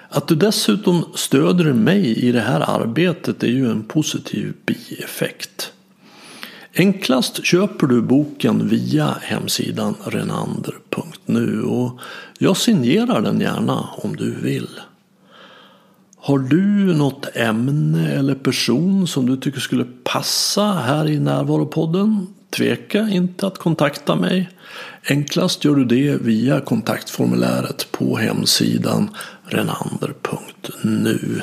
Att 0.09 0.29
du 0.29 0.35
dessutom 0.35 1.05
stöder 1.15 1.73
mig 1.73 2.19
i 2.19 2.33
det 2.33 2.41
här 2.41 2.61
arbetet 2.61 3.43
är 3.43 3.49
ju 3.49 3.71
en 3.71 3.85
positiv 3.85 4.55
bieffekt. 4.67 5.73
Enklast 6.75 7.45
köper 7.45 7.87
du 7.87 8.03
boken 8.03 8.69
via 8.69 9.17
hemsidan 9.23 9.95
renander.nu 10.05 11.63
och 11.63 12.01
jag 12.39 12.57
signerar 12.57 13.21
den 13.21 13.41
gärna 13.41 13.89
om 13.93 14.17
du 14.17 14.35
vill. 14.35 14.69
Har 16.17 16.39
du 16.39 16.95
något 16.95 17.37
ämne 17.37 18.13
eller 18.13 18.35
person 18.35 19.07
som 19.07 19.27
du 19.27 19.37
tycker 19.37 19.61
skulle 19.61 19.87
passa 20.05 20.73
här 20.73 21.09
i 21.09 21.19
Närvaropodden? 21.19 22.27
Tveka 22.51 23.09
inte 23.09 23.47
att 23.47 23.59
kontakta 23.59 24.17
mig. 24.17 24.49
Enklast 25.09 25.65
gör 25.65 25.75
du 25.75 25.85
det 25.85 26.17
via 26.23 26.61
kontaktformuläret 26.61 27.93
på 27.93 28.17
hemsidan 28.17 29.11
renander.nu. 29.45 31.43